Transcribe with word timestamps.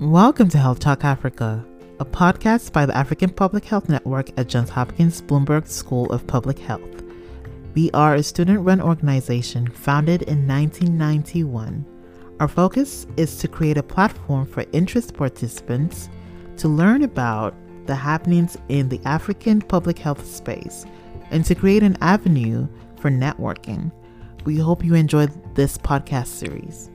Welcome 0.00 0.48
to 0.48 0.58
Health 0.58 0.78
Talk 0.78 1.04
Africa, 1.04 1.62
a 1.98 2.06
podcast 2.06 2.72
by 2.72 2.86
the 2.86 2.96
African 2.96 3.28
Public 3.28 3.66
Health 3.66 3.90
Network 3.90 4.30
at 4.38 4.48
Johns 4.48 4.70
Hopkins 4.70 5.20
Bloomberg 5.20 5.68
School 5.68 6.10
of 6.10 6.26
Public 6.26 6.58
Health. 6.58 7.02
We 7.74 7.90
are 7.90 8.14
a 8.14 8.22
student 8.22 8.60
run 8.60 8.80
organization 8.80 9.70
founded 9.70 10.22
in 10.22 10.48
1991. 10.48 11.84
Our 12.40 12.48
focus 12.48 13.06
is 13.18 13.36
to 13.40 13.48
create 13.48 13.76
a 13.76 13.82
platform 13.82 14.46
for 14.46 14.64
interest 14.72 15.12
participants 15.12 16.08
to 16.56 16.68
learn 16.68 17.02
about 17.02 17.54
the 17.84 17.94
happenings 17.94 18.56
in 18.70 18.88
the 18.88 19.02
African 19.04 19.60
public 19.60 19.98
health 19.98 20.24
space 20.24 20.86
and 21.30 21.44
to 21.44 21.54
create 21.54 21.82
an 21.82 21.98
avenue 22.00 22.66
for 22.96 23.10
networking. 23.10 23.92
We 24.46 24.56
hope 24.56 24.82
you 24.82 24.94
enjoyed 24.94 25.54
this 25.54 25.76
podcast 25.76 26.28
series. 26.28 26.90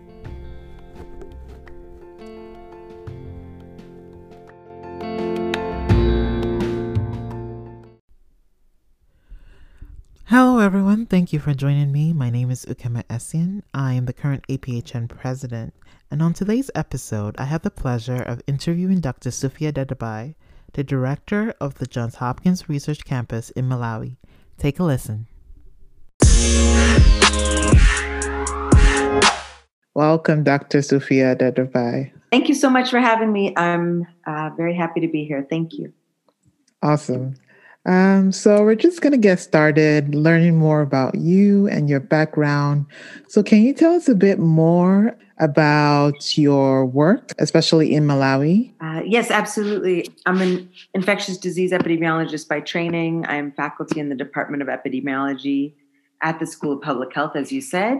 Everyone. 11.05 11.19
Thank 11.19 11.33
you 11.33 11.39
for 11.39 11.53
joining 11.53 11.91
me. 11.91 12.13
My 12.13 12.31
name 12.31 12.49
is 12.49 12.65
Ukema 12.65 13.03
Essien. 13.03 13.61
I 13.75 13.93
am 13.93 14.05
the 14.05 14.13
current 14.13 14.43
APHN 14.49 15.07
president. 15.07 15.75
And 16.09 16.19
on 16.19 16.33
today's 16.33 16.71
episode, 16.73 17.35
I 17.37 17.43
have 17.45 17.61
the 17.61 17.69
pleasure 17.69 18.23
of 18.23 18.41
interviewing 18.47 19.01
Dr. 19.01 19.29
Sufia 19.29 19.71
Dadabhai, 19.71 20.33
the 20.73 20.83
director 20.83 21.53
of 21.61 21.75
the 21.75 21.85
Johns 21.85 22.15
Hopkins 22.15 22.67
Research 22.67 23.05
Campus 23.05 23.51
in 23.51 23.69
Malawi. 23.69 24.17
Take 24.57 24.79
a 24.79 24.83
listen. 24.83 25.27
Welcome, 29.93 30.43
Dr. 30.43 30.79
Sufia 30.79 31.35
Dadabhai. 31.35 32.11
Thank 32.31 32.49
you 32.49 32.55
so 32.55 32.69
much 32.69 32.89
for 32.89 32.99
having 32.99 33.31
me. 33.31 33.53
I'm 33.55 34.07
uh, 34.25 34.49
very 34.57 34.75
happy 34.75 35.01
to 35.01 35.07
be 35.07 35.23
here. 35.25 35.45
Thank 35.47 35.73
you. 35.73 35.93
Awesome. 36.81 37.35
Um, 37.85 38.31
so 38.31 38.63
we're 38.63 38.75
just 38.75 39.01
going 39.01 39.11
to 39.11 39.17
get 39.17 39.39
started 39.39 40.15
learning 40.15 40.57
more 40.57 40.81
about 40.81 41.15
you 41.15 41.67
and 41.67 41.87
your 41.87 41.99
background. 41.99 42.87
So 43.27 43.43
can 43.43 43.61
you 43.61 43.73
tell 43.73 43.93
us 43.93 44.09
a 44.09 44.15
bit 44.15 44.39
more 44.39 45.15
about 45.37 46.37
your 46.37 46.85
work, 46.85 47.31
especially 47.37 47.93
in 47.93 48.05
Malawi? 48.05 48.73
Uh, 48.81 49.01
yes, 49.05 49.29
absolutely. 49.29 50.07
I'm 50.25 50.41
an 50.41 50.69
infectious 50.93 51.37
disease 51.37 51.71
epidemiologist 51.71 52.47
by 52.47 52.61
training. 52.61 53.25
I'm 53.27 53.51
faculty 53.51 53.99
in 53.99 54.09
the 54.09 54.15
Department 54.15 54.63
of 54.63 54.69
Epidemiology 54.69 55.73
at 56.21 56.39
the 56.39 56.47
School 56.47 56.73
of 56.73 56.81
Public 56.81 57.13
Health, 57.13 57.35
as 57.35 57.51
you 57.51 57.61
said. 57.61 57.99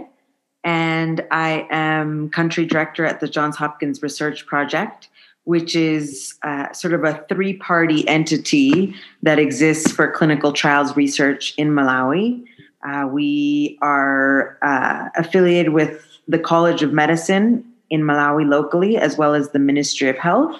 And 0.63 1.23
I 1.29 1.67
am 1.69 2.29
country 2.29 2.65
director 2.65 3.05
at 3.05 3.19
the 3.19 3.27
Johns 3.27 3.55
Hopkins 3.55 4.01
Research 4.01 4.47
Project 4.47 5.09
which 5.45 5.75
is 5.75 6.35
uh, 6.43 6.71
sort 6.73 6.93
of 6.93 7.03
a 7.03 7.23
three 7.29 7.53
party 7.53 8.07
entity 8.07 8.93
that 9.23 9.39
exists 9.39 9.91
for 9.91 10.11
clinical 10.11 10.51
trials 10.51 10.95
research 10.95 11.53
in 11.57 11.69
Malawi. 11.69 12.43
Uh, 12.87 13.07
we 13.07 13.79
are 13.81 14.59
uh, 14.61 15.09
affiliated 15.15 15.73
with 15.73 16.05
the 16.27 16.37
College 16.37 16.83
of 16.83 16.93
Medicine 16.93 17.63
in 17.89 18.01
Malawi 18.01 18.47
locally, 18.47 18.97
as 18.97 19.17
well 19.17 19.33
as 19.33 19.49
the 19.49 19.59
Ministry 19.59 20.09
of 20.09 20.17
Health. 20.17 20.59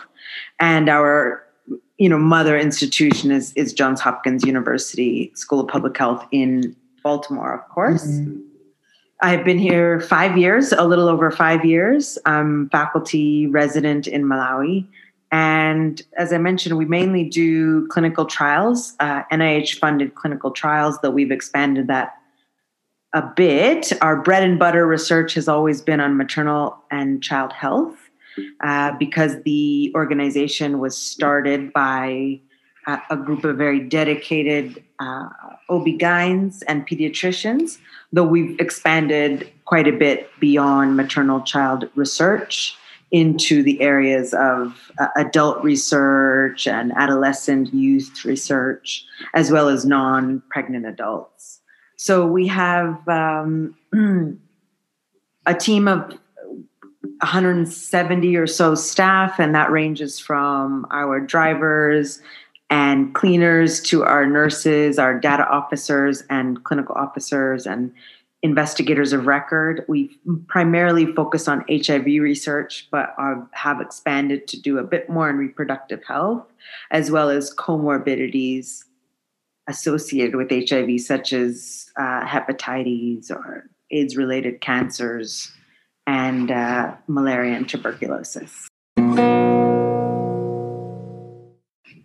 And 0.59 0.89
our 0.89 1.43
you 1.97 2.09
know, 2.09 2.17
mother 2.17 2.57
institution 2.57 3.31
is, 3.31 3.53
is 3.53 3.73
Johns 3.73 4.01
Hopkins 4.01 4.43
University 4.43 5.31
School 5.35 5.61
of 5.61 5.67
Public 5.67 5.97
Health 5.97 6.25
in 6.31 6.75
Baltimore, 7.03 7.53
of 7.53 7.67
course. 7.69 8.05
Mm-hmm. 8.05 8.41
I've 9.21 9.45
been 9.45 9.59
here 9.59 10.01
five 10.01 10.37
years, 10.37 10.73
a 10.73 10.83
little 10.83 11.07
over 11.07 11.31
five 11.31 11.63
years. 11.63 12.17
I'm 12.25 12.69
faculty 12.69 13.47
resident 13.47 14.07
in 14.07 14.23
Malawi. 14.23 14.85
And 15.31 16.01
as 16.17 16.33
I 16.33 16.37
mentioned, 16.37 16.77
we 16.77 16.85
mainly 16.85 17.23
do 17.23 17.87
clinical 17.87 18.25
trials, 18.25 18.93
uh, 18.99 19.23
NIH 19.31 19.79
funded 19.79 20.15
clinical 20.15 20.51
trials, 20.51 20.99
though 21.01 21.11
we've 21.11 21.31
expanded 21.31 21.87
that 21.87 22.13
a 23.13 23.21
bit. 23.21 23.91
Our 24.01 24.21
bread 24.21 24.43
and 24.43 24.59
butter 24.59 24.85
research 24.85 25.33
has 25.35 25.47
always 25.47 25.81
been 25.81 25.99
on 25.99 26.17
maternal 26.17 26.77
and 26.91 27.23
child 27.23 27.53
health 27.53 27.97
uh, 28.61 28.91
because 28.99 29.41
the 29.43 29.91
organization 29.95 30.79
was 30.79 30.97
started 30.97 31.71
by 31.71 32.39
uh, 32.85 32.97
a 33.09 33.17
group 33.17 33.43
of 33.45 33.57
very 33.57 33.79
dedicated 33.79 34.83
uh, 34.99 35.29
OB-GYNs 35.69 36.63
and 36.67 36.87
pediatricians 36.87 37.79
though 38.15 38.23
we've 38.23 38.57
expanded 38.59 39.51
quite 39.65 39.87
a 39.87 39.91
bit 39.91 40.29
beyond 40.39 40.95
maternal 40.95 41.41
child 41.41 41.89
research 41.95 42.77
into 43.11 43.61
the 43.61 43.81
areas 43.81 44.33
of 44.33 44.91
uh, 44.99 45.07
adult 45.17 45.61
research 45.63 46.65
and 46.65 46.93
adolescent 46.95 47.73
youth 47.73 48.23
research, 48.23 49.05
as 49.33 49.51
well 49.51 49.67
as 49.67 49.85
non 49.85 50.41
pregnant 50.49 50.85
adults. 50.85 51.59
So 51.97 52.25
we 52.25 52.47
have 52.47 53.05
um, 53.07 53.75
a 55.45 55.53
team 55.53 55.87
of 55.89 56.09
170 57.19 58.35
or 58.37 58.47
so 58.47 58.75
staff, 58.75 59.39
and 59.39 59.53
that 59.55 59.71
ranges 59.71 60.19
from 60.19 60.87
our 60.89 61.19
drivers 61.19 62.21
and 62.69 63.13
cleaners 63.13 63.81
to 63.81 64.03
our 64.03 64.25
nurses, 64.25 64.97
our 64.97 65.19
data 65.19 65.47
officers, 65.47 66.23
and 66.29 66.63
clinical 66.63 66.95
officers, 66.95 67.67
and 67.67 67.93
investigators 68.41 69.13
of 69.13 69.27
record. 69.27 69.83
We 69.87 70.17
primarily 70.47 71.13
focus 71.13 71.47
on 71.47 71.65
HIV 71.69 72.05
research, 72.05 72.87
but 72.91 73.13
are, 73.17 73.47
have 73.51 73.81
expanded 73.81 74.47
to 74.49 74.61
do 74.61 74.77
a 74.77 74.83
bit 74.83 75.09
more 75.09 75.29
in 75.29 75.37
reproductive 75.37 76.03
health, 76.03 76.45
as 76.91 77.11
well 77.11 77.29
as 77.29 77.53
comorbidities 77.53 78.83
associated 79.67 80.35
with 80.35 80.51
HIV, 80.51 81.01
such 81.01 81.33
as 81.33 81.89
uh, 81.97 82.25
hepatitis 82.25 83.31
or 83.31 83.69
AIDS 83.91 84.15
related 84.15 84.61
cancers 84.61 85.51
and 86.07 86.51
uh, 86.51 86.95
malaria 87.07 87.55
and 87.55 87.67
tuberculosis. 87.67 88.67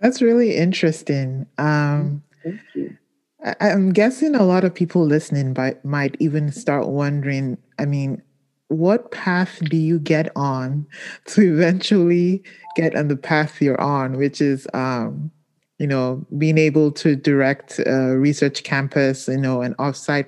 That's 0.01 0.23
really 0.23 0.57
interesting. 0.57 1.47
Um, 1.59 2.23
Thank 2.43 2.61
you. 2.75 2.97
I, 3.45 3.69
am 3.69 3.93
guessing 3.93 4.35
a 4.35 4.43
lot 4.43 4.65
of 4.65 4.75
people 4.75 5.05
listening 5.05 5.55
by, 5.55 5.77
might 5.83 6.17
even 6.21 6.53
start 6.53 6.89
wondering. 6.89 7.57
I 7.79 7.87
mean, 7.87 8.23
what 8.69 9.11
path 9.11 9.59
do 9.69 9.77
you 9.77 9.99
get 9.99 10.31
on 10.37 10.87
to 11.27 11.43
eventually 11.43 12.43
get 12.77 12.95
on 12.95 13.09
the 13.09 13.17
path 13.17 13.61
you're 13.61 13.81
on, 13.81 14.17
which 14.17 14.41
is, 14.41 14.67
um, 14.75 15.31
you 15.79 15.87
know, 15.87 16.25
being 16.37 16.59
able 16.59 16.93
to 16.93 17.17
direct 17.17 17.79
a 17.81 18.17
research 18.19 18.63
campus, 18.63 19.29
you 19.29 19.39
know, 19.39 19.63
an 19.63 19.75
offsite 19.75 20.27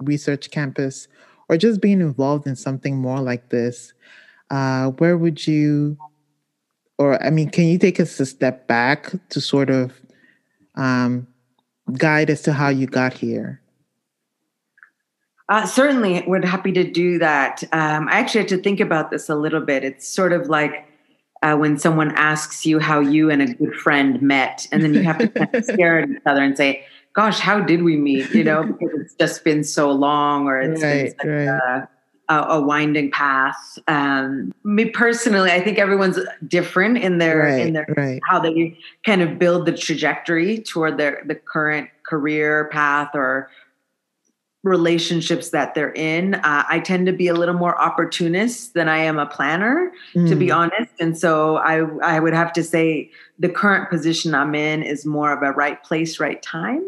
research 0.00 0.50
campus, 0.50 1.08
or 1.48 1.56
just 1.56 1.80
being 1.80 2.00
involved 2.00 2.46
in 2.46 2.56
something 2.56 2.96
more 2.96 3.20
like 3.20 3.50
this? 3.50 3.92
Uh, 4.50 4.90
where 4.90 5.18
would 5.18 5.46
you 5.46 5.96
or 7.02 7.22
I 7.22 7.30
mean, 7.30 7.50
can 7.50 7.64
you 7.64 7.78
take 7.78 7.98
us 7.98 8.20
a 8.20 8.26
step 8.26 8.68
back 8.68 9.12
to 9.30 9.40
sort 9.40 9.70
of 9.70 9.92
um, 10.76 11.26
guide 11.98 12.30
us 12.30 12.42
to 12.42 12.52
how 12.52 12.68
you 12.68 12.86
got 12.86 13.12
here? 13.12 13.60
Uh, 15.48 15.66
certainly, 15.66 16.22
would 16.26 16.44
happy 16.44 16.72
to 16.72 16.84
do 16.84 17.18
that. 17.18 17.64
Um, 17.72 18.08
I 18.08 18.12
actually 18.20 18.42
had 18.42 18.48
to 18.50 18.58
think 18.58 18.80
about 18.80 19.10
this 19.10 19.28
a 19.28 19.34
little 19.34 19.60
bit. 19.60 19.84
It's 19.84 20.08
sort 20.08 20.32
of 20.32 20.46
like 20.46 20.86
uh, 21.42 21.56
when 21.56 21.76
someone 21.76 22.12
asks 22.12 22.64
you 22.64 22.78
how 22.78 23.00
you 23.00 23.30
and 23.30 23.42
a 23.42 23.52
good 23.52 23.74
friend 23.74 24.22
met, 24.22 24.66
and 24.70 24.82
then 24.82 24.94
you 24.94 25.02
have 25.02 25.18
to 25.18 25.28
kind 25.28 25.54
of 25.54 25.64
stare 25.74 25.98
at 25.98 26.08
each 26.08 26.22
other 26.24 26.42
and 26.42 26.56
say, 26.56 26.84
"Gosh, 27.14 27.40
how 27.40 27.60
did 27.60 27.82
we 27.82 27.96
meet?" 27.96 28.30
You 28.30 28.44
know, 28.44 28.62
because 28.78 28.90
it's 29.00 29.14
just 29.16 29.44
been 29.44 29.64
so 29.64 29.90
long, 29.90 30.46
or 30.46 30.60
it's 30.60 30.82
right, 30.82 31.04
been 31.04 31.14
such 31.18 31.26
right. 31.26 31.48
a 31.48 31.88
a, 32.28 32.34
a 32.34 32.60
winding 32.60 33.10
path. 33.10 33.78
Um, 33.88 34.52
me 34.64 34.86
personally, 34.86 35.50
I 35.50 35.60
think 35.60 35.78
everyone's 35.78 36.18
different 36.46 36.98
in 36.98 37.18
their 37.18 37.38
right, 37.38 37.66
in 37.66 37.72
their 37.72 37.86
right. 37.96 38.20
how 38.28 38.40
they 38.40 38.76
kind 39.04 39.22
of 39.22 39.38
build 39.38 39.66
the 39.66 39.72
trajectory 39.72 40.60
toward 40.60 40.98
their 40.98 41.22
the 41.26 41.34
current 41.34 41.88
career 42.06 42.68
path 42.72 43.10
or 43.14 43.50
relationships 44.62 45.50
that 45.50 45.74
they're 45.74 45.92
in. 45.94 46.36
Uh, 46.36 46.64
I 46.68 46.78
tend 46.78 47.06
to 47.06 47.12
be 47.12 47.26
a 47.26 47.34
little 47.34 47.54
more 47.54 47.80
opportunist 47.80 48.74
than 48.74 48.88
I 48.88 48.98
am 48.98 49.18
a 49.18 49.26
planner, 49.26 49.90
mm. 50.14 50.28
to 50.28 50.36
be 50.36 50.48
mm. 50.48 50.56
honest. 50.56 50.92
And 51.00 51.18
so 51.18 51.56
I 51.56 51.80
I 52.02 52.20
would 52.20 52.34
have 52.34 52.52
to 52.54 52.62
say 52.62 53.10
the 53.38 53.48
current 53.48 53.90
position 53.90 54.34
I'm 54.34 54.54
in 54.54 54.82
is 54.82 55.04
more 55.04 55.32
of 55.32 55.42
a 55.42 55.52
right 55.52 55.82
place, 55.82 56.20
right 56.20 56.40
time. 56.42 56.84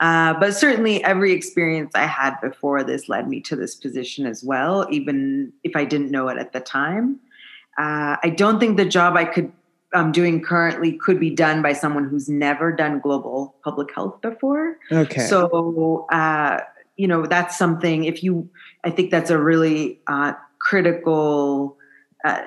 Uh, 0.00 0.34
but 0.34 0.54
certainly, 0.54 1.04
every 1.04 1.32
experience 1.32 1.92
I 1.94 2.06
had 2.06 2.40
before 2.40 2.82
this 2.82 3.08
led 3.08 3.28
me 3.28 3.40
to 3.42 3.54
this 3.54 3.74
position 3.74 4.26
as 4.26 4.42
well, 4.42 4.86
even 4.90 5.52
if 5.62 5.76
I 5.76 5.84
didn't 5.84 6.10
know 6.10 6.28
it 6.28 6.38
at 6.38 6.52
the 6.52 6.60
time. 6.60 7.20
Uh, 7.78 8.16
I 8.22 8.32
don't 8.34 8.58
think 8.58 8.76
the 8.76 8.84
job 8.86 9.14
I 9.16 9.26
could 9.26 9.52
I'm 9.92 10.12
doing 10.12 10.40
currently 10.40 10.92
could 10.92 11.18
be 11.18 11.30
done 11.30 11.62
by 11.62 11.72
someone 11.72 12.08
who's 12.08 12.28
never 12.28 12.70
done 12.72 13.00
global 13.00 13.56
public 13.64 13.92
health 13.94 14.20
before. 14.20 14.76
Okay. 14.92 15.26
So, 15.26 16.06
uh, 16.10 16.60
you 16.96 17.08
know, 17.08 17.26
that's 17.26 17.58
something. 17.58 18.04
If 18.04 18.22
you, 18.22 18.48
I 18.84 18.90
think 18.90 19.10
that's 19.10 19.30
a 19.30 19.38
really 19.38 20.00
uh, 20.06 20.34
critical 20.60 21.76
uh, 22.24 22.42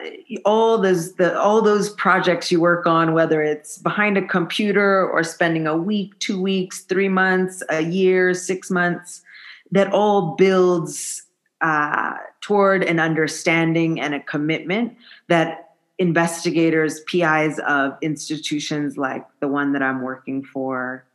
all 0.45 0.77
those 0.77 1.13
the 1.15 1.39
all 1.39 1.61
those 1.61 1.89
projects 1.91 2.51
you 2.51 2.59
work 2.59 2.85
on, 2.85 3.13
whether 3.13 3.41
it's 3.41 3.77
behind 3.79 4.17
a 4.17 4.21
computer 4.21 5.09
or 5.09 5.23
spending 5.23 5.65
a 5.65 5.75
week, 5.75 6.17
two 6.19 6.39
weeks, 6.39 6.81
three 6.81 7.09
months, 7.09 7.63
a 7.69 7.81
year, 7.81 8.33
six 8.33 8.69
months, 8.69 9.23
that 9.71 9.91
all 9.91 10.35
builds 10.35 11.23
uh, 11.61 12.13
toward 12.41 12.83
an 12.83 12.99
understanding 12.99 13.99
and 13.99 14.13
a 14.13 14.19
commitment 14.19 14.95
that 15.27 15.71
investigators, 15.97 16.99
PIs 17.01 17.59
of 17.59 17.97
institutions 18.01 18.97
like 18.97 19.25
the 19.39 19.47
one 19.47 19.73
that 19.73 19.81
I'm 19.81 20.01
working 20.01 20.43
for, 20.43 21.05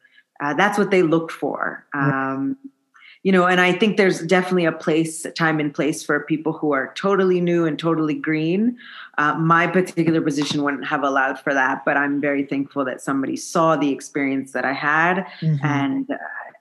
uh, 0.40 0.54
that's 0.54 0.78
what 0.78 0.90
they 0.90 1.02
look 1.02 1.30
for. 1.30 1.84
Um, 1.94 2.56
you 3.22 3.32
know, 3.32 3.46
and 3.46 3.60
I 3.60 3.72
think 3.72 3.96
there's 3.96 4.20
definitely 4.22 4.64
a 4.64 4.72
place, 4.72 5.26
time 5.36 5.60
and 5.60 5.74
place 5.74 6.04
for 6.04 6.20
people 6.20 6.52
who 6.52 6.72
are 6.72 6.92
totally 6.94 7.40
new 7.40 7.66
and 7.66 7.78
totally 7.78 8.14
green. 8.14 8.76
Uh, 9.18 9.34
my 9.34 9.66
particular 9.66 10.20
position 10.20 10.62
wouldn't 10.62 10.86
have 10.86 11.02
allowed 11.02 11.40
for 11.40 11.52
that, 11.52 11.84
but 11.84 11.96
I'm 11.96 12.20
very 12.20 12.44
thankful 12.44 12.84
that 12.84 13.00
somebody 13.00 13.36
saw 13.36 13.76
the 13.76 13.90
experience 13.90 14.52
that 14.52 14.64
I 14.64 14.72
had 14.72 15.26
mm-hmm. 15.40 15.66
and 15.66 16.10
uh, 16.10 16.16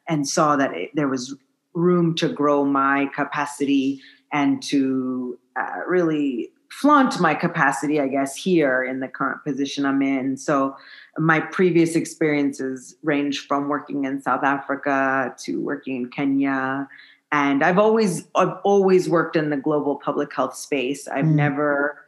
and 0.08 0.28
saw 0.28 0.56
that 0.56 0.74
it, 0.74 0.92
there 0.96 1.08
was 1.08 1.36
room 1.74 2.16
to 2.16 2.30
grow 2.30 2.66
my 2.66 3.08
capacity 3.14 4.02
and 4.32 4.64
to 4.64 5.38
uh, 5.56 5.82
really 5.88 6.52
flaunt 6.70 7.20
my 7.20 7.34
capacity, 7.34 8.00
I 8.00 8.08
guess, 8.08 8.36
here 8.36 8.84
in 8.84 9.00
the 9.00 9.08
current 9.08 9.44
position 9.44 9.86
I'm 9.86 10.02
in. 10.02 10.38
So 10.38 10.76
my 11.18 11.40
previous 11.40 11.96
experiences 11.96 12.96
range 13.04 13.48
from 13.48 13.70
working 13.70 14.06
in 14.06 14.22
South 14.22 14.44
Africa 14.44 15.36
to 15.46 15.62
working 15.62 15.96
in 15.96 16.10
Kenya. 16.10 16.88
And 17.32 17.64
I've 17.64 17.78
always 17.78 18.28
I've 18.36 18.56
always 18.64 19.10
worked 19.10 19.36
in 19.36 19.50
the 19.50 19.58
global 19.58 19.96
public 19.96 20.34
health 20.34 20.56
space. 20.56 21.08
I've 21.08 21.26
mm. 21.26 21.36
never 21.36 22.06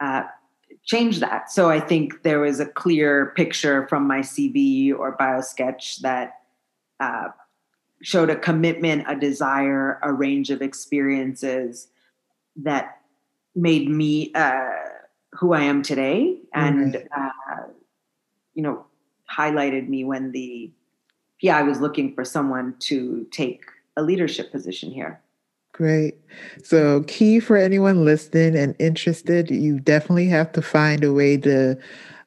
uh, 0.00 0.24
changed 0.84 1.20
that. 1.20 1.50
So 1.50 1.70
I 1.70 1.80
think 1.80 2.22
there 2.22 2.40
was 2.40 2.60
a 2.60 2.66
clear 2.66 3.32
picture 3.36 3.86
from 3.88 4.06
my 4.06 4.20
CV 4.20 4.92
or 4.96 5.16
biosketch 5.16 6.00
that 6.00 6.40
uh, 7.00 7.28
showed 8.02 8.30
a 8.30 8.36
commitment, 8.36 9.04
a 9.08 9.14
desire, 9.14 9.98
a 10.02 10.12
range 10.12 10.50
of 10.50 10.62
experiences 10.62 11.88
that 12.56 13.01
made 13.54 13.88
me 13.88 14.32
uh, 14.34 14.70
who 15.32 15.52
I 15.52 15.62
am 15.62 15.82
today, 15.82 16.38
and 16.54 16.96
uh, 17.16 17.30
you 18.54 18.62
know, 18.62 18.86
highlighted 19.30 19.88
me 19.88 20.04
when 20.04 20.32
the 20.32 20.70
PI 21.42 21.62
was 21.62 21.80
looking 21.80 22.14
for 22.14 22.24
someone 22.24 22.74
to 22.80 23.26
take 23.30 23.62
a 23.96 24.02
leadership 24.02 24.52
position 24.52 24.90
here. 24.90 25.20
Great. 25.72 26.16
So, 26.62 27.02
key 27.04 27.40
for 27.40 27.56
anyone 27.56 28.04
listening 28.04 28.56
and 28.56 28.76
interested, 28.78 29.50
you 29.50 29.80
definitely 29.80 30.26
have 30.26 30.52
to 30.52 30.62
find 30.62 31.02
a 31.02 31.12
way 31.12 31.38
to 31.38 31.78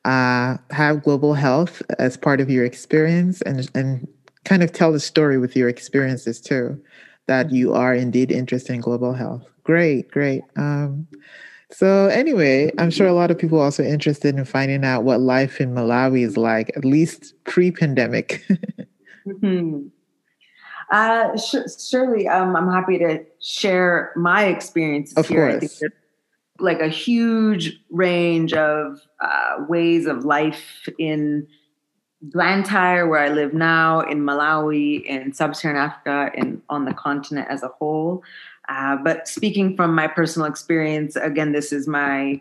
uh, 0.03 0.57
have 0.71 1.03
global 1.03 1.35
health 1.35 1.81
as 1.99 2.17
part 2.17 2.41
of 2.41 2.49
your 2.49 2.65
experience 2.65 3.41
and 3.43 3.69
and 3.75 4.07
kind 4.45 4.63
of 4.63 4.71
tell 4.71 4.91
the 4.91 4.99
story 4.99 5.37
with 5.37 5.55
your 5.55 5.69
experiences 5.69 6.41
too, 6.41 6.81
that 7.27 7.51
you 7.51 7.73
are 7.73 7.93
indeed 7.93 8.31
interested 8.31 8.73
in 8.73 8.81
global 8.81 9.13
health. 9.13 9.54
Great, 9.65 10.09
great. 10.11 10.43
Um, 10.55 11.07
so 11.71 12.05
anyway, 12.07 12.71
I'm 12.77 12.91
sure 12.91 13.07
a 13.07 13.13
lot 13.13 13.31
of 13.31 13.37
people 13.37 13.59
are 13.59 13.63
also 13.63 13.83
interested 13.83 14.35
in 14.35 14.45
finding 14.45 14.85
out 14.85 15.03
what 15.03 15.19
life 15.19 15.59
in 15.59 15.73
Malawi 15.73 16.23
is 16.23 16.37
like, 16.37 16.71
at 16.77 16.85
least 16.85 17.33
pre-pandemic. 17.43 18.45
mm-hmm. 19.27 19.87
uh, 20.91 21.37
sh- 21.37 21.83
surely, 21.89 22.27
um, 22.27 22.55
I'm 22.55 22.71
happy 22.71 22.99
to 22.99 23.25
share 23.41 24.13
my 24.15 24.45
experiences 24.45 25.17
of 25.17 25.27
here. 25.27 25.49
Course. 25.49 25.63
I 25.63 25.67
think 25.67 25.93
like 26.59 26.79
a 26.79 26.87
huge 26.87 27.77
range 27.89 28.53
of 28.53 29.01
uh, 29.19 29.65
ways 29.67 30.05
of 30.05 30.23
life 30.23 30.87
in 30.99 31.47
Blantyre, 32.21 33.07
where 33.07 33.19
I 33.19 33.29
live 33.29 33.53
now, 33.53 33.99
in 34.01 34.21
Malawi, 34.21 35.03
in 35.03 35.33
sub-Saharan 35.33 35.77
Africa, 35.77 36.31
and 36.35 36.61
on 36.69 36.85
the 36.85 36.93
continent 36.93 37.47
as 37.49 37.61
a 37.61 37.67
whole. 37.67 38.23
Uh, 38.67 38.97
but 38.97 39.27
speaking 39.27 39.75
from 39.75 39.93
my 39.93 40.07
personal 40.07 40.47
experience, 40.47 41.15
again, 41.15 41.51
this 41.51 41.71
is 41.71 41.87
my 41.87 42.39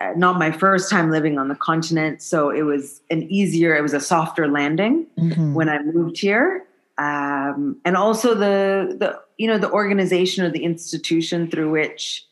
uh, 0.00 0.12
not 0.16 0.38
my 0.38 0.50
first 0.50 0.90
time 0.90 1.10
living 1.10 1.38
on 1.38 1.48
the 1.48 1.54
continent, 1.54 2.22
so 2.22 2.50
it 2.50 2.62
was 2.62 3.00
an 3.10 3.22
easier, 3.24 3.76
it 3.76 3.82
was 3.82 3.92
a 3.92 4.00
softer 4.00 4.48
landing 4.48 5.06
mm-hmm. 5.18 5.54
when 5.54 5.68
I 5.68 5.80
moved 5.80 6.18
here. 6.18 6.64
Um, 6.98 7.80
and 7.84 7.96
also 7.96 8.34
the 8.34 8.96
the 8.98 9.20
you 9.38 9.46
know 9.46 9.58
the 9.58 9.70
organization 9.70 10.44
or 10.44 10.50
the 10.50 10.64
institution 10.64 11.50
through 11.50 11.70
which 11.70 12.24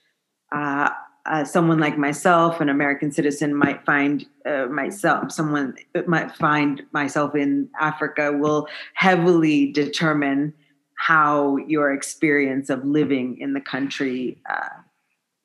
uh, 0.53 0.91
uh, 1.27 1.45
someone 1.45 1.79
like 1.79 1.97
myself, 1.99 2.61
an 2.61 2.69
American 2.69 3.13
citizen, 3.13 3.55
might 3.55 3.85
find 3.85 4.27
uh, 4.47 4.67
myself, 4.67 5.31
someone 5.33 5.77
might 6.07 6.35
find 6.37 6.83
myself 6.93 7.35
in 7.35 7.69
Africa, 7.81 8.33
will 8.33 8.67
heavily 8.95 9.71
determine 9.73 10.53
how 11.01 11.57
your 11.57 11.91
experience 11.95 12.69
of 12.69 12.85
living 12.85 13.39
in 13.41 13.55
the 13.55 13.61
country 13.61 14.37
uh, 14.51 14.69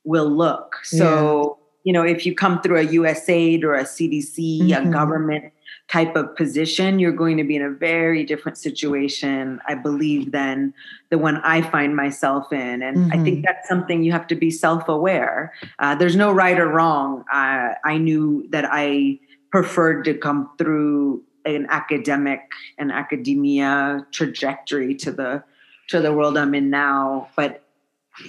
will 0.03 0.29
look. 0.29 0.75
So, 0.83 1.57
yeah. 1.57 1.81
you 1.85 1.93
know, 1.93 2.03
if 2.03 2.25
you 2.25 2.35
come 2.35 2.61
through 2.61 2.81
a 2.81 2.85
USAID 2.85 3.63
or 3.63 3.73
a 3.73 3.85
CDC, 3.85 4.63
mm-hmm. 4.63 4.89
a 4.89 4.91
government 4.91 5.53
type 5.87 6.17
of 6.17 6.35
position, 6.35 6.99
you're 6.99 7.13
going 7.13 7.37
to 7.37 7.45
be 7.45 7.55
in 7.55 7.61
a 7.61 7.69
very 7.69 8.25
different 8.25 8.57
situation, 8.57 9.61
I 9.65 9.75
believe, 9.75 10.33
than 10.33 10.73
the 11.09 11.17
one 11.17 11.37
I 11.37 11.61
find 11.61 11.95
myself 11.95 12.51
in. 12.51 12.81
And 12.81 12.97
mm-hmm. 12.97 13.13
I 13.13 13.23
think 13.23 13.37
mm-hmm. 13.37 13.45
that's 13.45 13.69
something 13.69 14.03
you 14.03 14.11
have 14.11 14.27
to 14.27 14.35
be 14.35 14.51
self 14.51 14.89
aware. 14.89 15.53
Uh, 15.79 15.95
there's 15.95 16.17
no 16.17 16.33
right 16.33 16.59
or 16.59 16.67
wrong. 16.67 17.23
Uh, 17.31 17.75
I 17.85 17.97
knew 17.97 18.45
that 18.49 18.65
I 18.69 19.19
preferred 19.53 20.03
to 20.03 20.15
come 20.15 20.49
through 20.57 21.23
an 21.45 21.67
academic 21.69 22.41
and 22.77 22.91
academia 22.91 24.05
trajectory 24.11 24.95
to 24.95 25.11
the 25.11 25.43
to 25.89 26.01
the 26.01 26.11
world 26.13 26.37
I'm 26.37 26.55
in 26.55 26.69
now. 26.69 27.29
But 27.35 27.63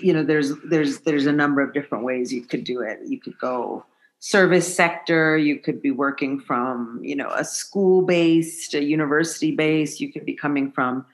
you 0.02 0.12
know, 0.12 0.22
there's 0.22 0.52
there's 0.64 1.00
there's 1.00 1.26
a 1.26 1.32
number 1.32 1.62
of 1.62 1.72
different 1.72 2.04
ways 2.04 2.32
you 2.32 2.42
could 2.42 2.64
do 2.64 2.80
it. 2.80 3.00
You 3.06 3.20
could 3.20 3.38
go 3.38 3.84
service 4.18 4.74
sector. 4.74 5.36
You 5.36 5.58
could 5.58 5.80
be 5.80 5.90
working 5.90 6.40
from 6.40 7.00
you 7.02 7.16
know 7.16 7.30
a 7.30 7.44
school 7.44 8.02
based, 8.02 8.74
a 8.74 8.82
university 8.82 9.52
based. 9.52 10.00
You 10.00 10.12
could 10.12 10.24
be 10.24 10.34
coming 10.34 10.72
from. 10.72 11.06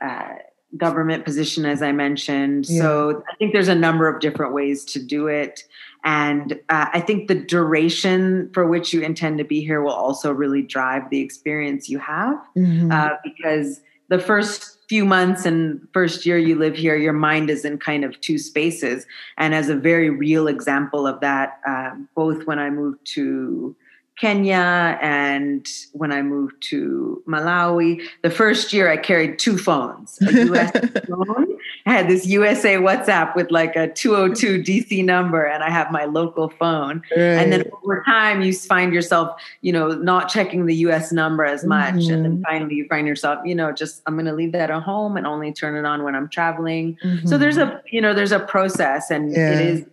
Uh, 0.00 0.34
government 0.78 1.22
position 1.22 1.66
as 1.66 1.82
i 1.82 1.92
mentioned 1.92 2.66
yeah. 2.66 2.80
so 2.80 3.22
i 3.30 3.36
think 3.36 3.52
there's 3.52 3.68
a 3.68 3.74
number 3.74 4.08
of 4.08 4.22
different 4.22 4.54
ways 4.54 4.86
to 4.86 4.98
do 4.98 5.26
it 5.26 5.64
and 6.04 6.54
uh, 6.68 6.86
I 6.92 7.00
think 7.00 7.28
the 7.28 7.34
duration 7.34 8.50
for 8.52 8.66
which 8.66 8.92
you 8.92 9.02
intend 9.02 9.38
to 9.38 9.44
be 9.44 9.60
here 9.64 9.82
will 9.82 9.92
also 9.92 10.32
really 10.32 10.62
drive 10.62 11.10
the 11.10 11.20
experience 11.20 11.88
you 11.88 11.98
have. 11.98 12.36
Mm-hmm. 12.56 12.90
Uh, 12.90 13.10
because 13.22 13.80
the 14.08 14.18
first 14.18 14.78
few 14.88 15.04
months 15.04 15.46
and 15.46 15.86
first 15.92 16.26
year 16.26 16.36
you 16.38 16.56
live 16.56 16.76
here, 16.76 16.96
your 16.96 17.12
mind 17.12 17.50
is 17.50 17.64
in 17.64 17.78
kind 17.78 18.04
of 18.04 18.20
two 18.20 18.36
spaces. 18.36 19.06
And 19.38 19.54
as 19.54 19.68
a 19.68 19.76
very 19.76 20.10
real 20.10 20.48
example 20.48 21.06
of 21.06 21.20
that, 21.20 21.60
uh, 21.66 21.92
both 22.14 22.46
when 22.46 22.58
I 22.58 22.68
moved 22.68 22.98
to 23.14 23.76
Kenya 24.18 24.98
and 25.00 25.66
when 25.92 26.12
I 26.12 26.22
moved 26.22 26.62
to 26.68 27.22
Malawi. 27.26 28.02
The 28.22 28.30
first 28.30 28.72
year 28.72 28.90
I 28.90 28.96
carried 28.96 29.38
two 29.38 29.56
phones, 29.56 30.18
a 30.20 30.52
US 30.52 30.70
phone. 31.08 31.51
I 31.86 31.92
had 31.92 32.08
this 32.08 32.26
USA 32.26 32.76
WhatsApp 32.76 33.34
with 33.34 33.50
like 33.50 33.76
a 33.76 33.88
202 33.88 34.62
DC 34.62 35.04
number 35.04 35.44
and 35.44 35.62
I 35.62 35.70
have 35.70 35.90
my 35.90 36.04
local 36.04 36.48
phone. 36.48 37.02
Right. 37.10 37.22
And 37.22 37.52
then 37.52 37.64
over 37.82 38.02
time 38.04 38.42
you 38.42 38.52
find 38.54 38.92
yourself, 38.92 39.40
you 39.60 39.72
know, 39.72 39.88
not 39.88 40.28
checking 40.28 40.66
the 40.66 40.76
US 40.76 41.12
number 41.12 41.44
as 41.44 41.64
much. 41.64 41.94
Mm-hmm. 41.94 42.14
And 42.14 42.24
then 42.24 42.32
mm-hmm. 42.34 42.42
finally 42.42 42.74
you 42.74 42.86
find 42.88 43.06
yourself, 43.06 43.40
you 43.44 43.54
know, 43.54 43.72
just 43.72 44.02
I'm 44.06 44.16
gonna 44.16 44.34
leave 44.34 44.52
that 44.52 44.70
at 44.70 44.82
home 44.82 45.16
and 45.16 45.26
only 45.26 45.52
turn 45.52 45.76
it 45.76 45.84
on 45.84 46.02
when 46.02 46.14
I'm 46.14 46.28
traveling. 46.28 46.96
Mm-hmm. 47.02 47.26
So 47.26 47.38
there's 47.38 47.58
a, 47.58 47.82
you 47.90 48.00
know, 48.00 48.14
there's 48.14 48.32
a 48.32 48.40
process 48.40 49.10
and 49.10 49.32
yeah. 49.32 49.50
it 49.50 49.60
is 49.60 49.86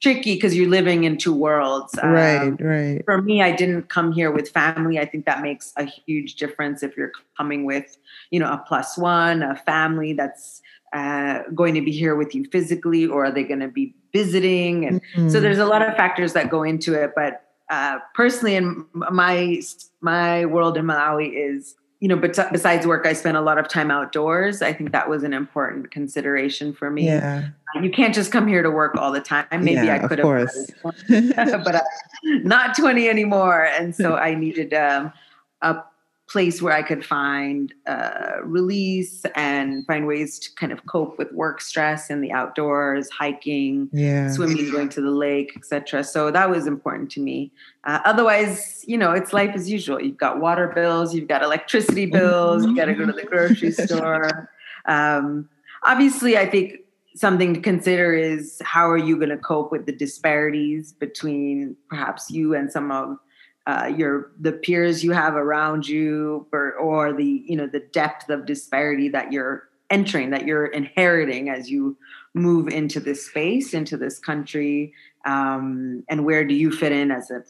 tricky 0.00 0.34
because 0.34 0.56
you're 0.56 0.68
living 0.68 1.04
in 1.04 1.16
two 1.16 1.34
worlds. 1.34 1.98
Right, 2.02 2.48
um, 2.48 2.56
right. 2.60 3.04
For 3.04 3.20
me, 3.20 3.42
I 3.42 3.52
didn't 3.52 3.88
come 3.88 4.12
here 4.12 4.30
with 4.30 4.48
family. 4.48 4.98
I 4.98 5.04
think 5.04 5.26
that 5.26 5.42
makes 5.42 5.72
a 5.76 5.84
huge 5.84 6.36
difference 6.36 6.82
if 6.82 6.96
you're 6.96 7.12
coming 7.36 7.64
with, 7.64 7.96
you 8.30 8.40
know, 8.40 8.50
a 8.50 8.62
plus 8.66 8.96
one, 8.96 9.42
a 9.42 9.56
family 9.56 10.12
that's 10.12 10.62
uh, 10.92 11.42
going 11.54 11.74
to 11.74 11.82
be 11.82 11.92
here 11.92 12.16
with 12.16 12.34
you 12.34 12.44
physically, 12.46 13.06
or 13.06 13.26
are 13.26 13.30
they 13.30 13.44
going 13.44 13.60
to 13.60 13.68
be 13.68 13.94
visiting? 14.12 14.86
And 14.86 15.00
mm-hmm. 15.02 15.28
so 15.28 15.40
there's 15.40 15.58
a 15.58 15.66
lot 15.66 15.82
of 15.82 15.94
factors 15.96 16.32
that 16.32 16.50
go 16.50 16.62
into 16.62 16.94
it. 16.94 17.12
But 17.14 17.44
uh, 17.68 17.98
personally, 18.14 18.56
in 18.56 18.86
my 18.94 19.62
my 20.00 20.46
world 20.46 20.76
in 20.76 20.86
Malawi 20.86 21.30
is 21.32 21.76
you 22.00 22.08
know, 22.08 22.16
but 22.16 22.34
besides 22.50 22.86
work, 22.86 23.06
I 23.06 23.12
spent 23.12 23.36
a 23.36 23.42
lot 23.42 23.58
of 23.58 23.68
time 23.68 23.90
outdoors. 23.90 24.62
I 24.62 24.72
think 24.72 24.92
that 24.92 25.08
was 25.08 25.22
an 25.22 25.34
important 25.34 25.90
consideration 25.90 26.72
for 26.72 26.90
me. 26.90 27.04
Yeah. 27.04 27.48
You 27.80 27.90
can't 27.90 28.14
just 28.14 28.32
come 28.32 28.48
here 28.48 28.62
to 28.62 28.70
work 28.70 28.96
all 28.96 29.12
the 29.12 29.20
time. 29.20 29.46
Maybe 29.52 29.86
yeah, 29.86 29.96
I 30.02 30.08
could 30.08 30.18
have, 30.18 30.26
but 31.64 31.74
uh, 31.74 31.80
not 32.22 32.74
20 32.74 33.08
anymore. 33.08 33.64
And 33.64 33.94
so 33.94 34.14
I 34.16 34.34
needed 34.34 34.72
um, 34.72 35.12
a 35.60 35.82
place 36.30 36.62
where 36.62 36.72
I 36.72 36.82
could 36.82 37.04
find 37.04 37.74
uh, 37.86 38.36
release 38.44 39.24
and 39.34 39.84
find 39.86 40.06
ways 40.06 40.38
to 40.38 40.54
kind 40.54 40.72
of 40.72 40.86
cope 40.86 41.18
with 41.18 41.32
work 41.32 41.60
stress 41.60 42.08
in 42.08 42.20
the 42.20 42.30
outdoors, 42.30 43.10
hiking, 43.10 43.88
yeah. 43.92 44.30
swimming, 44.30 44.70
going 44.70 44.88
to 44.90 45.00
the 45.00 45.10
lake, 45.10 45.52
etc. 45.56 46.04
So 46.04 46.30
that 46.30 46.48
was 46.48 46.66
important 46.66 47.10
to 47.12 47.20
me. 47.20 47.50
Uh, 47.84 47.98
otherwise, 48.04 48.84
you 48.86 48.96
know, 48.96 49.12
it's 49.12 49.32
life 49.32 49.50
as 49.54 49.68
usual. 49.68 50.00
You've 50.00 50.18
got 50.18 50.40
water 50.40 50.68
bills, 50.68 51.14
you've 51.14 51.28
got 51.28 51.42
electricity 51.42 52.06
bills, 52.06 52.64
you 52.64 52.76
got 52.76 52.86
to 52.86 52.94
go 52.94 53.06
to 53.06 53.12
the 53.12 53.24
grocery 53.24 53.72
store. 53.86 54.50
Um, 54.86 55.48
obviously, 55.82 56.38
I 56.38 56.46
think 56.46 56.74
something 57.16 57.54
to 57.54 57.60
consider 57.60 58.14
is 58.14 58.62
how 58.64 58.88
are 58.88 58.96
you 58.96 59.16
going 59.16 59.30
to 59.30 59.36
cope 59.36 59.72
with 59.72 59.86
the 59.86 59.92
disparities 59.92 60.92
between 60.92 61.76
perhaps 61.88 62.30
you 62.30 62.54
and 62.54 62.70
some 62.70 62.92
of 62.92 63.18
uh, 63.66 63.92
your 63.94 64.32
the 64.40 64.52
peers 64.52 65.04
you 65.04 65.12
have 65.12 65.34
around 65.34 65.86
you 65.86 66.46
or, 66.52 66.72
or 66.74 67.12
the 67.12 67.44
you 67.46 67.56
know 67.56 67.66
the 67.66 67.80
depth 67.80 68.28
of 68.30 68.46
disparity 68.46 69.08
that 69.08 69.32
you're 69.32 69.68
entering 69.90 70.30
that 70.30 70.46
you're 70.46 70.66
inheriting 70.66 71.48
as 71.48 71.70
you 71.70 71.96
move 72.34 72.68
into 72.68 73.00
this 73.00 73.26
space 73.26 73.74
into 73.74 73.96
this 73.96 74.18
country 74.18 74.94
um, 75.26 76.02
and 76.08 76.24
where 76.24 76.44
do 76.44 76.54
you 76.54 76.70
fit 76.70 76.92
in 76.92 77.10
as 77.10 77.30
an 77.30 77.44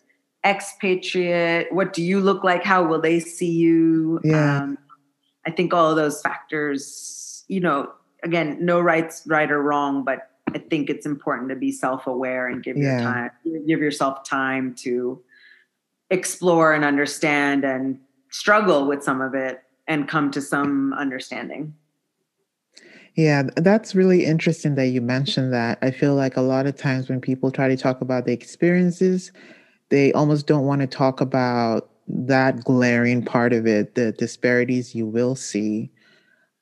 expatriate 0.44 1.72
what 1.72 1.92
do 1.92 2.02
you 2.02 2.18
look 2.18 2.42
like 2.42 2.64
how 2.64 2.82
will 2.82 3.00
they 3.00 3.20
see 3.20 3.50
you 3.52 4.20
yeah. 4.24 4.62
Um, 4.62 4.78
i 5.46 5.50
think 5.50 5.72
all 5.72 5.90
of 5.90 5.96
those 5.96 6.20
factors 6.22 7.44
you 7.46 7.60
know 7.60 7.92
again 8.24 8.56
no 8.60 8.80
rights 8.80 9.22
right 9.26 9.50
or 9.50 9.62
wrong 9.62 10.02
but 10.02 10.30
i 10.54 10.58
think 10.58 10.88
it's 10.88 11.04
important 11.04 11.50
to 11.50 11.56
be 11.56 11.70
self-aware 11.70 12.48
and 12.48 12.62
give 12.62 12.76
yeah. 12.78 12.90
your 12.90 13.00
time 13.00 13.30
give 13.66 13.80
yourself 13.80 14.24
time 14.24 14.74
to 14.76 15.22
explore 16.10 16.72
and 16.72 16.84
understand 16.84 17.64
and 17.64 17.98
struggle 18.30 18.86
with 18.86 19.02
some 19.02 19.20
of 19.20 19.34
it 19.34 19.62
and 19.86 20.08
come 20.08 20.30
to 20.30 20.40
some 20.40 20.92
understanding. 20.94 21.74
Yeah, 23.16 23.42
that's 23.56 23.94
really 23.94 24.24
interesting 24.24 24.76
that 24.76 24.88
you 24.88 25.00
mentioned 25.00 25.52
that. 25.52 25.78
I 25.82 25.90
feel 25.90 26.14
like 26.14 26.36
a 26.36 26.42
lot 26.42 26.66
of 26.66 26.76
times 26.76 27.08
when 27.08 27.20
people 27.20 27.50
try 27.50 27.68
to 27.68 27.76
talk 27.76 28.00
about 28.00 28.24
the 28.24 28.32
experiences, 28.32 29.32
they 29.88 30.12
almost 30.12 30.46
don't 30.46 30.64
want 30.64 30.80
to 30.80 30.86
talk 30.86 31.20
about 31.20 31.90
that 32.06 32.64
glaring 32.64 33.24
part 33.24 33.52
of 33.52 33.66
it, 33.66 33.94
the 33.94 34.12
disparities 34.12 34.94
you 34.94 35.06
will 35.06 35.34
see. 35.34 35.90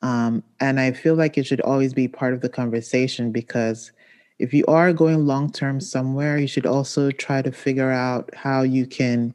Um, 0.02 0.42
and 0.60 0.80
I 0.80 0.92
feel 0.92 1.14
like 1.14 1.36
it 1.36 1.44
should 1.44 1.60
always 1.60 1.92
be 1.92 2.08
part 2.08 2.32
of 2.32 2.40
the 2.40 2.48
conversation 2.48 3.30
because 3.30 3.92
if 4.38 4.54
you 4.54 4.64
are 4.66 4.92
going 4.92 5.26
long 5.26 5.50
term 5.50 5.80
somewhere, 5.80 6.38
you 6.38 6.46
should 6.46 6.66
also 6.66 7.10
try 7.10 7.42
to 7.42 7.52
figure 7.52 7.90
out 7.90 8.30
how 8.34 8.62
you 8.62 8.86
can, 8.86 9.34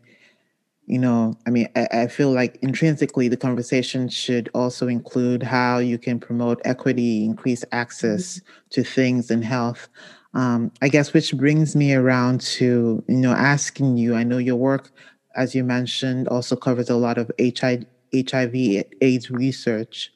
you 0.85 0.99
know, 0.99 1.37
I 1.47 1.49
mean, 1.49 1.69
I, 1.75 1.87
I, 1.91 2.07
feel 2.07 2.31
like 2.31 2.57
intrinsically 2.61 3.29
the 3.29 3.37
conversation 3.37 4.09
should 4.09 4.49
also 4.53 4.87
include 4.87 5.41
how 5.41 5.77
you 5.77 5.97
can 5.97 6.19
promote 6.19 6.59
equity, 6.65 7.23
increase 7.23 7.63
access 7.71 8.39
mm-hmm. 8.39 8.49
to 8.71 8.83
things 8.83 9.31
in 9.31 9.41
health. 9.41 9.87
Um, 10.33 10.71
I 10.81 10.89
guess 10.89 11.13
which 11.13 11.35
brings 11.37 11.75
me 11.75 11.93
around 11.93 12.41
to, 12.41 13.03
you 13.07 13.17
know, 13.17 13.31
asking 13.31 13.97
you, 13.97 14.15
I 14.15 14.23
know 14.23 14.39
your 14.39 14.55
work, 14.55 14.91
as 15.35 15.55
you 15.55 15.63
mentioned, 15.63 16.27
also 16.27 16.55
covers 16.55 16.89
a 16.89 16.95
lot 16.95 17.17
of 17.17 17.31
HIV, 17.39 17.85
HIV 18.13 18.55
AIDS 19.01 19.31
research. 19.31 20.11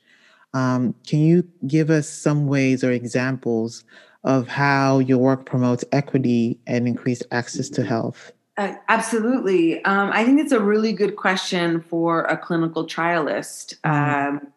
Um, 0.53 0.95
can 1.05 1.19
you 1.19 1.47
give 1.65 1.89
us 1.89 2.09
some 2.09 2.47
ways 2.47 2.83
or 2.83 2.91
examples 2.91 3.85
of 4.23 4.47
how 4.47 4.99
your 4.99 5.19
work 5.19 5.45
promotes 5.45 5.85
equity 5.91 6.59
and 6.67 6.87
increased 6.87 7.25
access 7.31 7.69
to 7.69 7.85
health? 7.85 8.33
Uh, 8.57 8.73
absolutely. 8.87 9.83
Um, 9.85 10.09
I 10.11 10.23
think 10.23 10.39
it's 10.39 10.51
a 10.51 10.59
really 10.59 10.91
good 10.91 11.15
question 11.15 11.81
for 11.81 12.23
a 12.23 12.35
clinical 12.35 12.87
trialist. 12.87 13.79
Mm-hmm. 13.81 14.35
Um, 14.37 14.47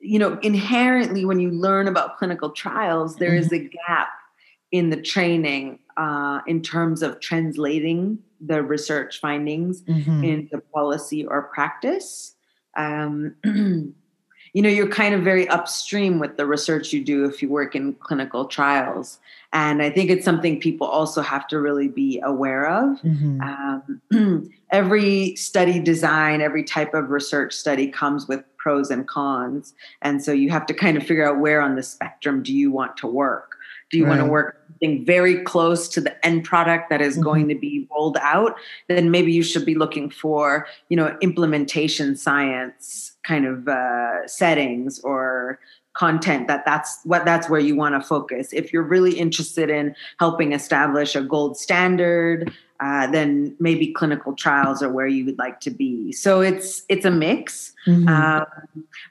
you 0.00 0.18
know, 0.18 0.38
inherently, 0.42 1.24
when 1.24 1.38
you 1.38 1.50
learn 1.50 1.86
about 1.86 2.18
clinical 2.18 2.50
trials, 2.50 3.16
there 3.16 3.30
mm-hmm. 3.30 3.38
is 3.38 3.52
a 3.52 3.58
gap 3.58 4.08
in 4.72 4.90
the 4.90 5.00
training 5.00 5.78
uh, 5.96 6.40
in 6.46 6.62
terms 6.62 7.02
of 7.02 7.20
translating 7.20 8.18
the 8.40 8.62
research 8.62 9.20
findings 9.20 9.82
mm-hmm. 9.82 10.24
into 10.24 10.58
policy 10.72 11.24
or 11.26 11.42
practice. 11.54 12.34
Um, 12.76 13.36
you 14.52 14.62
know 14.62 14.68
you're 14.68 14.88
kind 14.88 15.14
of 15.14 15.22
very 15.22 15.48
upstream 15.48 16.18
with 16.18 16.36
the 16.36 16.46
research 16.46 16.92
you 16.92 17.04
do 17.04 17.24
if 17.24 17.42
you 17.42 17.48
work 17.48 17.74
in 17.74 17.92
clinical 17.94 18.46
trials 18.46 19.18
and 19.52 19.82
i 19.82 19.90
think 19.90 20.10
it's 20.10 20.24
something 20.24 20.60
people 20.60 20.86
also 20.86 21.22
have 21.22 21.46
to 21.46 21.60
really 21.60 21.88
be 21.88 22.20
aware 22.24 22.68
of 22.68 23.00
mm-hmm. 23.02 23.40
um, 23.40 24.50
every 24.70 25.34
study 25.36 25.80
design 25.80 26.40
every 26.40 26.64
type 26.64 26.94
of 26.94 27.10
research 27.10 27.54
study 27.54 27.86
comes 27.86 28.28
with 28.28 28.44
pros 28.56 28.90
and 28.90 29.06
cons 29.08 29.74
and 30.02 30.22
so 30.22 30.32
you 30.32 30.50
have 30.50 30.66
to 30.66 30.74
kind 30.74 30.96
of 30.96 31.02
figure 31.04 31.28
out 31.28 31.38
where 31.38 31.60
on 31.60 31.76
the 31.76 31.82
spectrum 31.82 32.42
do 32.42 32.52
you 32.52 32.70
want 32.70 32.96
to 32.96 33.06
work 33.06 33.56
do 33.90 33.98
you 33.98 34.04
right. 34.04 34.10
want 34.10 34.20
to 34.20 34.26
work 34.26 34.62
something 34.68 35.04
very 35.04 35.42
close 35.42 35.88
to 35.88 36.00
the 36.00 36.26
end 36.26 36.44
product 36.44 36.90
that 36.90 37.00
is 37.00 37.14
mm-hmm. 37.14 37.24
going 37.24 37.48
to 37.48 37.54
be 37.54 37.88
rolled 37.90 38.18
out 38.20 38.54
then 38.88 39.10
maybe 39.10 39.32
you 39.32 39.42
should 39.42 39.64
be 39.64 39.74
looking 39.74 40.10
for 40.10 40.66
you 40.88 40.96
know 40.96 41.16
implementation 41.20 42.16
science 42.16 43.09
kind 43.22 43.46
of 43.46 43.68
uh, 43.68 44.26
settings 44.26 45.00
or 45.00 45.58
content 45.94 46.46
that 46.46 46.64
that's 46.64 47.00
what 47.04 47.24
that's 47.24 47.50
where 47.50 47.60
you 47.60 47.76
want 47.76 47.94
to 47.94 48.06
focus. 48.06 48.52
If 48.52 48.72
you're 48.72 48.82
really 48.82 49.18
interested 49.18 49.70
in 49.70 49.94
helping 50.18 50.52
establish 50.52 51.14
a 51.14 51.22
gold 51.22 51.56
standard 51.56 52.52
uh, 52.80 53.06
then 53.08 53.54
maybe 53.60 53.88
clinical 53.88 54.32
trials 54.32 54.82
are 54.82 54.90
where 54.90 55.06
you 55.06 55.24
would 55.26 55.38
like 55.38 55.60
to 55.60 55.70
be. 55.70 56.12
So 56.12 56.40
it's 56.40 56.82
it's 56.88 57.04
a 57.04 57.10
mix. 57.10 57.74
Mm-hmm. 57.86 58.08
um, 58.08 58.46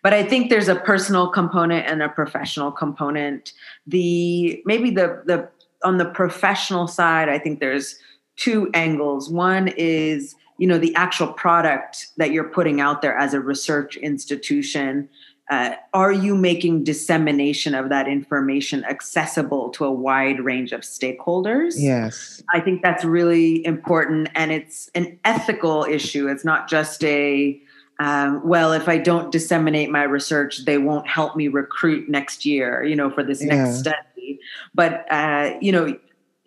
but 0.03 0.13
i 0.13 0.23
think 0.23 0.51
there's 0.51 0.67
a 0.67 0.75
personal 0.75 1.27
component 1.27 1.87
and 1.87 2.01
a 2.01 2.09
professional 2.09 2.71
component. 2.71 3.53
The 3.87 4.61
maybe 4.65 4.89
the 4.89 5.21
the 5.25 5.49
on 5.83 5.97
the 5.97 6.05
professional 6.05 6.87
side 6.87 7.29
i 7.29 7.39
think 7.39 7.61
there's 7.61 7.97
two 8.35 8.69
angles. 8.73 9.29
One 9.29 9.67
is 9.77 10.35
you 10.59 10.67
know 10.67 10.77
the 10.77 10.93
actual 10.95 11.27
product 11.33 12.07
that 12.17 12.31
you're 12.31 12.49
putting 12.49 12.79
out 12.79 13.01
there 13.01 13.17
as 13.17 13.33
a 13.33 13.39
research 13.39 13.97
institution 13.97 15.09
uh, 15.49 15.73
are 15.95 16.11
you 16.11 16.35
making 16.35 16.83
dissemination 16.83 17.73
of 17.73 17.89
that 17.89 18.07
information 18.07 18.85
accessible 18.85 19.69
to 19.71 19.83
a 19.83 19.91
wide 19.91 20.39
range 20.39 20.71
of 20.71 20.81
stakeholders? 20.81 21.73
Yes. 21.75 22.43
I 22.53 22.59
think 22.59 22.83
that's 22.83 23.03
really 23.03 23.65
important 23.65 24.29
and 24.35 24.51
it's 24.51 24.91
an 24.93 25.19
ethical 25.25 25.85
issue. 25.85 26.27
It's 26.27 26.45
not 26.45 26.69
just 26.69 27.03
a 27.03 27.59
um, 28.01 28.47
well 28.47 28.71
if 28.71 28.87
i 28.87 28.97
don't 28.97 29.29
disseminate 29.29 29.89
my 29.89 30.03
research 30.03 30.63
they 30.63 30.77
won't 30.77 31.05
help 31.05 31.35
me 31.35 31.49
recruit 31.49 32.07
next 32.07 32.45
year 32.45 32.81
you 32.81 32.95
know 32.95 33.09
for 33.09 33.23
this 33.23 33.43
yeah. 33.43 33.55
next 33.55 33.79
study. 33.79 34.39
But 34.73 35.05
uh, 35.11 35.57
you 35.59 35.73
know 35.73 35.97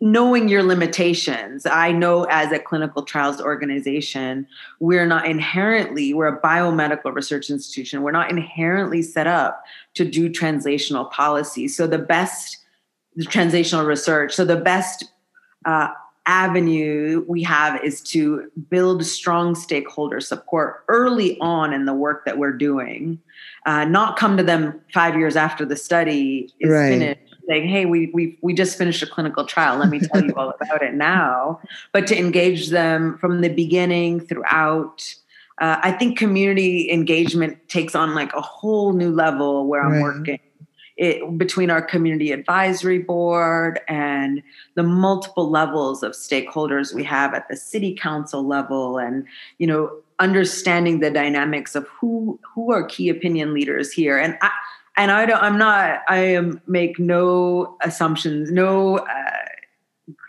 knowing 0.02 0.48
your 0.48 0.64
limitations. 0.64 1.64
I 1.64 1.92
know 1.92 2.24
as 2.24 2.50
a 2.50 2.58
clinical 2.58 3.04
trials 3.04 3.40
organization 3.40 4.48
we're 4.80 5.06
not 5.06 5.26
inherently 5.26 6.12
we're 6.12 6.26
a 6.26 6.40
biomedical 6.40 7.14
research 7.14 7.50
institution. 7.50 8.02
We're 8.02 8.10
not 8.10 8.28
inherently 8.28 9.00
set 9.02 9.28
up 9.28 9.62
to 9.94 10.04
do 10.04 10.28
translational 10.28 11.08
policy. 11.12 11.68
So 11.68 11.86
the 11.86 11.98
best 11.98 12.58
the 13.14 13.24
translational 13.24 13.86
research 13.86 14.34
so 14.34 14.44
the 14.44 14.56
best 14.56 15.04
uh, 15.66 15.90
avenue 16.26 17.24
we 17.28 17.44
have 17.44 17.82
is 17.84 18.00
to 18.00 18.50
build 18.70 19.06
strong 19.06 19.54
stakeholder 19.54 20.18
support 20.18 20.82
early 20.88 21.38
on 21.38 21.72
in 21.72 21.84
the 21.84 21.94
work 21.94 22.24
that 22.24 22.38
we're 22.38 22.56
doing. 22.56 23.20
Uh, 23.66 23.84
not 23.84 24.16
come 24.16 24.36
to 24.36 24.42
them 24.42 24.80
five 24.92 25.14
years 25.16 25.36
after 25.36 25.64
the 25.64 25.76
study 25.76 26.52
is 26.58 26.70
right. 26.70 26.88
finished 26.88 27.31
saying, 27.48 27.68
"Hey, 27.68 27.86
we 27.86 28.10
we 28.12 28.38
we 28.42 28.54
just 28.54 28.78
finished 28.78 29.02
a 29.02 29.06
clinical 29.06 29.44
trial. 29.44 29.78
Let 29.78 29.88
me 29.88 30.00
tell 30.00 30.24
you 30.24 30.34
all 30.36 30.50
about 30.60 30.82
it 30.82 30.94
now." 30.94 31.60
But 31.92 32.06
to 32.08 32.18
engage 32.18 32.68
them 32.70 33.18
from 33.18 33.40
the 33.40 33.48
beginning 33.48 34.20
throughout. 34.20 35.14
Uh, 35.60 35.78
I 35.82 35.92
think 35.92 36.18
community 36.18 36.90
engagement 36.90 37.68
takes 37.68 37.94
on 37.94 38.14
like 38.14 38.32
a 38.32 38.40
whole 38.40 38.94
new 38.94 39.10
level 39.10 39.66
where 39.66 39.82
I'm 39.82 39.92
right. 39.92 40.02
working. 40.02 40.40
It, 40.96 41.38
between 41.38 41.70
our 41.70 41.80
community 41.80 42.32
advisory 42.32 42.98
board 42.98 43.80
and 43.88 44.42
the 44.74 44.82
multiple 44.82 45.50
levels 45.50 46.02
of 46.02 46.12
stakeholders 46.12 46.94
we 46.94 47.02
have 47.04 47.32
at 47.32 47.48
the 47.48 47.56
city 47.56 47.94
council 47.94 48.46
level 48.46 48.98
and 48.98 49.24
you 49.56 49.66
know 49.66 49.90
understanding 50.18 51.00
the 51.00 51.10
dynamics 51.10 51.74
of 51.74 51.88
who 51.88 52.38
who 52.54 52.70
are 52.72 52.84
key 52.84 53.08
opinion 53.08 53.54
leaders 53.54 53.90
here 53.90 54.18
and 54.18 54.38
I, 54.42 54.50
and 54.96 55.10
I 55.10 55.26
don't, 55.26 55.42
I'm 55.42 55.58
not, 55.58 56.02
I 56.08 56.18
am 56.18 56.60
make 56.66 56.98
no 56.98 57.76
assumptions, 57.82 58.50
no, 58.50 58.98
uh, 58.98 59.30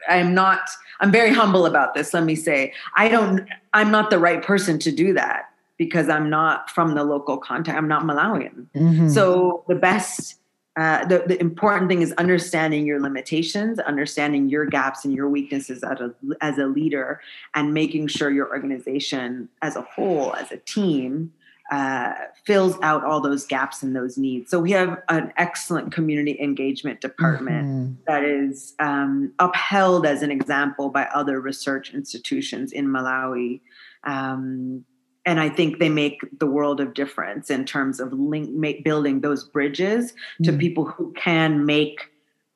I'm 0.09 0.33
not, 0.33 0.69
I'm 0.99 1.11
very 1.11 1.33
humble 1.33 1.65
about 1.65 1.93
this. 1.93 2.13
Let 2.13 2.23
me 2.23 2.35
say, 2.35 2.73
I 2.95 3.09
don't, 3.09 3.47
I'm 3.73 3.91
not 3.91 4.09
the 4.09 4.19
right 4.19 4.41
person 4.41 4.79
to 4.79 4.91
do 4.91 5.13
that 5.13 5.49
because 5.77 6.09
I'm 6.09 6.29
not 6.29 6.69
from 6.69 6.95
the 6.95 7.03
local 7.03 7.37
context. 7.37 7.77
I'm 7.77 7.87
not 7.87 8.03
Malawian. 8.03 8.67
Mm-hmm. 8.75 9.09
So 9.09 9.63
the 9.67 9.75
best, 9.75 10.39
uh, 10.75 11.05
the, 11.05 11.23
the 11.27 11.39
important 11.39 11.89
thing 11.89 12.01
is 12.01 12.11
understanding 12.13 12.85
your 12.85 12.99
limitations, 12.99 13.79
understanding 13.79 14.49
your 14.49 14.65
gaps 14.65 15.05
and 15.05 15.13
your 15.13 15.29
weaknesses 15.29 15.83
as 15.83 15.99
a, 15.99 16.13
as 16.41 16.57
a 16.57 16.65
leader, 16.65 17.21
and 17.53 17.73
making 17.73 18.07
sure 18.07 18.31
your 18.31 18.49
organization 18.49 19.49
as 19.61 19.75
a 19.75 19.81
whole, 19.81 20.33
as 20.35 20.51
a 20.51 20.57
team, 20.57 21.31
uh, 21.71 22.13
fills 22.43 22.75
out 22.81 23.03
all 23.03 23.21
those 23.21 23.45
gaps 23.45 23.81
and 23.83 23.95
those 23.95 24.17
needs. 24.17 24.51
So 24.51 24.59
we 24.59 24.71
have 24.71 25.01
an 25.09 25.31
excellent 25.37 25.93
community 25.93 26.37
engagement 26.39 27.01
department 27.01 27.67
mm-hmm. 27.67 27.93
that 28.05 28.23
is 28.23 28.73
um, 28.79 29.33
upheld 29.39 30.05
as 30.05 30.21
an 30.21 30.31
example 30.31 30.89
by 30.89 31.05
other 31.05 31.39
research 31.39 31.93
institutions 31.93 32.71
in 32.71 32.87
Malawi. 32.87 33.61
Um, 34.03 34.83
and 35.25 35.39
I 35.39 35.49
think 35.49 35.79
they 35.79 35.89
make 35.89 36.19
the 36.37 36.47
world 36.47 36.81
of 36.81 36.93
difference 36.93 37.49
in 37.49 37.63
terms 37.63 38.01
of 38.01 38.11
link, 38.11 38.49
make, 38.49 38.83
building 38.83 39.21
those 39.21 39.45
bridges 39.45 40.11
mm-hmm. 40.11 40.43
to 40.43 40.57
people 40.57 40.85
who 40.85 41.13
can 41.13 41.65
make 41.65 42.11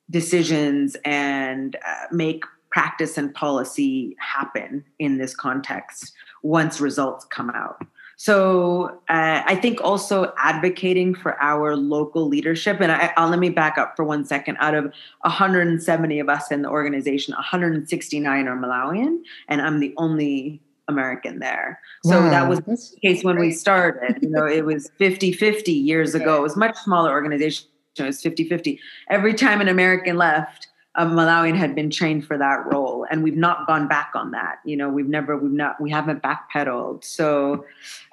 decisions 0.10 0.98
and 1.06 1.76
uh, 1.76 2.06
make 2.12 2.44
practice 2.72 3.18
and 3.18 3.34
policy 3.34 4.16
happen 4.20 4.84
in 5.00 5.18
this 5.18 5.34
context 5.36 6.12
once 6.44 6.82
results 6.82 7.26
come 7.26 7.50
out. 7.52 7.82
So 8.18 9.00
uh, 9.10 9.44
I 9.46 9.56
think 9.56 9.80
also 9.82 10.34
advocating 10.38 11.14
for 11.14 11.42
our 11.42 11.76
local 11.76 12.28
leadership, 12.28 12.82
and 12.82 12.92
I, 12.92 13.14
will 13.16 13.30
let 13.30 13.40
me 13.40 13.50
back 13.50 13.78
up 13.78 13.96
for 13.96 14.04
one 14.04 14.26
second. 14.26 14.58
Out 14.60 14.74
of 14.74 14.86
170 15.22 16.20
of 16.20 16.28
us 16.28 16.52
in 16.52 16.64
the 16.64 16.70
organization, 16.70 17.36
169 17.36 18.48
are 18.48 18.58
Malawian, 18.58 19.20
and 19.48 19.62
I'm 19.62 19.80
the 19.80 19.94
only 19.98 20.60
American 20.88 21.38
there. 21.40 21.80
So 22.06 22.20
wow, 22.20 22.30
that 22.32 22.50
was 22.50 22.60
the 22.62 23.00
case 23.04 23.24
when 23.24 23.36
great. 23.36 23.48
we 23.50 23.54
started. 23.54 24.18
You 24.22 24.30
know, 24.30 24.48
it 24.48 24.66
was 24.66 24.90
50-50 25.00 25.68
years 25.68 26.16
ago. 26.16 26.38
It 26.38 26.42
was 26.42 26.58
much 26.58 26.76
smaller 26.78 27.12
organization. 27.12 27.68
It 27.98 28.04
was 28.04 28.22
50-50. 28.24 28.80
Every 29.10 29.36
time 29.36 29.62
an 29.62 29.68
American 29.68 30.18
left, 30.18 30.68
a 30.98 31.06
Malawian 31.06 31.56
had 31.56 31.76
been 31.76 31.90
trained 31.90 32.26
for 32.26 32.38
that 32.38 32.66
role, 32.66 33.06
and 33.10 33.24
we've 33.24 33.38
not 33.38 33.68
gone 33.68 33.88
back 33.88 34.12
on 34.16 34.32
that. 34.32 34.58
You 34.66 34.76
know, 34.76 34.90
we've 34.90 35.08
never, 35.08 35.38
we've 35.38 35.52
not, 35.52 35.80
we 35.80 35.92
haven't 35.92 36.24
backpedaled. 36.24 37.04
So, 37.04 37.66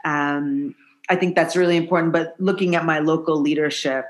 um, 0.04 0.74
I 1.08 1.16
think 1.16 1.34
that's 1.34 1.56
really 1.56 1.76
important. 1.76 2.12
But 2.12 2.34
looking 2.38 2.76
at 2.76 2.84
my 2.84 2.98
local 2.98 3.40
leadership 3.40 4.06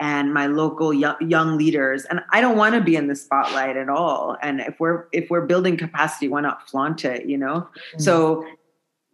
and 0.00 0.32
my 0.32 0.46
local 0.46 0.92
young, 0.92 1.16
young 1.20 1.58
leaders, 1.58 2.04
and 2.04 2.20
I 2.32 2.40
don't 2.40 2.56
want 2.56 2.74
to 2.74 2.80
be 2.80 2.96
in 2.96 3.08
the 3.08 3.16
spotlight 3.16 3.76
at 3.76 3.88
all. 3.88 4.36
And 4.42 4.60
if 4.60 4.78
we're 4.78 5.06
if 5.12 5.28
we're 5.30 5.46
building 5.46 5.76
capacity, 5.76 6.28
why 6.28 6.40
not 6.40 6.68
flaunt 6.68 7.04
it? 7.04 7.26
You 7.26 7.38
know. 7.38 7.68
Mm-hmm. 7.68 8.00
So 8.00 8.46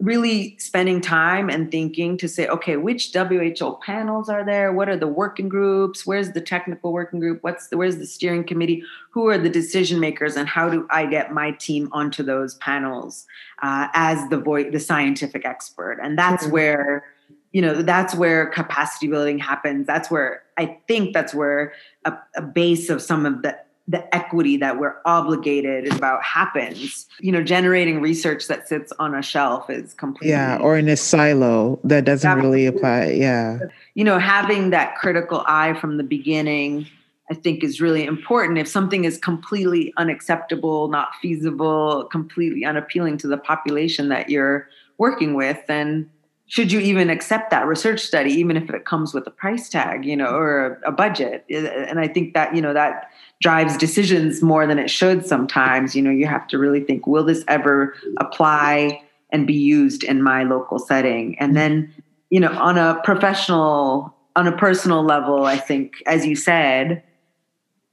really 0.00 0.56
spending 0.58 1.00
time 1.00 1.50
and 1.50 1.70
thinking 1.70 2.16
to 2.16 2.26
say, 2.26 2.48
okay, 2.48 2.76
which 2.76 3.12
WHO 3.12 3.78
panels 3.84 4.28
are 4.28 4.44
there? 4.44 4.72
What 4.72 4.88
are 4.88 4.96
the 4.96 5.06
working 5.06 5.48
groups? 5.48 6.06
Where's 6.06 6.32
the 6.32 6.40
technical 6.40 6.92
working 6.92 7.20
group? 7.20 7.42
What's 7.42 7.68
the, 7.68 7.76
where's 7.76 7.98
the 7.98 8.06
steering 8.06 8.44
committee? 8.44 8.82
Who 9.10 9.28
are 9.28 9.36
the 9.36 9.50
decision 9.50 10.00
makers, 10.00 10.36
and 10.36 10.48
how 10.48 10.70
do 10.70 10.86
I 10.90 11.06
get 11.06 11.32
my 11.32 11.52
team 11.52 11.90
onto 11.92 12.22
those 12.22 12.54
panels 12.54 13.26
uh, 13.62 13.88
as 13.92 14.28
the 14.30 14.38
voice, 14.38 14.72
the 14.72 14.80
scientific 14.80 15.44
expert? 15.44 15.98
And 16.02 16.18
that's 16.18 16.44
mm-hmm. 16.44 16.52
where 16.52 17.04
you 17.52 17.60
know 17.60 17.82
that's 17.82 18.14
where 18.14 18.46
capacity 18.46 19.08
building 19.08 19.36
happens 19.36 19.84
that's 19.84 20.08
where 20.08 20.44
i 20.56 20.78
think 20.86 21.12
that's 21.12 21.34
where 21.34 21.72
a, 22.04 22.12
a 22.36 22.42
base 22.42 22.88
of 22.88 23.02
some 23.02 23.26
of 23.26 23.42
the 23.42 23.58
the 23.88 24.14
equity 24.14 24.56
that 24.56 24.78
we're 24.78 24.96
obligated 25.04 25.92
about 25.92 26.22
happens. 26.22 27.06
You 27.20 27.32
know, 27.32 27.42
generating 27.42 28.00
research 28.00 28.46
that 28.46 28.68
sits 28.68 28.92
on 28.98 29.14
a 29.14 29.22
shelf 29.22 29.68
is 29.68 29.94
completely 29.94 30.30
yeah, 30.30 30.58
or 30.58 30.78
in 30.78 30.88
a 30.88 30.96
silo 30.96 31.80
that 31.84 32.04
doesn't 32.04 32.38
really 32.38 32.66
apply. 32.66 33.10
Yeah, 33.12 33.58
you 33.94 34.04
know, 34.04 34.18
having 34.18 34.70
that 34.70 34.96
critical 34.96 35.44
eye 35.46 35.74
from 35.80 35.96
the 35.96 36.04
beginning. 36.04 36.86
I 37.32 37.34
think 37.34 37.62
is 37.62 37.80
really 37.80 38.04
important. 38.04 38.58
If 38.58 38.66
something 38.66 39.04
is 39.04 39.16
completely 39.16 39.94
unacceptable, 39.96 40.88
not 40.88 41.10
feasible, 41.22 42.06
completely 42.06 42.64
unappealing 42.64 43.18
to 43.18 43.28
the 43.28 43.38
population 43.38 44.08
that 44.08 44.30
you're 44.30 44.68
working 44.98 45.34
with, 45.34 45.64
then 45.68 46.10
should 46.48 46.72
you 46.72 46.80
even 46.80 47.08
accept 47.08 47.50
that 47.52 47.68
research 47.68 48.00
study, 48.00 48.32
even 48.32 48.56
if 48.56 48.68
it 48.70 48.84
comes 48.84 49.14
with 49.14 49.24
a 49.28 49.30
price 49.30 49.68
tag, 49.68 50.04
you 50.04 50.16
know, 50.16 50.34
or 50.34 50.80
a 50.84 50.90
budget? 50.90 51.44
And 51.48 52.00
I 52.00 52.08
think 52.08 52.34
that, 52.34 52.52
you 52.56 52.60
know, 52.60 52.74
that 52.74 53.12
drives 53.40 53.76
decisions 53.76 54.42
more 54.42 54.66
than 54.66 54.78
it 54.78 54.90
should 54.90 55.26
sometimes. 55.26 55.96
You 55.96 56.02
know, 56.02 56.10
you 56.10 56.26
have 56.26 56.46
to 56.48 56.58
really 56.58 56.80
think, 56.80 57.06
will 57.06 57.24
this 57.24 57.42
ever 57.48 57.94
apply 58.18 59.02
and 59.32 59.46
be 59.46 59.54
used 59.54 60.04
in 60.04 60.22
my 60.22 60.42
local 60.42 60.78
setting? 60.78 61.38
And 61.38 61.56
then, 61.56 61.92
you 62.28 62.38
know, 62.38 62.52
on 62.52 62.76
a 62.76 63.00
professional, 63.02 64.14
on 64.36 64.46
a 64.46 64.56
personal 64.56 65.02
level, 65.02 65.46
I 65.46 65.56
think, 65.56 65.94
as 66.06 66.26
you 66.26 66.36
said, 66.36 67.02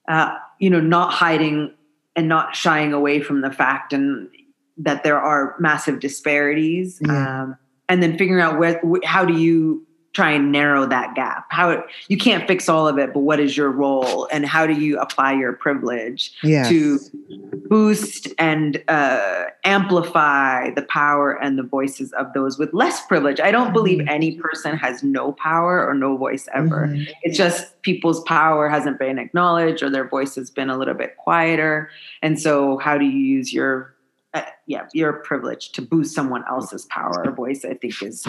uh, 0.10 0.36
you 0.60 0.70
know, 0.70 0.82
not 0.82 1.14
hiding 1.14 1.74
and 2.16 2.28
not 2.28 2.56
shying 2.56 2.92
away 2.92 3.22
from 3.22 3.42
the 3.42 3.52
fact 3.52 3.94
and 3.94 4.30
that 4.78 5.04
there 5.04 5.20
are 5.20 5.56
massive 5.60 6.00
disparities. 6.00 7.00
Um, 7.10 7.58
and 7.88 8.04
then 8.04 8.18
figuring 8.18 8.44
out 8.44 8.60
where, 8.60 8.82
how 9.06 9.24
do 9.24 9.34
you 9.34 9.87
try 10.18 10.32
and 10.32 10.52
narrow 10.52 10.84
that 10.88 11.14
gap 11.14 11.46
how 11.50 11.84
you 12.08 12.18
can't 12.18 12.48
fix 12.48 12.68
all 12.68 12.88
of 12.88 12.98
it 12.98 13.14
but 13.14 13.20
what 13.20 13.40
is 13.40 13.56
your 13.56 13.70
role 13.70 14.28
and 14.32 14.48
how 14.48 14.66
do 14.66 14.74
you 14.74 14.98
apply 14.98 15.32
your 15.32 15.54
privilege 15.54 16.34
yes. 16.42 16.68
to 16.68 16.98
boost 17.70 18.28
and 18.40 18.84
uh, 18.88 19.44
amplify 19.64 20.72
the 20.72 20.82
power 20.82 21.34
and 21.34 21.56
the 21.60 21.62
voices 21.62 22.12
of 22.14 22.34
those 22.34 22.58
with 22.58 22.74
less 22.74 23.06
privilege 23.06 23.40
i 23.40 23.52
don't 23.52 23.66
mm-hmm. 23.66 23.74
believe 23.74 24.08
any 24.08 24.36
person 24.38 24.76
has 24.76 25.04
no 25.04 25.34
power 25.34 25.88
or 25.88 25.94
no 25.94 26.18
voice 26.18 26.48
ever 26.52 26.88
mm-hmm. 26.88 27.04
it's 27.22 27.38
just 27.38 27.80
people's 27.84 28.24
power 28.24 28.68
hasn't 28.68 28.98
been 28.98 29.20
acknowledged 29.20 29.84
or 29.84 29.90
their 29.92 30.08
voice 30.08 30.34
has 30.34 30.50
been 30.50 30.72
a 30.72 30.80
little 30.80 30.96
bit 30.96 31.16
quieter 31.18 31.92
and 32.24 32.40
so 32.40 32.80
how 32.80 32.98
do 32.98 33.06
you 33.06 33.20
use 33.20 33.54
your 33.54 33.94
uh, 34.34 34.44
yeah, 34.68 34.86
your 34.94 35.14
privilege 35.14 35.72
to 35.72 35.82
boost 35.82 36.14
someone 36.14 36.44
else's 36.50 36.86
power 36.86 37.24
or 37.26 37.32
voice, 37.32 37.64
I 37.64 37.74
think 37.74 38.04
is 38.04 38.28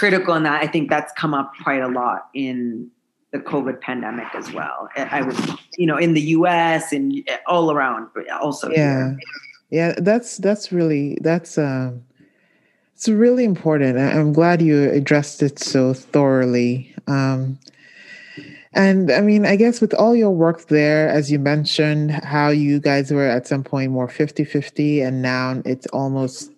critical 0.00 0.32
in 0.34 0.44
that. 0.44 0.62
I 0.62 0.66
think 0.66 0.88
that's 0.88 1.12
come 1.12 1.34
up 1.34 1.52
quite 1.62 1.82
a 1.82 1.88
lot 1.88 2.28
in 2.32 2.90
the 3.32 3.38
COVID 3.38 3.82
pandemic 3.82 4.34
as 4.34 4.50
well. 4.50 4.88
I 4.96 5.20
was, 5.20 5.38
you 5.76 5.86
know, 5.86 5.98
in 5.98 6.14
the 6.14 6.22
US 6.38 6.90
and 6.90 7.22
all 7.46 7.70
around, 7.70 8.08
but 8.14 8.28
also. 8.30 8.70
Yeah. 8.70 9.10
Here. 9.10 9.18
Yeah. 9.68 9.94
That's, 9.98 10.38
that's 10.38 10.72
really, 10.72 11.18
that's, 11.20 11.58
um, 11.58 12.02
it's 12.94 13.08
really 13.10 13.44
important. 13.44 13.98
I'm 13.98 14.32
glad 14.32 14.62
you 14.62 14.90
addressed 14.90 15.42
it 15.42 15.58
so 15.58 15.92
thoroughly. 15.92 16.94
Um, 17.06 17.58
and 18.72 19.12
I 19.12 19.20
mean, 19.20 19.44
I 19.44 19.56
guess 19.56 19.82
with 19.82 19.92
all 19.92 20.16
your 20.16 20.30
work 20.30 20.68
there, 20.68 21.10
as 21.10 21.30
you 21.30 21.38
mentioned, 21.38 22.10
how 22.10 22.48
you 22.48 22.80
guys 22.80 23.12
were 23.12 23.28
at 23.28 23.46
some 23.46 23.64
point 23.64 23.92
more 23.92 24.08
50 24.08 24.44
50, 24.44 25.02
and 25.02 25.20
now 25.20 25.60
it's 25.66 25.86
almost 25.88 26.52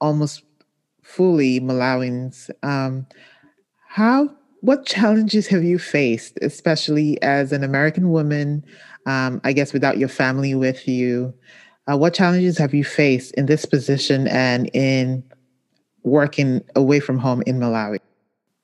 almost 0.00 0.42
fully 1.08 1.58
Malawians. 1.58 2.50
Um, 2.62 3.06
how 3.88 4.30
what 4.60 4.84
challenges 4.84 5.46
have 5.48 5.64
you 5.64 5.78
faced, 5.78 6.38
especially 6.42 7.20
as 7.22 7.52
an 7.52 7.64
American 7.64 8.10
woman? 8.10 8.64
Um, 9.06 9.40
I 9.44 9.52
guess 9.52 9.72
without 9.72 9.98
your 9.98 10.08
family 10.08 10.54
with 10.54 10.86
you, 10.86 11.32
uh, 11.90 11.96
what 11.96 12.12
challenges 12.12 12.58
have 12.58 12.74
you 12.74 12.84
faced 12.84 13.32
in 13.34 13.46
this 13.46 13.64
position 13.64 14.28
and 14.28 14.68
in 14.74 15.24
working 16.02 16.62
away 16.76 17.00
from 17.00 17.18
home 17.18 17.42
in 17.46 17.58
Malawi? 17.58 17.98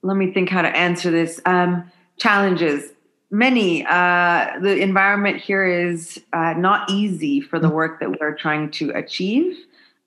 Let 0.02 0.16
me 0.16 0.32
think 0.32 0.50
how 0.50 0.62
to 0.62 0.76
answer 0.76 1.10
this. 1.10 1.40
Um, 1.46 1.90
challenges 2.18 2.90
many 3.30 3.84
uh, 3.86 4.50
the 4.60 4.80
environment 4.80 5.40
here 5.40 5.64
is 5.64 6.20
uh, 6.32 6.52
not 6.52 6.88
easy 6.90 7.40
for 7.40 7.58
the 7.58 7.68
work 7.68 7.98
that 8.00 8.20
we're 8.20 8.36
trying 8.36 8.70
to 8.70 8.90
achieve 8.90 9.56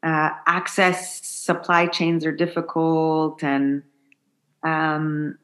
uh, 0.03 0.29
access 0.45 1.36
supply 1.47 1.87
chains 1.87 2.25
are 2.25 2.31
difficult 2.31 3.41
and 3.41 3.81
um, 4.63 5.37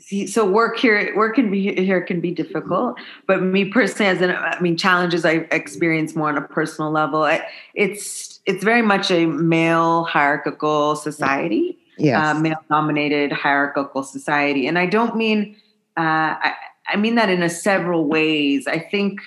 see, 0.00 0.26
so 0.26 0.44
work 0.44 0.76
here 0.78 1.16
work 1.16 1.36
can 1.36 1.50
be 1.50 1.74
here 1.82 2.02
can 2.02 2.20
be 2.20 2.32
difficult 2.32 2.98
but 3.28 3.40
me 3.40 3.64
personally 3.64 4.10
as 4.10 4.20
an 4.20 4.30
i 4.32 4.60
mean 4.60 4.76
challenges 4.76 5.24
i 5.24 5.34
experience 5.60 6.16
more 6.16 6.28
on 6.28 6.36
a 6.36 6.46
personal 6.58 6.90
level 6.90 7.22
I, 7.22 7.46
it's 7.74 8.40
it's 8.46 8.64
very 8.64 8.82
much 8.82 9.10
a 9.10 9.26
male 9.26 10.04
hierarchical 10.04 10.96
society 10.96 11.78
yeah 11.98 12.30
uh, 12.30 12.34
male 12.34 12.62
dominated 12.68 13.30
hierarchical 13.30 14.02
society 14.02 14.66
and 14.66 14.76
i 14.78 14.86
don't 14.86 15.16
mean 15.16 15.56
uh, 15.96 16.36
I, 16.48 16.54
I 16.88 16.96
mean 16.96 17.14
that 17.16 17.30
in 17.30 17.42
a 17.42 17.48
several 17.48 18.04
ways. 18.04 18.66
I 18.66 18.78
think 18.78 19.20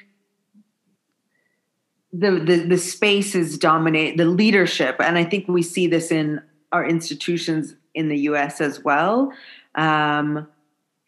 the 2.12 2.32
the, 2.32 2.58
the 2.68 2.78
space 2.78 3.36
is 3.36 3.58
dominate 3.58 4.18
the 4.18 4.26
leadership, 4.26 4.96
and 5.00 5.18
I 5.18 5.24
think 5.24 5.48
we 5.48 5.62
see 5.62 5.88
this 5.88 6.12
in 6.12 6.42
our 6.72 6.86
institutions 6.86 7.76
in 7.94 8.10
the 8.10 8.18
U.S. 8.22 8.62
as 8.62 8.84
well. 8.84 9.32
Um, 9.76 10.48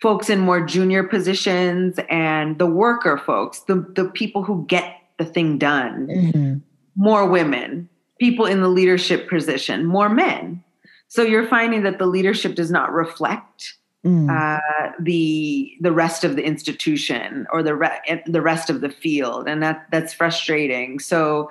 folks 0.01 0.29
in 0.29 0.39
more 0.39 0.65
junior 0.65 1.03
positions 1.03 1.99
and 2.09 2.57
the 2.57 2.65
worker 2.65 3.17
folks, 3.17 3.61
the 3.61 3.85
the 3.95 4.05
people 4.09 4.43
who 4.43 4.65
get 4.67 4.95
the 5.17 5.25
thing 5.25 5.57
done, 5.57 6.07
mm-hmm. 6.07 6.57
more 6.95 7.27
women, 7.27 7.89
people 8.19 8.45
in 8.45 8.61
the 8.61 8.69
leadership 8.69 9.29
position, 9.29 9.85
more 9.85 10.09
men. 10.09 10.63
So 11.07 11.23
you're 11.23 11.47
finding 11.47 11.83
that 11.83 11.99
the 11.99 12.05
leadership 12.05 12.55
does 12.55 12.71
not 12.71 12.93
reflect 12.93 13.73
mm. 14.05 14.29
uh, 14.29 14.91
the 14.99 15.75
the 15.81 15.91
rest 15.91 16.23
of 16.23 16.35
the 16.35 16.43
institution 16.43 17.47
or 17.51 17.63
the 17.63 17.75
re- 17.75 18.23
the 18.25 18.41
rest 18.41 18.69
of 18.69 18.81
the 18.81 18.89
field, 18.89 19.47
and 19.47 19.61
that 19.63 19.87
that's 19.91 20.13
frustrating. 20.13 20.99
So 20.99 21.49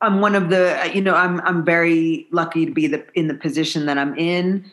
I'm 0.00 0.20
one 0.20 0.34
of 0.34 0.50
the 0.50 0.90
you 0.94 1.00
know 1.00 1.14
I'm 1.14 1.40
I'm 1.42 1.64
very 1.64 2.26
lucky 2.30 2.66
to 2.66 2.72
be 2.72 2.86
the 2.86 3.04
in 3.14 3.28
the 3.28 3.34
position 3.34 3.86
that 3.86 3.98
I'm 3.98 4.16
in. 4.16 4.70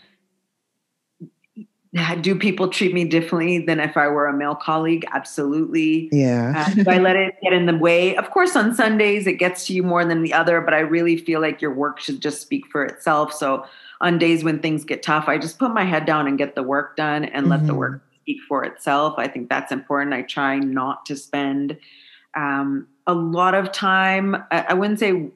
Do 2.22 2.36
people 2.36 2.68
treat 2.68 2.94
me 2.94 3.06
differently 3.06 3.60
than 3.60 3.80
if 3.80 3.98
I 3.98 4.08
were 4.08 4.28
a 4.28 4.34
male 4.34 4.54
colleague? 4.54 5.06
Absolutely. 5.14 6.10
Yeah. 6.12 6.54
uh, 6.56 6.84
do 6.84 6.84
I 6.88 7.00
let 7.00 7.16
it 7.16 7.36
get 7.42 7.54
in 7.54 7.66
the 7.66 7.76
way? 7.76 8.16
Of 8.16 8.30
course, 8.30 8.56
on 8.56 8.76
Sundays 8.76 9.26
it 9.26 9.34
gets 9.36 9.66
to 9.68 9.74
you 9.74 9.82
more 9.82 10.06
than 10.06 10.22
the 10.22 10.32
other, 10.34 10.62
but 10.62 10.76
I 10.76 10.80
really 10.80 11.18
feel 11.18 11.42
like 11.42 11.60
your 11.60 11.74
work 11.74 12.00
should 12.00 12.22
just 12.22 12.42
speak 12.42 12.68
for 12.68 12.86
itself. 12.86 13.34
So 13.34 13.66
on 14.02 14.18
days 14.18 14.44
when 14.44 14.60
things 14.60 14.84
get 14.84 15.04
tough, 15.04 15.28
I 15.28 15.38
just 15.38 15.60
put 15.60 15.72
my 15.72 15.84
head 15.84 16.06
down 16.06 16.28
and 16.28 16.38
get 16.38 16.56
the 16.56 16.64
work 16.64 16.96
done 16.96 17.26
and 17.26 17.44
mm-hmm. 17.44 17.52
let 17.52 17.68
the 17.68 17.76
work 17.76 17.94
mm-hmm. 17.94 18.16
speak 18.22 18.38
for 18.48 18.64
itself. 18.64 19.16
I 19.18 19.28
think 19.28 19.50
that's 19.50 19.72
important. 19.72 20.14
I 20.14 20.22
try 20.22 20.60
not 20.60 21.06
to 21.08 21.16
spend 21.16 21.78
um, 22.36 22.88
a 23.06 23.14
lot 23.14 23.56
of 23.56 23.72
time. 23.72 24.36
I, 24.52 24.68
I 24.70 24.74
wouldn't 24.74 25.00
say 25.00 25.30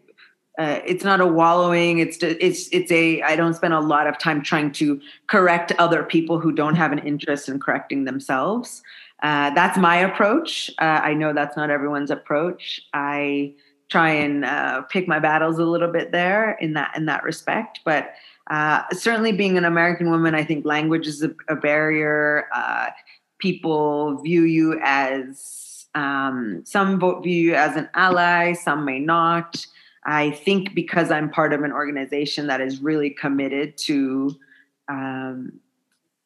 uh, 0.59 0.79
it's 0.85 1.03
not 1.03 1.21
a 1.21 1.25
wallowing. 1.25 1.99
It's 1.99 2.21
it's 2.21 2.67
it's 2.71 2.91
a. 2.91 3.21
I 3.21 3.35
don't 3.35 3.53
spend 3.53 3.73
a 3.73 3.79
lot 3.79 4.05
of 4.05 4.19
time 4.19 4.43
trying 4.43 4.71
to 4.73 5.01
correct 5.27 5.71
other 5.79 6.03
people 6.03 6.39
who 6.39 6.51
don't 6.51 6.75
have 6.75 6.91
an 6.91 6.99
interest 6.99 7.49
in 7.49 7.59
correcting 7.59 8.03
themselves. 8.03 8.83
Uh, 9.23 9.51
that's 9.51 9.77
my 9.77 9.97
approach. 9.97 10.69
Uh, 10.79 11.01
I 11.03 11.13
know 11.13 11.31
that's 11.33 11.55
not 11.55 11.69
everyone's 11.69 12.11
approach. 12.11 12.81
I 12.93 13.53
try 13.89 14.09
and 14.09 14.45
uh, 14.45 14.81
pick 14.83 15.07
my 15.07 15.19
battles 15.19 15.57
a 15.59 15.65
little 15.65 15.91
bit 15.91 16.11
there 16.11 16.51
in 16.59 16.73
that 16.73 16.95
in 16.95 17.05
that 17.05 17.23
respect, 17.23 17.79
but 17.85 18.11
uh, 18.51 18.83
certainly, 18.91 19.31
being 19.31 19.57
an 19.57 19.63
American 19.63 20.11
woman, 20.11 20.35
I 20.35 20.43
think 20.43 20.65
language 20.65 21.07
is 21.07 21.23
a, 21.23 21.31
a 21.47 21.55
barrier. 21.55 22.47
Uh, 22.53 22.87
people 23.39 24.21
view 24.21 24.43
you 24.43 24.77
as 24.83 25.87
um, 25.95 26.61
some 26.65 26.99
view 26.99 27.49
you 27.49 27.55
as 27.55 27.77
an 27.77 27.89
ally, 27.93 28.51
some 28.51 28.83
may 28.83 28.99
not. 28.99 29.65
I 30.03 30.31
think 30.31 30.75
because 30.75 31.11
I'm 31.11 31.29
part 31.29 31.53
of 31.53 31.63
an 31.63 31.71
organization 31.71 32.47
that 32.47 32.59
is 32.59 32.81
really 32.81 33.11
committed 33.11 33.77
to 33.79 34.35
um, 34.89 35.59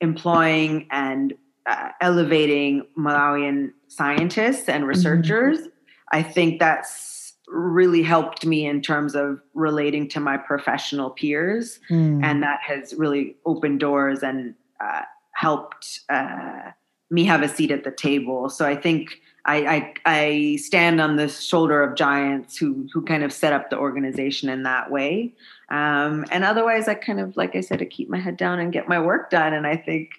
employing 0.01 0.87
and 0.89 1.33
uh, 1.67 1.89
elevating 2.01 2.87
Malawian 2.97 3.71
scientists 3.87 4.67
and 4.67 4.81
mm-hmm. 4.81 4.89
researchers, 4.89 5.59
mm-hmm. 5.59 5.69
I 6.11 6.23
think 6.23 6.59
that's 6.59 7.14
really 7.47 8.03
helped 8.03 8.45
me 8.45 8.65
in 8.65 8.81
terms 8.81 9.15
of 9.15 9.41
relating 9.53 10.07
to 10.09 10.19
my 10.19 10.37
professional 10.37 11.09
peers. 11.09 11.79
Mm. 11.89 12.23
and 12.23 12.43
that 12.43 12.59
has 12.61 12.93
really 12.93 13.35
opened 13.45 13.79
doors 13.79 14.23
and 14.23 14.55
uh, 14.79 15.01
helped 15.31 16.01
uh, 16.09 16.71
me 17.09 17.23
have 17.25 17.41
a 17.41 17.49
seat 17.49 17.71
at 17.71 17.83
the 17.83 17.91
table. 17.91 18.49
So 18.49 18.65
i 18.65 18.75
think 18.75 19.21
I, 19.47 19.57
I, 19.75 19.93
I 20.05 20.55
stand 20.55 20.99
on 20.99 21.17
the 21.17 21.29
shoulder 21.29 21.83
of 21.83 21.95
giants 21.95 22.57
who 22.57 22.87
who 22.91 23.03
kind 23.03 23.23
of 23.23 23.31
set 23.31 23.53
up 23.53 23.69
the 23.69 23.77
organization 23.77 24.49
in 24.49 24.63
that 24.63 24.89
way. 24.89 25.33
Um, 25.69 26.25
and 26.31 26.43
otherwise 26.43 26.87
i 26.87 26.95
kind 26.95 27.19
of 27.19 27.37
like 27.37 27.55
i 27.55 27.61
said 27.61 27.79
to 27.79 27.85
keep 27.85 28.09
my 28.09 28.19
head 28.19 28.37
down 28.37 28.59
and 28.59 28.73
get 28.73 28.87
my 28.87 28.99
work 28.99 29.29
done. 29.29 29.53
And 29.53 29.67
i 29.67 29.77
think 29.77 30.09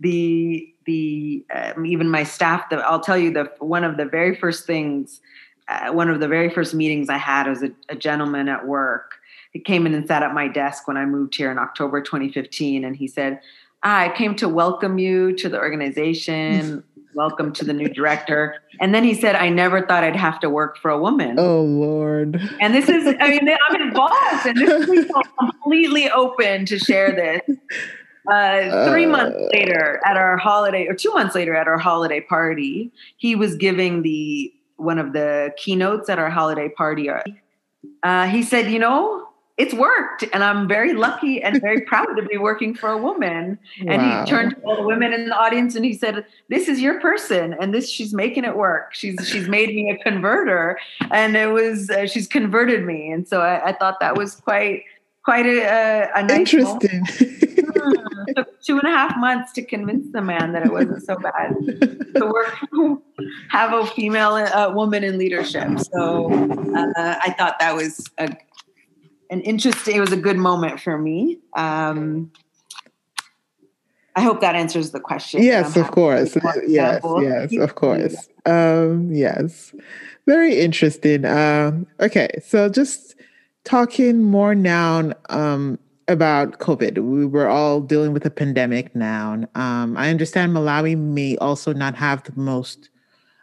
the 0.00 0.68
the 0.86 1.44
um, 1.54 1.86
even 1.86 2.10
my 2.10 2.24
staff 2.24 2.68
that 2.70 2.80
i'll 2.80 3.00
tell 3.00 3.16
you 3.16 3.32
the 3.32 3.50
one 3.60 3.84
of 3.84 3.96
the 3.96 4.04
very 4.04 4.34
first 4.34 4.66
things 4.66 5.20
uh, 5.68 5.92
one 5.92 6.10
of 6.10 6.20
the 6.20 6.28
very 6.28 6.50
first 6.50 6.74
meetings 6.74 7.08
I 7.08 7.18
had 7.18 7.46
was 7.46 7.62
a, 7.62 7.70
a 7.88 7.96
gentleman 7.96 8.48
at 8.48 8.66
work. 8.66 9.12
He 9.52 9.60
came 9.60 9.86
in 9.86 9.94
and 9.94 10.06
sat 10.06 10.22
at 10.22 10.34
my 10.34 10.48
desk 10.48 10.88
when 10.88 10.96
I 10.96 11.06
moved 11.06 11.36
here 11.36 11.50
in 11.50 11.58
October 11.58 12.00
2015, 12.00 12.84
and 12.84 12.96
he 12.96 13.06
said, 13.06 13.40
ah, 13.82 14.00
"I 14.00 14.08
came 14.08 14.34
to 14.36 14.48
welcome 14.48 14.98
you 14.98 15.34
to 15.36 15.48
the 15.48 15.58
organization." 15.58 16.82
welcome 17.14 17.52
to 17.52 17.64
the 17.64 17.72
new 17.72 17.88
director. 17.88 18.56
And 18.80 18.94
then 18.94 19.04
he 19.04 19.14
said, 19.14 19.36
I 19.36 19.48
never 19.48 19.86
thought 19.86 20.04
I'd 20.04 20.16
have 20.16 20.40
to 20.40 20.50
work 20.50 20.78
for 20.78 20.90
a 20.90 20.98
woman. 20.98 21.38
Oh, 21.38 21.62
Lord. 21.62 22.40
And 22.60 22.74
this 22.74 22.88
is, 22.88 23.06
I 23.20 23.30
mean, 23.30 23.48
I'm 23.48 23.80
involved 23.80 24.46
and 24.46 24.56
this 24.56 24.88
is 24.88 25.10
completely 25.38 26.10
open 26.10 26.66
to 26.66 26.78
share 26.78 27.12
this. 27.12 27.56
Uh, 28.30 28.88
three 28.88 29.04
uh, 29.04 29.10
months 29.10 29.38
later 29.52 30.00
at 30.06 30.16
our 30.16 30.38
holiday, 30.38 30.86
or 30.86 30.94
two 30.94 31.12
months 31.12 31.34
later 31.34 31.54
at 31.54 31.68
our 31.68 31.78
holiday 31.78 32.20
party, 32.20 32.90
he 33.18 33.36
was 33.36 33.54
giving 33.56 34.02
the 34.02 34.52
one 34.84 34.98
of 34.98 35.12
the 35.12 35.52
keynotes 35.56 36.08
at 36.08 36.18
our 36.18 36.30
holiday 36.30 36.68
party. 36.68 37.10
Uh, 38.02 38.26
he 38.26 38.42
said, 38.42 38.70
"You 38.70 38.78
know, 38.78 39.28
it's 39.56 39.72
worked, 39.72 40.24
and 40.32 40.42
I'm 40.42 40.66
very 40.66 40.94
lucky 40.94 41.42
and 41.42 41.60
very 41.60 41.80
proud 41.90 42.14
to 42.16 42.22
be 42.22 42.36
working 42.36 42.74
for 42.74 42.90
a 42.90 42.98
woman." 42.98 43.58
And 43.86 44.02
he 44.02 44.30
turned 44.30 44.56
to 44.56 44.60
all 44.62 44.76
the 44.76 44.82
women 44.82 45.12
in 45.12 45.28
the 45.28 45.36
audience 45.36 45.74
and 45.74 45.84
he 45.84 45.94
said, 45.94 46.24
"This 46.48 46.68
is 46.68 46.80
your 46.80 47.00
person, 47.00 47.54
and 47.60 47.74
this 47.74 47.88
she's 47.88 48.14
making 48.14 48.44
it 48.44 48.56
work. 48.56 48.94
She's 48.94 49.16
she's 49.26 49.48
made 49.48 49.74
me 49.74 49.90
a 49.90 50.02
converter, 50.02 50.78
and 51.10 51.36
it 51.36 51.50
was 51.52 51.90
uh, 51.90 52.06
she's 52.06 52.26
converted 52.26 52.84
me." 52.84 53.10
And 53.10 53.26
so 53.26 53.40
I, 53.40 53.68
I, 53.68 53.72
thought 53.72 54.00
that 54.00 54.16
was 54.16 54.36
quite 54.36 54.84
quite 55.24 55.46
a, 55.46 55.62
a, 55.62 56.10
a 56.16 56.22
nice 56.22 56.54
interesting. 56.54 57.02
it 58.26 58.36
took 58.36 58.62
two 58.62 58.78
and 58.78 58.88
a 58.88 58.90
half 58.90 59.16
months 59.16 59.52
to 59.52 59.64
convince 59.64 60.12
the 60.12 60.20
man 60.20 60.52
that 60.52 60.64
it 60.64 60.72
wasn't 60.72 61.02
so 61.02 61.16
bad 61.16 61.54
to 62.14 62.26
work 62.26 62.54
have 63.48 63.72
a 63.72 63.86
female 63.86 64.34
uh, 64.34 64.72
woman 64.72 65.02
in 65.02 65.18
leadership. 65.18 65.78
So 65.92 66.32
uh, 66.74 67.16
I 67.22 67.34
thought 67.36 67.58
that 67.58 67.74
was 67.74 68.06
a, 68.18 68.36
an 69.30 69.40
interesting. 69.40 69.96
It 69.96 70.00
was 70.00 70.12
a 70.12 70.16
good 70.16 70.36
moment 70.36 70.80
for 70.80 70.98
me. 70.98 71.38
Um, 71.56 72.30
I 74.16 74.20
hope 74.20 74.40
that 74.42 74.54
answers 74.54 74.92
the 74.92 75.00
question. 75.00 75.42
Yes, 75.42 75.76
of 75.76 75.90
course. 75.90 76.36
Yes, 76.68 77.02
yes, 77.20 77.56
of 77.56 77.74
course. 77.74 78.28
Um, 78.46 79.12
yes, 79.12 79.74
very 80.26 80.60
interesting. 80.60 81.24
Um, 81.24 81.86
okay, 81.98 82.28
so 82.44 82.68
just 82.68 83.13
talking 83.64 84.22
more 84.22 84.54
now 84.54 85.12
um, 85.30 85.78
about 86.06 86.58
COVID. 86.58 86.98
We 86.98 87.26
were 87.26 87.48
all 87.48 87.80
dealing 87.80 88.12
with 88.12 88.24
a 88.26 88.30
pandemic 88.30 88.94
now. 88.94 89.44
Um, 89.54 89.96
I 89.96 90.10
understand 90.10 90.52
Malawi 90.52 90.96
may 90.96 91.36
also 91.38 91.72
not 91.72 91.94
have 91.96 92.22
the 92.24 92.32
most 92.36 92.90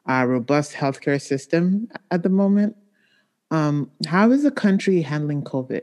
uh, 0.08 0.26
robust 0.28 0.74
healthcare 0.74 1.22
system 1.22 1.88
at 2.12 2.24
the 2.24 2.30
moment. 2.30 2.76
Um, 3.50 3.92
how 4.08 4.32
is 4.32 4.44
the 4.44 4.52
country 4.52 5.02
handling 5.02 5.44
COVID? 5.44 5.82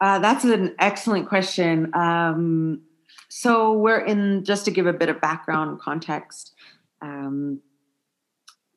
Uh, 0.00 0.18
that's 0.18 0.44
an 0.44 0.74
excellent 0.78 1.28
question. 1.28 1.94
Um, 1.94 2.80
so 3.28 3.72
we're 3.72 4.00
in, 4.00 4.44
just 4.44 4.64
to 4.64 4.70
give 4.70 4.86
a 4.86 4.92
bit 4.92 5.08
of 5.08 5.20
background 5.20 5.78
context, 5.80 6.54
um, 7.02 7.60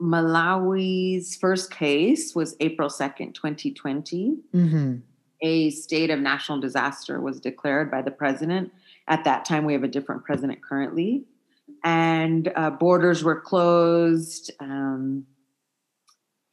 Malawi's 0.04 1.36
first 1.38 1.72
case 1.72 2.36
was 2.36 2.56
April 2.60 2.89
2nd, 2.89 3.34
2020. 3.34 4.38
Mm-hmm 4.54 4.96
a 5.44 5.70
state 5.72 6.10
of 6.10 6.20
national 6.20 6.60
disaster 6.60 7.20
was 7.20 7.39
declared 7.39 7.92
by 7.92 8.02
the 8.02 8.10
president. 8.10 8.72
At 9.08 9.26
that 9.26 9.44
time, 9.44 9.66
we 9.66 9.74
have 9.74 9.84
a 9.84 9.89
different 9.89 10.24
president 10.24 10.63
currently. 10.63 11.26
And 11.84 12.52
uh, 12.56 12.72
borders 12.72 13.24
were 13.24 13.39
closed, 13.39 14.52
um, 14.62 15.26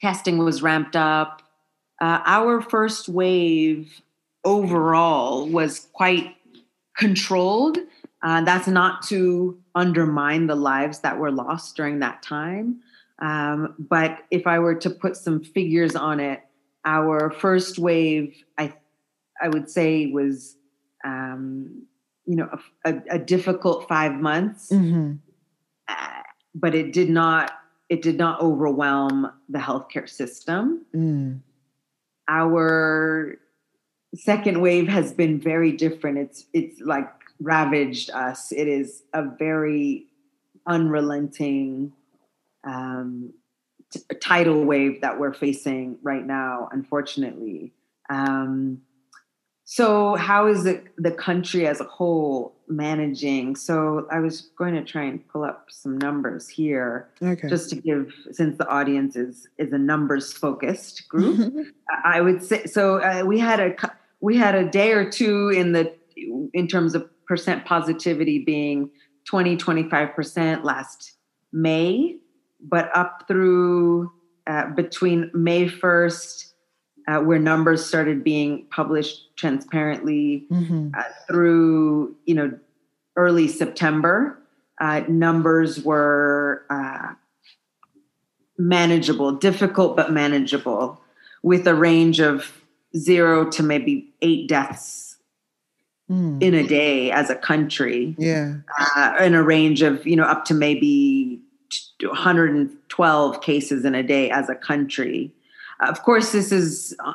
testing 0.00 0.38
was 0.38 0.60
ramped 0.60 0.96
up. 0.96 1.42
Uh, 2.00 2.20
our 2.26 2.60
first 2.60 3.08
wave 3.08 4.00
overall 4.44 5.46
was 5.48 5.86
quite 5.92 6.34
controlled. 6.96 7.78
Uh, 8.22 8.42
that's 8.42 8.66
not 8.66 9.02
to 9.02 9.58
undermine 9.74 10.48
the 10.48 10.56
lives 10.56 11.00
that 11.00 11.18
were 11.18 11.30
lost 11.30 11.76
during 11.76 12.00
that 12.00 12.22
time. 12.22 12.80
Um, 13.20 13.74
but 13.78 14.18
if 14.30 14.46
I 14.46 14.58
were 14.58 14.74
to 14.76 14.90
put 14.90 15.16
some 15.16 15.42
figures 15.42 15.94
on 15.94 16.20
it, 16.20 16.40
our 16.84 17.30
first 17.30 17.78
wave, 17.78 18.34
I 18.56 18.74
I 19.42 19.48
would 19.48 19.70
say 19.70 20.06
was, 20.06 20.56
um, 21.04 21.86
you 22.26 22.36
know, 22.36 22.48
a, 22.84 22.90
a, 22.90 23.02
a, 23.12 23.18
difficult 23.18 23.88
five 23.88 24.14
months, 24.14 24.70
mm-hmm. 24.70 25.14
uh, 25.88 26.22
but 26.54 26.74
it 26.74 26.92
did 26.92 27.10
not 27.10 27.52
it 27.88 28.02
did 28.02 28.16
not 28.16 28.40
overwhelm 28.40 29.30
the 29.48 29.58
healthcare 29.58 30.08
system. 30.08 30.86
Mm. 30.94 31.40
Our 32.28 33.38
second 34.14 34.60
wave 34.60 34.88
has 34.88 35.12
been 35.12 35.40
very 35.40 35.72
different. 35.72 36.18
It's 36.18 36.46
it's 36.54 36.80
like 36.80 37.10
ravaged 37.40 38.10
us. 38.10 38.52
It 38.52 38.68
is 38.68 39.02
a 39.12 39.24
very 39.38 40.06
unrelenting 40.66 41.92
um, 42.64 43.32
t- 43.90 44.00
tidal 44.20 44.64
wave 44.64 45.00
that 45.00 45.18
we're 45.18 45.34
facing 45.34 45.98
right 46.02 46.24
now, 46.24 46.68
unfortunately. 46.72 47.72
Um, 48.08 48.82
so, 49.64 50.16
how 50.16 50.48
is 50.48 50.64
the, 50.64 50.82
the 50.96 51.12
country 51.12 51.64
as 51.68 51.80
a 51.80 51.84
whole 51.84 52.56
managing? 52.66 53.54
So, 53.54 54.08
I 54.10 54.18
was 54.18 54.50
going 54.58 54.74
to 54.74 54.82
try 54.82 55.04
and 55.04 55.26
pull 55.28 55.44
up 55.44 55.68
some 55.70 55.96
numbers 55.96 56.48
here, 56.48 57.08
okay. 57.22 57.48
just 57.48 57.70
to 57.70 57.76
give, 57.76 58.12
since 58.32 58.58
the 58.58 58.66
audience 58.68 59.14
is 59.14 59.46
is 59.58 59.72
a 59.72 59.78
numbers 59.78 60.32
focused 60.32 61.08
group. 61.08 61.68
I 62.04 62.20
would 62.20 62.42
say 62.42 62.64
so. 62.64 62.96
Uh, 62.96 63.22
we 63.24 63.38
had 63.38 63.60
a 63.60 63.76
we 64.20 64.36
had 64.36 64.56
a 64.56 64.68
day 64.68 64.90
or 64.90 65.08
two 65.08 65.50
in 65.50 65.70
the 65.70 65.94
in 66.52 66.66
terms 66.66 66.96
of 66.96 67.08
percent 67.26 67.64
positivity 67.64 68.40
being 68.40 68.90
20 69.26 69.56
25 69.56 70.14
percent 70.16 70.64
last 70.64 71.12
May, 71.52 72.16
but 72.62 72.90
up 72.94 73.24
through 73.28 74.12
uh, 74.46 74.66
between 74.70 75.30
May 75.34 75.66
1st, 75.66 76.52
uh, 77.08 77.20
where 77.20 77.38
numbers 77.38 77.84
started 77.84 78.22
being 78.22 78.66
published 78.70 79.36
transparently, 79.36 80.46
mm-hmm. 80.50 80.90
uh, 80.96 81.02
through 81.26 82.16
you 82.24 82.34
know 82.34 82.58
early 83.16 83.48
September, 83.48 84.38
uh, 84.80 85.02
numbers 85.08 85.82
were 85.82 86.64
uh, 86.70 87.14
manageable, 88.58 89.32
difficult 89.32 89.96
but 89.96 90.12
manageable, 90.12 91.00
with 91.42 91.66
a 91.66 91.74
range 91.74 92.20
of 92.20 92.62
zero 92.96 93.48
to 93.50 93.62
maybe 93.62 94.12
eight 94.22 94.48
deaths 94.48 95.16
mm. 96.10 96.42
in 96.42 96.54
a 96.54 96.66
day 96.66 97.10
as 97.10 97.30
a 97.30 97.34
country. 97.34 98.14
Yeah, 98.18 98.56
uh, 98.96 99.16
in 99.20 99.34
a 99.34 99.42
range 99.42 99.82
of 99.82 100.06
you 100.06 100.16
know 100.16 100.24
up 100.24 100.44
to 100.46 100.54
maybe 100.54 101.39
112 102.08 103.40
cases 103.40 103.84
in 103.84 103.94
a 103.94 104.02
day 104.02 104.30
as 104.30 104.48
a 104.48 104.54
country. 104.54 105.32
Of 105.80 106.02
course, 106.02 106.32
this 106.32 106.52
is 106.52 106.94
uh, 107.04 107.12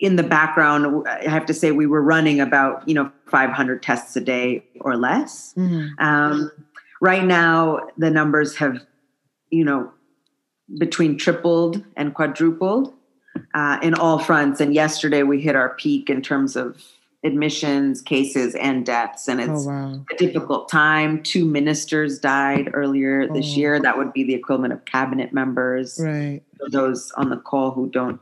in 0.00 0.16
the 0.16 0.22
background. 0.22 1.06
I 1.08 1.28
have 1.28 1.46
to 1.46 1.54
say 1.54 1.72
we 1.72 1.86
were 1.86 2.02
running 2.02 2.40
about 2.40 2.86
you 2.88 2.94
know 2.94 3.10
500 3.26 3.82
tests 3.82 4.16
a 4.16 4.20
day 4.20 4.64
or 4.80 4.96
less. 4.96 5.54
Mm-hmm. 5.56 6.04
Um, 6.04 6.50
right 7.00 7.24
now, 7.24 7.80
the 7.96 8.10
numbers 8.10 8.56
have 8.56 8.84
you 9.50 9.64
know 9.64 9.92
between 10.78 11.16
tripled 11.16 11.82
and 11.96 12.14
quadrupled 12.14 12.94
uh, 13.54 13.78
in 13.82 13.94
all 13.94 14.18
fronts. 14.18 14.60
And 14.60 14.74
yesterday 14.74 15.22
we 15.22 15.40
hit 15.40 15.56
our 15.56 15.70
peak 15.70 16.10
in 16.10 16.22
terms 16.22 16.56
of 16.56 16.82
admissions, 17.24 18.00
cases, 18.00 18.54
and 18.54 18.86
deaths. 18.86 19.28
And 19.28 19.40
it's 19.40 19.66
oh, 19.66 19.68
wow. 19.68 20.04
a 20.10 20.16
difficult 20.16 20.68
time. 20.68 21.22
Two 21.22 21.44
ministers 21.44 22.18
died 22.18 22.70
earlier 22.72 23.26
oh. 23.28 23.34
this 23.34 23.56
year. 23.56 23.80
That 23.80 23.98
would 23.98 24.12
be 24.12 24.24
the 24.24 24.34
equivalent 24.34 24.72
of 24.72 24.84
cabinet 24.84 25.32
members. 25.32 25.98
Right. 26.02 26.42
Those 26.70 27.10
on 27.12 27.30
the 27.30 27.36
call 27.36 27.72
who 27.72 27.88
don't 27.88 28.20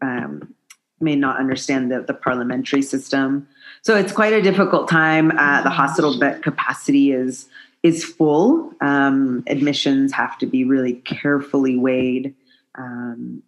um, 0.00 0.54
may 1.00 1.16
not 1.16 1.38
understand 1.38 1.90
the, 1.90 2.02
the 2.02 2.14
parliamentary 2.14 2.82
system. 2.82 3.48
So 3.82 3.96
it's 3.96 4.12
quite 4.12 4.32
a 4.32 4.42
difficult 4.42 4.88
time. 4.88 5.32
Uh, 5.36 5.62
the 5.62 5.70
hospital 5.70 6.18
bed 6.18 6.42
capacity 6.42 7.12
is 7.12 7.48
is 7.82 8.04
full. 8.04 8.72
Um, 8.82 9.42
admissions 9.46 10.12
have 10.12 10.36
to 10.38 10.46
be 10.46 10.64
really 10.64 10.94
carefully 10.94 11.78
weighed. 11.78 12.34
Um, 12.74 13.42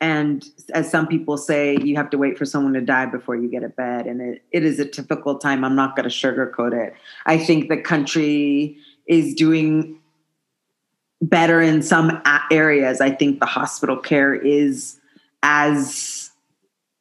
and 0.00 0.48
as 0.74 0.90
some 0.90 1.08
people 1.08 1.36
say, 1.36 1.76
you 1.82 1.96
have 1.96 2.10
to 2.10 2.18
wait 2.18 2.38
for 2.38 2.44
someone 2.44 2.72
to 2.74 2.80
die 2.80 3.06
before 3.06 3.34
you 3.34 3.48
get 3.48 3.64
a 3.64 3.68
bed. 3.68 4.06
And 4.06 4.20
it, 4.20 4.42
it 4.52 4.64
is 4.64 4.78
a 4.78 4.84
typical 4.84 5.38
time. 5.38 5.64
I'm 5.64 5.74
not 5.74 5.96
going 5.96 6.08
to 6.08 6.14
sugarcoat 6.14 6.72
it. 6.72 6.94
I 7.26 7.36
think 7.36 7.68
the 7.68 7.76
country 7.76 8.78
is 9.06 9.34
doing 9.34 9.98
better 11.20 11.60
in 11.60 11.82
some 11.82 12.22
areas. 12.52 13.00
I 13.00 13.10
think 13.10 13.40
the 13.40 13.46
hospital 13.46 13.96
care 13.96 14.34
is 14.34 15.00
as 15.42 16.30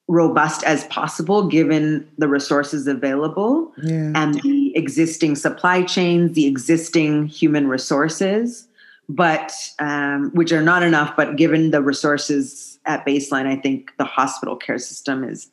robust 0.07 0.63
as 0.63 0.85
possible 0.85 1.47
given 1.47 2.09
the 2.17 2.27
resources 2.27 2.87
available 2.87 3.73
yeah. 3.83 4.13
and 4.15 4.41
the 4.41 4.75
existing 4.75 5.35
supply 5.35 5.83
chains, 5.83 6.33
the 6.33 6.47
existing 6.47 7.27
human 7.27 7.67
resources, 7.67 8.67
but 9.09 9.53
um, 9.79 10.31
which 10.31 10.51
are 10.51 10.63
not 10.63 10.81
enough. 10.81 11.15
But 11.15 11.35
given 11.35 11.71
the 11.71 11.81
resources 11.83 12.66
at 12.87 13.05
baseline, 13.05 13.45
I 13.45 13.55
think 13.55 13.91
the 13.97 14.05
hospital 14.05 14.55
care 14.55 14.79
system 14.79 15.23
is 15.23 15.49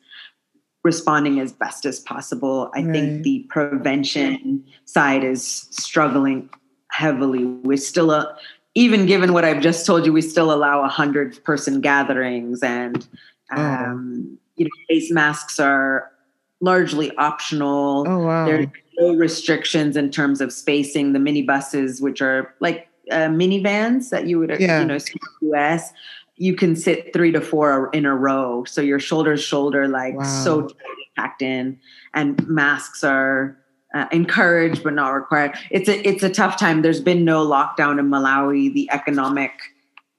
responding 0.83 1.39
as 1.39 1.51
best 1.51 1.85
as 1.85 1.99
possible. 1.99 2.71
I 2.75 2.81
right. 2.81 2.91
think 2.91 3.23
the 3.23 3.45
prevention 3.49 4.63
side 4.85 5.23
is 5.23 5.67
struggling 5.71 6.49
heavily. 6.91 7.45
We're 7.45 7.77
still 7.77 8.11
a 8.11 8.37
even 8.75 9.05
given 9.05 9.31
what 9.31 9.45
I've 9.45 9.61
just 9.61 9.85
told 9.85 10.05
you, 10.05 10.11
we 10.11 10.21
still 10.21 10.51
allow 10.51 10.83
a 10.83 10.89
hundred 10.89 11.41
person 11.45 11.79
gatherings 11.79 12.61
and 12.61 13.07
oh. 13.55 13.61
um, 13.61 14.37
you 14.57 14.65
know, 14.65 14.71
face 14.89 15.11
masks 15.11 15.59
are 15.59 16.11
largely 16.59 17.15
optional. 17.17 18.05
Oh, 18.07 18.19
wow. 18.19 18.45
There's 18.45 18.67
no 18.99 19.15
restrictions 19.15 19.95
in 19.95 20.11
terms 20.11 20.41
of 20.41 20.51
spacing. 20.51 21.13
The 21.13 21.19
minibuses, 21.19 22.01
which 22.01 22.21
are 22.21 22.53
like 22.59 22.87
uh, 23.11 23.27
minivans 23.27 24.09
that 24.09 24.27
you 24.27 24.39
would, 24.39 24.55
yeah. 24.59 24.81
you 24.81 24.85
know, 24.85 24.97
see 24.97 25.13
in 25.13 25.49
the 25.49 25.57
US, 25.57 25.93
you 26.37 26.55
can 26.55 26.75
sit 26.75 27.13
three 27.13 27.31
to 27.31 27.41
four 27.41 27.89
in 27.93 28.05
a 28.05 28.15
row. 28.15 28.63
So 28.65 28.81
your 28.81 28.99
shoulders 28.99 29.43
shoulder, 29.43 29.87
like 29.87 30.15
wow. 30.15 30.23
so 30.23 30.69
packed 31.15 31.41
in, 31.41 31.79
and 32.13 32.45
masks 32.47 33.03
are 33.03 33.57
uh, 33.93 34.07
encouraged 34.11 34.83
but 34.83 34.93
not 34.93 35.09
required. 35.09 35.57
It's 35.71 35.87
a 35.87 36.07
it's 36.07 36.23
a 36.23 36.29
tough 36.29 36.59
time. 36.59 36.81
There's 36.81 37.01
been 37.01 37.23
no 37.23 37.45
lockdown 37.45 37.99
in 37.99 38.09
Malawi. 38.09 38.73
The 38.73 38.89
economic 38.91 39.51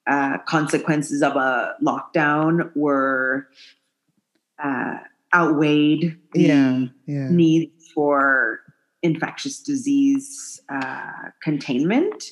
uh, 0.06 0.38
consequences 0.46 1.22
of 1.22 1.36
a 1.36 1.74
lockdown 1.82 2.70
were 2.74 3.48
uh, 4.62 4.98
outweighed 5.34 6.16
the 6.32 6.42
yeah, 6.42 6.84
yeah. 7.06 7.28
need 7.28 7.72
for 7.94 8.60
infectious 9.02 9.60
disease 9.60 10.60
uh, 10.70 11.12
containment. 11.42 12.24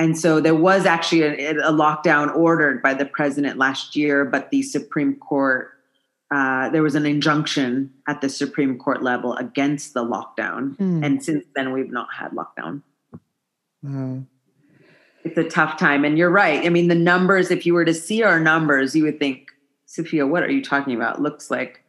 And 0.00 0.18
so 0.18 0.40
there 0.40 0.54
was 0.54 0.86
actually 0.86 1.22
a, 1.24 1.50
a, 1.58 1.72
lockdown 1.72 2.34
ordered 2.34 2.82
by 2.82 2.94
the 2.94 3.04
president 3.04 3.58
last 3.58 3.94
year, 3.94 4.24
but 4.24 4.50
the 4.50 4.62
Supreme 4.62 5.16
Court, 5.16 5.72
uh, 6.34 6.70
there 6.70 6.82
was 6.82 6.94
an 6.94 7.04
injunction 7.04 7.92
at 8.08 8.22
the 8.22 8.30
Supreme 8.30 8.78
Court 8.78 9.02
level 9.02 9.34
against 9.36 9.92
the 9.92 10.02
lockdown. 10.02 10.74
Mm. 10.78 11.04
And 11.04 11.22
since 11.22 11.44
then, 11.54 11.74
we've 11.74 11.90
not 11.90 12.08
had 12.14 12.30
lockdown. 12.30 12.80
Wow. 13.82 14.22
It's 15.22 15.36
a 15.36 15.44
tough 15.44 15.78
time. 15.78 16.06
And 16.06 16.16
you're 16.16 16.30
right. 16.30 16.64
I 16.64 16.70
mean, 16.70 16.88
the 16.88 16.94
numbers, 16.94 17.50
if 17.50 17.66
you 17.66 17.74
were 17.74 17.84
to 17.84 17.92
see 17.92 18.22
our 18.22 18.40
numbers, 18.40 18.96
you 18.96 19.04
would 19.04 19.18
think, 19.18 19.48
Sufia, 19.86 20.26
what 20.26 20.42
are 20.42 20.50
you 20.50 20.64
talking 20.64 20.96
about? 20.96 21.20
Looks 21.20 21.50
like 21.50 21.84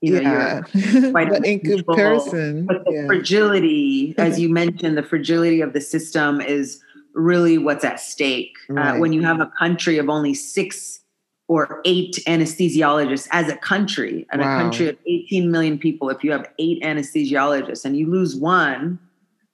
you 0.00 0.12
know 0.12 0.20
yeah. 0.20 0.62
you're 0.72 1.10
quite 1.12 1.32
in 1.44 1.60
comparison. 1.60 2.66
But 2.66 2.84
the 2.84 2.92
yeah. 2.92 3.06
fragility, 3.06 4.14
as 4.16 4.38
you 4.40 4.48
mentioned, 4.48 4.96
the 4.96 5.02
fragility 5.02 5.60
of 5.60 5.72
the 5.72 5.80
system 5.80 6.40
is 6.40 6.80
really 7.18 7.58
what's 7.58 7.84
at 7.84 8.00
stake. 8.00 8.56
Uh, 8.70 8.74
right. 8.74 8.96
Uh, 8.96 8.98
when 8.98 9.12
you 9.12 9.22
have 9.22 9.40
a 9.40 9.50
country 9.58 9.98
of 9.98 10.08
only 10.08 10.34
six 10.34 11.00
or 11.48 11.80
eight 11.84 12.16
anesthesiologists 12.26 13.26
as 13.32 13.48
a 13.48 13.56
country, 13.56 14.26
and 14.30 14.42
wow. 14.42 14.58
a 14.58 14.62
country 14.62 14.88
of 14.88 14.96
18 15.06 15.50
million 15.50 15.78
people, 15.78 16.10
if 16.10 16.22
you 16.22 16.30
have 16.30 16.46
eight 16.58 16.82
anesthesiologists 16.82 17.84
and 17.84 17.96
you 17.96 18.06
lose 18.06 18.36
one, 18.36 18.98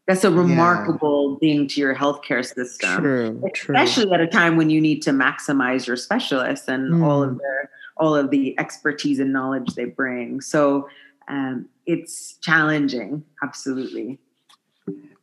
that's 0.07 0.25
a 0.25 0.31
remarkable 0.31 1.39
yeah. 1.41 1.49
thing 1.49 1.69
to 1.69 1.81
your 1.81 1.95
healthcare 1.95 2.45
system. 2.45 3.01
True, 3.01 3.43
especially 3.55 4.05
true. 4.05 4.15
at 4.15 4.21
a 4.21 4.27
time 4.27 4.57
when 4.57 4.69
you 4.69 4.81
need 4.81 5.01
to 5.03 5.11
maximize 5.11 5.87
your 5.87 5.97
specialists 5.97 6.69
and 6.69 6.93
mm. 6.93 7.05
all 7.05 7.23
of 7.23 7.31
mm. 7.31 7.39
their 7.39 7.71
all 7.97 8.15
of 8.15 8.31
the 8.31 8.59
expertise 8.59 9.21
and 9.21 9.33
knowledge 9.33 9.75
they 9.75 9.85
bring. 9.85 10.41
So 10.41 10.89
um, 11.29 11.69
it's 11.87 12.35
challenging, 12.43 13.25
absolutely. 13.43 14.19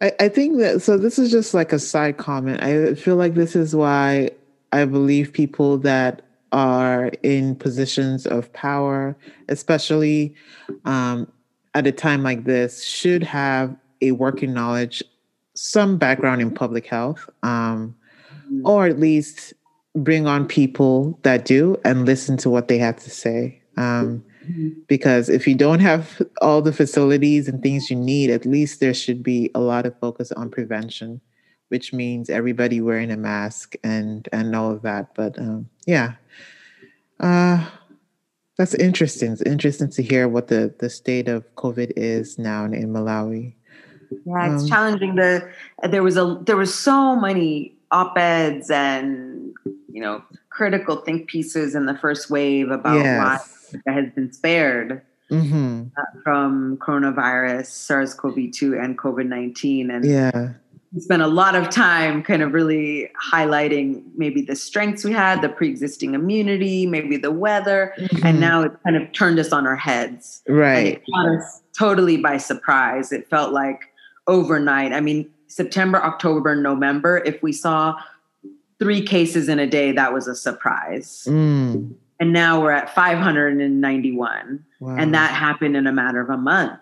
I, 0.01 0.11
I 0.19 0.29
think 0.29 0.57
that 0.57 0.81
so 0.81 0.97
this 0.97 1.19
is 1.19 1.31
just 1.31 1.53
like 1.53 1.71
a 1.71 1.79
side 1.79 2.17
comment. 2.17 2.61
I 2.63 2.95
feel 2.95 3.15
like 3.15 3.35
this 3.35 3.55
is 3.55 3.75
why 3.75 4.31
I 4.71 4.85
believe 4.85 5.31
people 5.31 5.77
that 5.79 6.23
are 6.51 7.11
in 7.23 7.55
positions 7.55 8.25
of 8.25 8.51
power, 8.51 9.15
especially 9.47 10.35
um, 10.85 11.31
at 11.75 11.87
a 11.87 11.91
time 11.91 12.23
like 12.23 12.43
this, 12.43 12.83
should 12.83 13.23
have 13.23 13.75
a 14.01 14.11
working 14.11 14.53
knowledge, 14.53 15.03
some 15.53 15.97
background 15.97 16.41
in 16.41 16.51
public 16.51 16.87
health, 16.87 17.29
um, 17.43 17.95
mm-hmm. 18.45 18.67
or 18.67 18.87
at 18.87 18.99
least 18.99 19.53
bring 19.95 20.25
on 20.25 20.47
people 20.47 21.19
that 21.23 21.45
do 21.45 21.77
and 21.85 22.05
listen 22.05 22.37
to 22.37 22.49
what 22.49 22.67
they 22.67 22.77
have 22.77 22.97
to 22.97 23.09
say. 23.09 23.61
Um. 23.77 24.23
Because 24.87 25.29
if 25.29 25.47
you 25.47 25.55
don't 25.55 25.79
have 25.79 26.21
all 26.41 26.61
the 26.61 26.73
facilities 26.73 27.47
and 27.47 27.61
things 27.61 27.89
you 27.89 27.95
need, 27.95 28.29
at 28.29 28.45
least 28.45 28.79
there 28.79 28.93
should 28.93 29.21
be 29.21 29.51
a 29.53 29.59
lot 29.59 29.85
of 29.85 29.97
focus 29.99 30.31
on 30.31 30.49
prevention, 30.49 31.21
which 31.69 31.93
means 31.93 32.29
everybody 32.29 32.81
wearing 32.81 33.11
a 33.11 33.17
mask 33.17 33.75
and 33.83 34.27
and 34.31 34.55
all 34.55 34.71
of 34.71 34.81
that. 34.81 35.13
But 35.13 35.37
um, 35.37 35.69
yeah, 35.85 36.13
uh, 37.19 37.69
that's 38.57 38.73
interesting. 38.75 39.31
It's 39.31 39.43
interesting 39.43 39.91
to 39.91 40.01
hear 40.01 40.27
what 40.27 40.47
the 40.47 40.73
the 40.79 40.89
state 40.89 41.27
of 41.27 41.43
COVID 41.55 41.93
is 41.95 42.39
now 42.39 42.65
in, 42.65 42.73
in 42.73 42.91
Malawi. 42.91 43.53
Yeah, 44.25 44.53
it's 44.53 44.63
um, 44.63 44.69
challenging. 44.69 45.15
The 45.15 45.49
there 45.89 46.03
was 46.03 46.17
a 46.17 46.39
there 46.45 46.57
was 46.57 46.73
so 46.73 47.15
many 47.15 47.77
op 47.91 48.17
eds 48.17 48.71
and 48.71 49.53
you 49.91 50.01
know, 50.01 50.23
critical 50.49 50.97
think 50.97 51.27
pieces 51.27 51.75
in 51.75 51.85
the 51.85 51.97
first 51.97 52.29
wave 52.29 52.71
about 52.71 52.97
yes. 52.97 53.17
why 53.17 53.60
has 53.87 54.09
been 54.15 54.31
spared 54.31 55.01
mm-hmm. 55.31 55.83
uh, 55.97 56.21
from 56.23 56.77
coronavirus, 56.77 57.67
SARS-CoV-2, 57.67 58.83
and 58.83 58.97
COVID-19. 58.97 59.95
And 59.95 60.05
yeah, 60.05 60.53
spent 60.99 61.21
a 61.21 61.27
lot 61.27 61.55
of 61.55 61.69
time 61.69 62.21
kind 62.21 62.41
of 62.41 62.53
really 62.53 63.09
highlighting 63.31 64.03
maybe 64.15 64.41
the 64.41 64.55
strengths 64.55 65.03
we 65.05 65.11
had, 65.11 65.41
the 65.41 65.49
pre-existing 65.49 66.13
immunity, 66.13 66.85
maybe 66.85 67.17
the 67.17 67.31
weather, 67.31 67.93
mm-hmm. 67.97 68.25
and 68.25 68.39
now 68.39 68.61
it 68.61 68.71
kind 68.83 68.97
of 68.97 69.11
turned 69.13 69.39
us 69.39 69.53
on 69.53 69.65
our 69.65 69.77
heads. 69.77 70.41
Right, 70.47 70.77
and 70.77 70.87
it 70.87 71.03
caught 71.13 71.29
us 71.37 71.61
totally 71.77 72.17
by 72.17 72.37
surprise. 72.37 73.11
It 73.11 73.29
felt 73.29 73.53
like 73.53 73.81
overnight. 74.27 74.91
I 74.91 74.99
mean, 74.99 75.29
September, 75.47 76.03
October, 76.03 76.55
November. 76.55 77.21
If 77.25 77.41
we 77.41 77.53
saw 77.53 77.95
three 78.79 79.01
cases 79.01 79.47
in 79.47 79.59
a 79.59 79.67
day, 79.67 79.91
that 79.91 80.13
was 80.13 80.27
a 80.27 80.35
surprise. 80.35 81.25
Mm. 81.27 81.93
And 82.21 82.33
now 82.33 82.61
we're 82.61 82.71
at 82.71 82.93
591. 82.93 84.63
Wow. 84.79 84.95
And 84.95 85.11
that 85.15 85.31
happened 85.31 85.75
in 85.75 85.87
a 85.87 85.91
matter 85.91 86.21
of 86.21 86.29
a 86.29 86.37
month. 86.37 86.79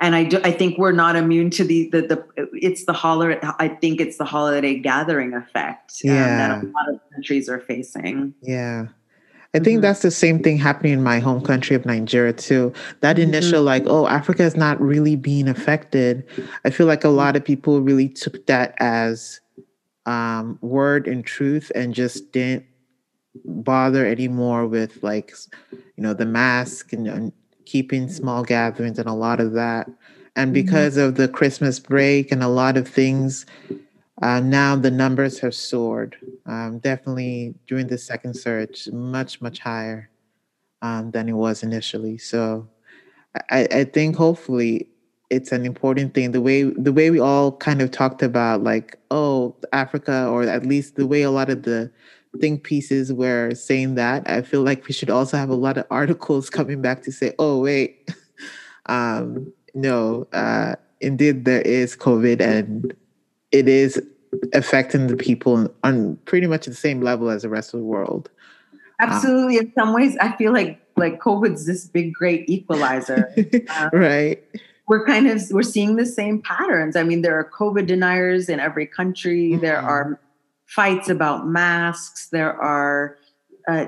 And 0.00 0.14
I, 0.14 0.24
do, 0.24 0.38
I 0.44 0.52
think 0.52 0.76
we're 0.76 0.92
not 0.92 1.16
immune 1.16 1.48
to 1.50 1.64
the, 1.64 1.88
the, 1.88 2.02
the 2.02 2.48
it's 2.52 2.84
the 2.84 2.92
holiday, 2.92 3.40
I 3.58 3.68
think 3.68 4.02
it's 4.02 4.18
the 4.18 4.26
holiday 4.26 4.74
gathering 4.78 5.32
effect 5.32 6.02
um, 6.04 6.10
yeah. 6.10 6.36
that 6.36 6.62
a 6.62 6.66
lot 6.66 6.90
of 6.90 7.00
countries 7.14 7.48
are 7.48 7.60
facing. 7.60 8.34
Yeah. 8.42 8.88
I 9.54 9.60
think 9.60 9.76
mm-hmm. 9.76 9.80
that's 9.80 10.02
the 10.02 10.10
same 10.10 10.42
thing 10.42 10.58
happening 10.58 10.92
in 10.92 11.02
my 11.02 11.20
home 11.20 11.40
country 11.42 11.74
of 11.74 11.86
Nigeria 11.86 12.34
too. 12.34 12.70
That 13.00 13.16
mm-hmm. 13.16 13.30
initial 13.30 13.60
mm-hmm. 13.60 13.66
like, 13.66 13.84
oh, 13.86 14.06
Africa 14.08 14.42
is 14.42 14.56
not 14.56 14.78
really 14.78 15.16
being 15.16 15.48
affected. 15.48 16.28
I 16.66 16.70
feel 16.70 16.86
like 16.86 17.04
a 17.04 17.08
lot 17.08 17.34
of 17.34 17.42
people 17.42 17.80
really 17.80 18.10
took 18.10 18.44
that 18.44 18.74
as 18.78 19.40
um, 20.04 20.58
word 20.60 21.08
and 21.08 21.24
truth 21.24 21.72
and 21.74 21.94
just 21.94 22.30
didn't 22.30 22.66
bother 23.44 24.06
anymore 24.06 24.66
with 24.66 25.02
like, 25.02 25.32
you 25.72 26.02
know, 26.02 26.14
the 26.14 26.26
mask 26.26 26.92
and, 26.92 27.06
and 27.06 27.32
keeping 27.64 28.08
small 28.08 28.44
gatherings 28.44 28.98
and 28.98 29.08
a 29.08 29.14
lot 29.14 29.40
of 29.40 29.52
that. 29.52 29.88
And 30.36 30.48
mm-hmm. 30.48 30.66
because 30.66 30.96
mm-hmm. 30.96 31.08
of 31.08 31.14
the 31.16 31.28
Christmas 31.28 31.78
break 31.78 32.32
and 32.32 32.42
a 32.42 32.48
lot 32.48 32.76
of 32.76 32.88
things, 32.88 33.46
uh, 34.22 34.40
now 34.40 34.76
the 34.76 34.90
numbers 34.90 35.38
have 35.40 35.54
soared. 35.54 36.16
Um, 36.46 36.78
definitely 36.78 37.54
during 37.66 37.88
the 37.88 37.98
second 37.98 38.34
surge, 38.34 38.88
much 38.92 39.40
much 39.40 39.58
higher 39.58 40.10
um, 40.82 41.10
than 41.10 41.28
it 41.28 41.32
was 41.32 41.62
initially. 41.62 42.18
So 42.18 42.68
I, 43.50 43.66
I 43.72 43.84
think 43.84 44.16
hopefully 44.16 44.88
it's 45.30 45.50
an 45.50 45.64
important 45.64 46.14
thing. 46.14 46.32
The 46.32 46.40
way 46.40 46.62
the 46.62 46.92
way 46.92 47.10
we 47.10 47.18
all 47.18 47.52
kind 47.52 47.82
of 47.82 47.90
talked 47.90 48.22
about 48.22 48.62
like 48.62 48.98
oh 49.10 49.56
Africa, 49.72 50.28
or 50.28 50.44
at 50.44 50.64
least 50.66 50.96
the 50.96 51.06
way 51.06 51.22
a 51.22 51.30
lot 51.30 51.50
of 51.50 51.62
the 51.62 51.90
think 52.40 52.62
pieces 52.62 53.12
were 53.12 53.54
saying 53.54 53.94
that. 53.96 54.28
I 54.28 54.42
feel 54.42 54.62
like 54.62 54.86
we 54.86 54.94
should 54.94 55.10
also 55.10 55.36
have 55.36 55.50
a 55.50 55.54
lot 55.54 55.78
of 55.78 55.86
articles 55.90 56.50
coming 56.58 56.82
back 56.82 57.02
to 57.02 57.12
say, 57.12 57.34
oh 57.38 57.60
wait, 57.60 58.10
um, 58.86 59.52
no, 59.74 60.26
uh, 60.32 60.76
indeed 61.00 61.44
there 61.44 61.62
is 61.62 61.96
COVID 61.96 62.40
and 62.40 62.94
it 63.52 63.68
is 63.68 64.00
affecting 64.52 65.06
the 65.06 65.16
people 65.16 65.72
on 65.84 66.16
pretty 66.24 66.46
much 66.46 66.66
the 66.66 66.74
same 66.74 67.00
level 67.00 67.30
as 67.30 67.42
the 67.42 67.48
rest 67.48 67.74
of 67.74 67.80
the 67.80 67.86
world. 67.86 68.30
Absolutely. 69.00 69.58
Um, 69.58 69.66
in 69.66 69.72
some 69.74 69.92
ways, 69.92 70.16
I 70.20 70.36
feel 70.36 70.52
like 70.52 70.80
like 70.96 71.20
COVID's 71.20 71.66
this 71.66 71.86
big, 71.86 72.12
great 72.12 72.48
equalizer. 72.48 73.34
Um, 73.76 73.90
right. 73.92 74.42
We're 74.86 75.06
kind 75.06 75.26
of 75.26 75.42
we're 75.50 75.62
seeing 75.62 75.96
the 75.96 76.06
same 76.06 76.42
patterns. 76.42 76.94
I 76.94 77.02
mean, 77.02 77.22
there 77.22 77.38
are 77.38 77.50
COVID 77.50 77.86
deniers 77.86 78.48
in 78.48 78.60
every 78.60 78.86
country. 78.86 79.52
Mm-hmm. 79.52 79.60
There 79.60 79.80
are 79.80 80.20
fights 80.74 81.08
about 81.08 81.46
masks. 81.46 82.28
There 82.28 82.52
are 82.52 83.16
uh, 83.68 83.86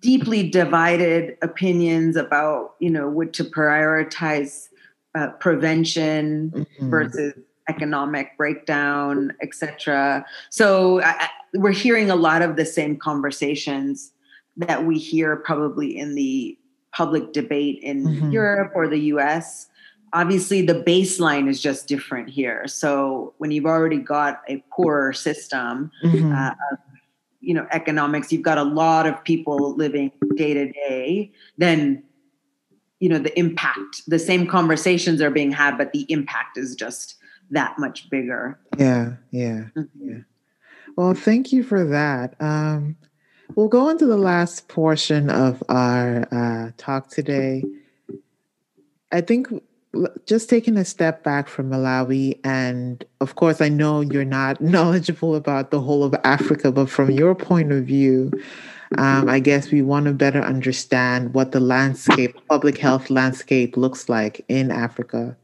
deeply 0.00 0.48
divided 0.48 1.36
opinions 1.42 2.16
about 2.16 2.74
you 2.78 2.90
know 2.90 3.08
what 3.08 3.32
to 3.34 3.44
prioritize 3.44 4.68
uh, 5.14 5.28
prevention 5.40 6.50
mm-hmm. 6.54 6.90
versus 6.90 7.34
economic 7.68 8.36
breakdown, 8.36 9.32
etc. 9.42 10.24
So 10.50 11.02
I, 11.02 11.28
we're 11.54 11.72
hearing 11.72 12.10
a 12.10 12.16
lot 12.16 12.42
of 12.42 12.56
the 12.56 12.64
same 12.64 12.96
conversations 12.96 14.12
that 14.56 14.84
we 14.84 14.98
hear 14.98 15.36
probably 15.36 15.96
in 15.96 16.14
the 16.14 16.56
public 16.92 17.32
debate 17.32 17.80
in 17.82 18.04
mm-hmm. 18.04 18.30
Europe 18.30 18.72
or 18.74 18.86
the 18.86 19.00
US. 19.14 19.68
Obviously, 20.14 20.62
the 20.62 20.74
baseline 20.74 21.48
is 21.48 21.60
just 21.60 21.88
different 21.88 22.30
here. 22.30 22.68
So 22.68 23.34
when 23.38 23.50
you've 23.50 23.66
already 23.66 23.98
got 23.98 24.42
a 24.48 24.62
poorer 24.72 25.12
system 25.12 25.90
mm-hmm. 26.04 26.32
uh, 26.32 26.50
of 26.50 26.78
you 27.40 27.52
know 27.52 27.66
economics, 27.72 28.32
you've 28.32 28.42
got 28.42 28.56
a 28.56 28.62
lot 28.62 29.06
of 29.06 29.22
people 29.24 29.74
living 29.74 30.12
day 30.36 30.54
to 30.54 30.72
day. 30.72 31.32
Then 31.58 32.04
you 33.00 33.08
know 33.08 33.18
the 33.18 33.36
impact. 33.38 34.02
The 34.06 34.20
same 34.20 34.46
conversations 34.46 35.20
are 35.20 35.30
being 35.30 35.50
had, 35.50 35.76
but 35.76 35.92
the 35.92 36.06
impact 36.08 36.56
is 36.58 36.74
just 36.76 37.16
that 37.50 37.78
much 37.78 38.08
bigger. 38.08 38.58
Yeah, 38.78 39.14
yeah, 39.32 39.66
mm-hmm. 39.76 40.08
yeah. 40.10 40.18
Well, 40.96 41.14
thank 41.14 41.52
you 41.52 41.64
for 41.64 41.84
that. 41.84 42.40
Um, 42.40 42.96
we'll 43.56 43.68
go 43.68 43.88
into 43.88 44.06
the 44.06 44.16
last 44.16 44.68
portion 44.68 45.28
of 45.28 45.62
our 45.68 46.28
uh, 46.32 46.70
talk 46.76 47.08
today. 47.08 47.64
I 49.10 49.20
think 49.20 49.48
just 50.26 50.48
taking 50.48 50.76
a 50.76 50.84
step 50.84 51.22
back 51.22 51.48
from 51.48 51.70
Malawi, 51.70 52.38
and 52.44 53.04
of 53.20 53.34
course, 53.34 53.60
I 53.60 53.68
know 53.68 54.00
you're 54.00 54.24
not 54.24 54.60
knowledgeable 54.74 55.34
about 55.34 55.70
the 55.70 55.80
whole 55.80 56.04
of 56.04 56.14
Africa, 56.24 56.72
but 56.72 56.90
from 56.90 57.10
your 57.10 57.34
point 57.34 57.72
of 57.72 57.84
view, 57.84 58.32
um, 58.98 59.28
I 59.28 59.40
guess 59.40 59.70
we 59.70 59.82
want 59.82 60.06
to 60.06 60.12
better 60.12 60.40
understand 60.40 61.34
what 61.34 61.52
the 61.52 61.60
landscape, 61.60 62.36
public 62.48 62.78
health 62.78 63.10
landscape, 63.10 63.76
looks 63.76 64.08
like 64.08 64.44
in 64.48 64.70
Africa 64.70 65.36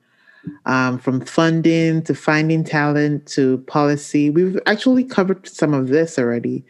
um, 0.66 0.98
from 0.98 1.20
funding 1.20 2.02
to 2.02 2.14
finding 2.14 2.64
talent 2.64 3.26
to 3.26 3.58
policy. 3.66 4.30
We've 4.30 4.58
actually 4.66 5.04
covered 5.04 5.48
some 5.48 5.74
of 5.74 5.88
this 5.88 6.18
already. 6.18 6.64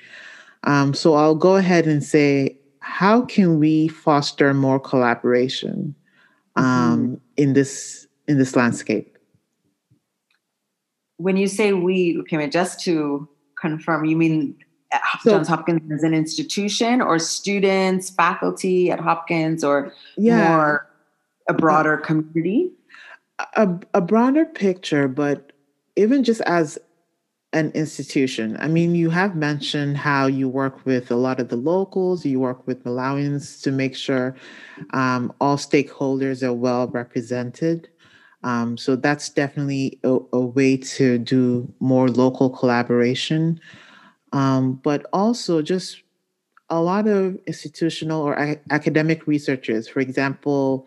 Um, 0.64 0.94
so 0.94 1.14
I'll 1.14 1.34
go 1.34 1.56
ahead 1.56 1.86
and 1.86 2.02
say, 2.02 2.56
how 2.80 3.22
can 3.22 3.58
we 3.58 3.88
foster 3.88 4.52
more 4.54 4.80
collaboration 4.80 5.94
um, 6.60 7.00
mm-hmm. 7.00 7.14
in 7.36 7.52
this 7.52 8.06
in 8.28 8.38
this 8.38 8.56
landscape? 8.56 9.16
When 11.16 11.36
you 11.36 11.48
say 11.48 11.72
we, 11.72 12.16
okay, 12.20 12.48
just 12.48 12.80
to 12.84 13.28
confirm, 13.60 14.06
you 14.06 14.16
mean 14.16 14.56
so, 15.20 15.32
Johns 15.32 15.48
Hopkins 15.48 15.92
as 15.92 16.02
an 16.02 16.14
institution, 16.14 17.00
or 17.02 17.18
students, 17.18 18.10
faculty 18.10 18.90
at 18.90 19.00
Hopkins, 19.00 19.62
or 19.62 19.92
yeah. 20.16 20.56
more 20.56 20.86
a 21.48 21.52
broader 21.52 21.96
community? 21.98 22.72
a, 23.54 23.68
a 23.94 24.00
broader 24.00 24.44
picture, 24.44 25.08
but 25.08 25.52
even 25.96 26.24
just 26.24 26.40
as 26.42 26.78
an 27.52 27.72
institution. 27.72 28.56
I 28.60 28.68
mean, 28.68 28.94
you 28.94 29.10
have 29.10 29.34
mentioned 29.34 29.96
how 29.96 30.26
you 30.26 30.48
work 30.48 30.84
with 30.86 31.10
a 31.10 31.16
lot 31.16 31.40
of 31.40 31.48
the 31.48 31.56
locals, 31.56 32.24
you 32.24 32.38
work 32.38 32.64
with 32.66 32.84
Malawians 32.84 33.60
to 33.62 33.72
make 33.72 33.96
sure 33.96 34.36
um, 34.92 35.32
all 35.40 35.56
stakeholders 35.56 36.42
are 36.42 36.54
well 36.54 36.86
represented. 36.88 37.88
Um, 38.42 38.78
so 38.78 38.96
that's 38.96 39.28
definitely 39.28 39.98
a, 40.04 40.18
a, 40.32 40.40
way 40.40 40.76
to 40.76 41.18
do 41.18 41.70
more 41.80 42.08
local 42.08 42.48
collaboration. 42.48 43.60
Um, 44.32 44.74
but 44.82 45.04
also 45.12 45.60
just 45.60 46.02
a 46.70 46.80
lot 46.80 47.06
of 47.06 47.36
institutional 47.46 48.22
or 48.22 48.34
a- 48.34 48.60
academic 48.70 49.26
researchers, 49.26 49.88
for 49.88 50.00
example, 50.00 50.86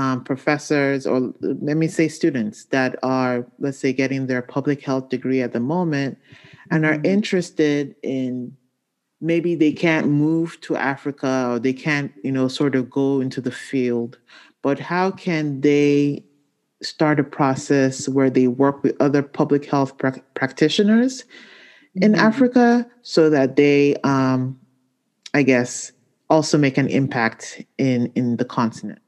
um, 0.00 0.24
professors 0.24 1.06
or 1.06 1.34
let 1.40 1.76
me 1.76 1.86
say 1.86 2.08
students 2.08 2.64
that 2.66 2.96
are 3.02 3.46
let's 3.58 3.76
say 3.76 3.92
getting 3.92 4.26
their 4.28 4.40
public 4.40 4.82
health 4.82 5.10
degree 5.10 5.42
at 5.42 5.52
the 5.52 5.60
moment 5.60 6.16
and 6.70 6.86
are 6.86 6.94
mm-hmm. 6.94 7.04
interested 7.04 7.94
in 8.02 8.56
maybe 9.20 9.54
they 9.54 9.72
can't 9.72 10.08
move 10.08 10.58
to 10.62 10.74
africa 10.74 11.50
or 11.50 11.58
they 11.58 11.74
can't 11.74 12.10
you 12.24 12.32
know 12.32 12.48
sort 12.48 12.74
of 12.74 12.88
go 12.88 13.20
into 13.20 13.42
the 13.42 13.50
field 13.50 14.18
but 14.62 14.78
how 14.78 15.10
can 15.10 15.60
they 15.60 16.24
start 16.82 17.20
a 17.20 17.24
process 17.24 18.08
where 18.08 18.30
they 18.30 18.46
work 18.46 18.82
with 18.82 18.96
other 19.00 19.22
public 19.22 19.66
health 19.66 19.98
pra- 19.98 20.24
practitioners 20.32 21.24
in 21.96 22.12
mm-hmm. 22.12 22.24
africa 22.24 22.88
so 23.02 23.28
that 23.28 23.56
they 23.56 23.94
um, 23.96 24.58
i 25.34 25.42
guess 25.42 25.92
also 26.30 26.56
make 26.56 26.78
an 26.78 26.88
impact 26.88 27.62
in 27.76 28.10
in 28.14 28.38
the 28.38 28.46
continent 28.46 28.98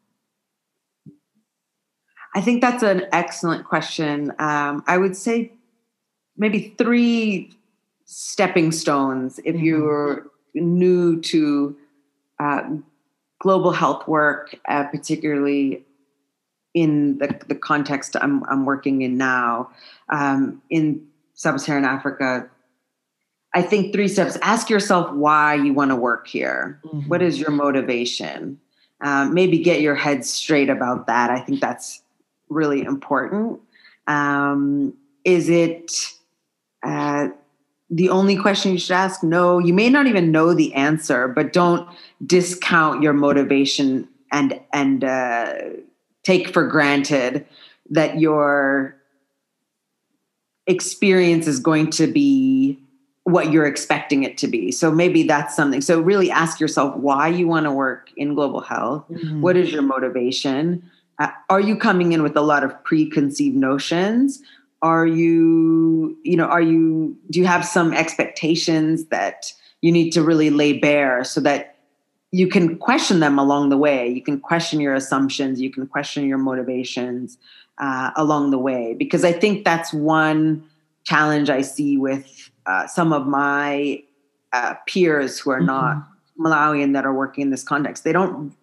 I 2.34 2.40
think 2.40 2.60
that's 2.60 2.82
an 2.82 3.06
excellent 3.12 3.64
question. 3.64 4.32
Um, 4.38 4.82
I 4.86 4.98
would 4.98 5.16
say 5.16 5.52
maybe 6.36 6.74
three 6.78 7.52
stepping 8.04 8.72
stones 8.72 9.38
if 9.44 9.54
mm-hmm. 9.54 9.64
you're 9.64 10.26
new 10.54 11.20
to 11.20 11.76
uh, 12.38 12.62
global 13.38 13.72
health 13.72 14.06
work, 14.08 14.54
uh, 14.68 14.84
particularly 14.84 15.84
in 16.74 17.18
the, 17.18 17.38
the 17.48 17.54
context 17.54 18.16
I'm, 18.20 18.44
I'm 18.44 18.64
working 18.64 19.02
in 19.02 19.18
now 19.18 19.70
um, 20.08 20.62
in 20.70 21.06
sub-Saharan 21.34 21.84
Africa. 21.84 22.48
I 23.54 23.62
think 23.62 23.92
three 23.92 24.08
steps. 24.08 24.38
Ask 24.40 24.70
yourself 24.70 25.12
why 25.12 25.54
you 25.54 25.74
want 25.74 25.90
to 25.90 25.96
work 25.96 26.26
here. 26.26 26.80
Mm-hmm. 26.84 27.08
What 27.08 27.20
is 27.20 27.38
your 27.38 27.50
motivation? 27.50 28.58
Um, 29.02 29.34
maybe 29.34 29.58
get 29.58 29.80
your 29.80 29.94
head 29.94 30.24
straight 30.24 30.70
about 30.70 31.06
that. 31.08 31.30
I 31.30 31.40
think 31.40 31.60
that's 31.60 32.01
really 32.52 32.82
important. 32.82 33.60
Um, 34.06 34.94
is 35.24 35.48
it 35.48 35.92
uh, 36.82 37.28
the 37.90 38.08
only 38.08 38.36
question 38.36 38.72
you 38.72 38.78
should 38.78 38.94
ask? 38.94 39.22
No, 39.22 39.58
you 39.58 39.72
may 39.72 39.88
not 39.88 40.06
even 40.06 40.32
know 40.32 40.54
the 40.54 40.74
answer, 40.74 41.28
but 41.28 41.52
don't 41.52 41.88
discount 42.26 43.02
your 43.02 43.12
motivation 43.12 44.08
and 44.32 44.58
and 44.72 45.04
uh, 45.04 45.54
take 46.22 46.48
for 46.48 46.66
granted 46.66 47.46
that 47.90 48.18
your 48.18 48.96
experience 50.66 51.46
is 51.46 51.58
going 51.58 51.90
to 51.90 52.06
be 52.06 52.78
what 53.24 53.52
you're 53.52 53.66
expecting 53.66 54.24
it 54.24 54.36
to 54.38 54.48
be. 54.48 54.72
So 54.72 54.90
maybe 54.90 55.22
that's 55.22 55.54
something. 55.54 55.80
So 55.80 56.00
really 56.00 56.30
ask 56.30 56.58
yourself 56.58 56.96
why 56.96 57.28
you 57.28 57.46
want 57.46 57.64
to 57.64 57.72
work 57.72 58.10
in 58.16 58.34
global 58.34 58.60
health. 58.60 59.04
Mm-hmm. 59.10 59.40
What 59.40 59.56
is 59.56 59.70
your 59.70 59.82
motivation? 59.82 60.90
Are 61.50 61.60
you 61.60 61.76
coming 61.76 62.12
in 62.12 62.22
with 62.22 62.36
a 62.36 62.40
lot 62.40 62.64
of 62.64 62.84
preconceived 62.84 63.56
notions? 63.56 64.42
Are 64.80 65.06
you, 65.06 66.16
you 66.24 66.36
know, 66.36 66.46
are 66.46 66.62
you, 66.62 67.16
do 67.30 67.38
you 67.38 67.46
have 67.46 67.64
some 67.64 67.92
expectations 67.92 69.06
that 69.06 69.52
you 69.80 69.92
need 69.92 70.10
to 70.12 70.22
really 70.22 70.50
lay 70.50 70.72
bare 70.72 71.22
so 71.24 71.40
that 71.40 71.76
you 72.32 72.48
can 72.48 72.78
question 72.78 73.20
them 73.20 73.38
along 73.38 73.68
the 73.68 73.76
way? 73.76 74.08
You 74.08 74.22
can 74.22 74.40
question 74.40 74.80
your 74.80 74.94
assumptions, 74.94 75.60
you 75.60 75.70
can 75.70 75.86
question 75.86 76.26
your 76.26 76.38
motivations 76.38 77.38
uh, 77.78 78.10
along 78.16 78.50
the 78.50 78.58
way. 78.58 78.94
Because 78.98 79.24
I 79.24 79.32
think 79.32 79.64
that's 79.64 79.92
one 79.92 80.64
challenge 81.04 81.50
I 81.50 81.62
see 81.62 81.96
with 81.96 82.50
uh, 82.66 82.86
some 82.86 83.12
of 83.12 83.26
my 83.26 84.02
uh, 84.52 84.74
peers 84.86 85.38
who 85.38 85.50
are 85.50 85.58
mm-hmm. 85.58 85.66
not 85.66 86.08
Malawian 86.38 86.92
that 86.94 87.04
are 87.04 87.14
working 87.14 87.42
in 87.42 87.50
this 87.50 87.62
context. 87.62 88.04
They 88.04 88.12
don't 88.12 88.54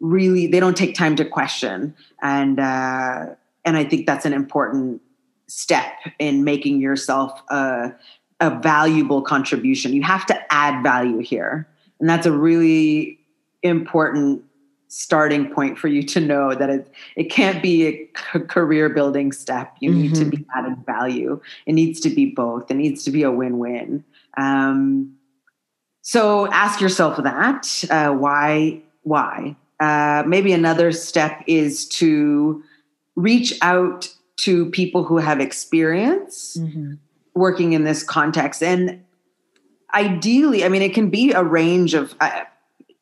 really 0.00 0.46
they 0.46 0.60
don't 0.60 0.76
take 0.76 0.94
time 0.94 1.16
to 1.16 1.24
question, 1.24 1.94
and 2.22 2.58
uh, 2.58 3.26
and 3.64 3.76
I 3.76 3.84
think 3.84 4.06
that's 4.06 4.24
an 4.24 4.32
important 4.32 5.00
step 5.46 5.92
in 6.18 6.44
making 6.44 6.80
yourself 6.80 7.42
a, 7.50 7.92
a 8.40 8.50
valuable 8.60 9.22
contribution. 9.22 9.92
You 9.92 10.02
have 10.02 10.26
to 10.26 10.52
add 10.52 10.82
value 10.82 11.18
here, 11.18 11.68
and 12.00 12.08
that's 12.08 12.26
a 12.26 12.32
really 12.32 13.18
important 13.62 14.42
starting 14.88 15.48
point 15.52 15.78
for 15.78 15.86
you 15.86 16.02
to 16.02 16.18
know 16.18 16.52
that 16.52 16.68
it, 16.68 16.92
it 17.14 17.24
can't 17.24 17.62
be 17.62 17.86
a 17.86 18.10
c- 18.16 18.40
career 18.40 18.88
building 18.88 19.30
step. 19.30 19.72
You 19.78 19.90
mm-hmm. 19.90 20.00
need 20.00 20.14
to 20.16 20.24
be 20.24 20.38
mm-hmm. 20.38 20.58
adding 20.58 20.84
value. 20.84 21.40
It 21.66 21.74
needs 21.74 22.00
to 22.00 22.10
be 22.10 22.26
both. 22.26 22.70
It 22.70 22.74
needs 22.74 23.04
to 23.04 23.12
be 23.12 23.22
a 23.22 23.30
win 23.30 23.58
win. 23.58 24.04
Um, 24.36 25.16
so 26.02 26.50
ask 26.50 26.80
yourself 26.80 27.22
that 27.22 27.84
uh, 27.90 28.12
why 28.12 28.82
why. 29.02 29.56
Uh, 29.80 30.22
maybe 30.26 30.52
another 30.52 30.92
step 30.92 31.42
is 31.46 31.86
to 31.88 32.62
reach 33.16 33.58
out 33.62 34.08
to 34.36 34.66
people 34.70 35.04
who 35.04 35.18
have 35.18 35.40
experience 35.40 36.56
mm-hmm. 36.58 36.94
working 37.34 37.72
in 37.72 37.84
this 37.84 38.02
context. 38.02 38.62
And 38.62 39.04
ideally 39.92 40.64
i 40.64 40.68
mean 40.68 40.82
it 40.82 40.94
can 40.94 41.10
be 41.10 41.32
a 41.32 41.42
range 41.42 41.94
of 41.94 42.14
uh, 42.20 42.44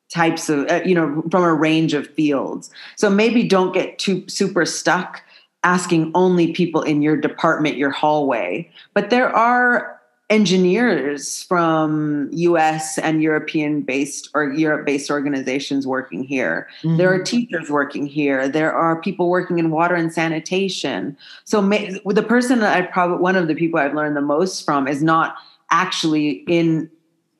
types 0.09 0.49
of 0.49 0.66
uh, 0.68 0.81
you 0.85 0.95
know 0.95 1.22
from 1.31 1.43
a 1.43 1.55
range 1.55 1.95
of 1.95 2.09
fields. 2.14 2.70
So 2.97 3.11
maybe 3.11 3.45
don't 3.45 3.72
get 3.72 3.99
too 3.99 4.26
super 4.29 4.64
stuck 4.64 5.22
asking 5.64 6.12
only 6.14 6.53
people 6.53 6.83
in 6.83 7.03
your 7.03 7.16
department 7.16 7.76
your 7.76 7.91
hallway. 7.91 8.70
But 8.95 9.11
there 9.11 9.35
are 9.35 9.97
engineers 10.31 11.43
from 11.45 12.29
US 12.33 12.99
and 12.99 13.22
European 13.22 13.81
based 13.81 14.29
or 14.35 14.53
Europe 14.53 14.85
based 14.85 15.11
organizations 15.11 15.87
working 15.87 16.22
here. 16.22 16.68
Mm-hmm. 16.83 16.99
There 16.99 17.12
are 17.12 17.22
teachers 17.22 17.70
working 17.70 18.07
here. 18.07 18.47
There 18.47 18.72
are 18.72 19.01
people 19.01 19.31
working 19.31 19.59
in 19.59 19.70
water 19.70 19.95
and 19.95 20.12
sanitation. 20.12 21.16
So 21.45 21.62
may, 21.62 21.99
the 22.05 22.22
person 22.22 22.59
that 22.61 22.76
I 22.76 22.87
probably 22.87 23.18
one 23.18 23.37
of 23.37 23.49
the 23.49 23.55
people 23.55 23.81
I've 23.81 23.95
learned 23.95 24.16
the 24.16 24.22
most 24.22 24.64
from 24.66 24.87
is 24.87 25.03
not 25.03 25.37
actually 25.70 26.45
in 26.47 26.91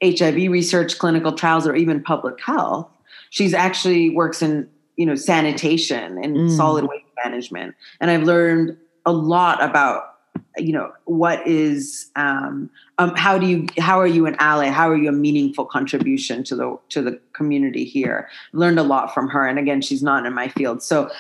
HIV 0.03 0.51
research, 0.51 0.99
clinical 0.99 1.33
trials, 1.33 1.67
or 1.67 1.75
even 1.75 2.03
public 2.03 2.41
health. 2.41 2.89
She's 3.31 3.53
actually 3.53 4.11
works 4.11 4.41
in 4.41 4.69
you 4.97 5.05
know 5.05 5.15
sanitation 5.15 6.19
and 6.23 6.37
mm. 6.37 6.57
solid 6.57 6.87
waste 6.87 7.05
management, 7.23 7.75
and 8.01 8.11
I've 8.11 8.23
learned 8.23 8.79
a 9.05 9.13
lot 9.13 9.63
about 9.63 10.18
you 10.59 10.73
know 10.73 10.93
what 11.05 11.47
is 11.47 12.11
um, 12.17 12.71
um, 12.99 13.15
how 13.17 13.39
do 13.39 13.47
you 13.47 13.67
how 13.79 14.01
are 14.01 14.07
you 14.07 14.27
an 14.27 14.37
ally? 14.39 14.69
How 14.69 14.91
are 14.91 14.97
you 14.97 15.09
a 15.09 15.13
meaningful 15.13 15.65
contribution 15.65 16.45
to 16.45 16.57
the 16.57 16.79
to 16.91 17.03
the 17.03 17.21
community 17.33 17.85
here? 17.85 18.29
Learned 18.53 18.79
a 18.79 18.83
lot 18.83 19.15
from 19.15 19.29
her 19.29 19.47
and 19.47 19.59
again 19.59 19.81
she's 19.81 20.03
not 20.03 20.27
in 20.27 20.35
my 20.35 20.49
field. 20.49 20.83
So 20.83 21.11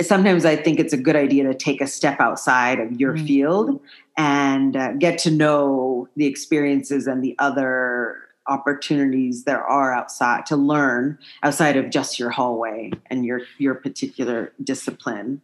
sometimes 0.00 0.44
i 0.44 0.56
think 0.56 0.80
it's 0.80 0.92
a 0.92 0.96
good 0.96 1.14
idea 1.14 1.44
to 1.44 1.54
take 1.54 1.80
a 1.80 1.86
step 1.86 2.18
outside 2.18 2.80
of 2.80 2.98
your 2.98 3.14
mm-hmm. 3.14 3.26
field 3.26 3.80
and 4.16 4.76
uh, 4.76 4.92
get 4.94 5.18
to 5.18 5.30
know 5.30 6.08
the 6.16 6.26
experiences 6.26 7.06
and 7.06 7.22
the 7.22 7.36
other 7.38 8.18
opportunities 8.46 9.44
there 9.44 9.64
are 9.64 9.92
outside 9.92 10.44
to 10.46 10.56
learn 10.56 11.18
outside 11.42 11.76
of 11.76 11.90
just 11.90 12.18
your 12.18 12.30
hallway 12.30 12.90
and 13.06 13.24
your 13.24 13.42
your 13.58 13.74
particular 13.74 14.52
discipline. 14.62 15.40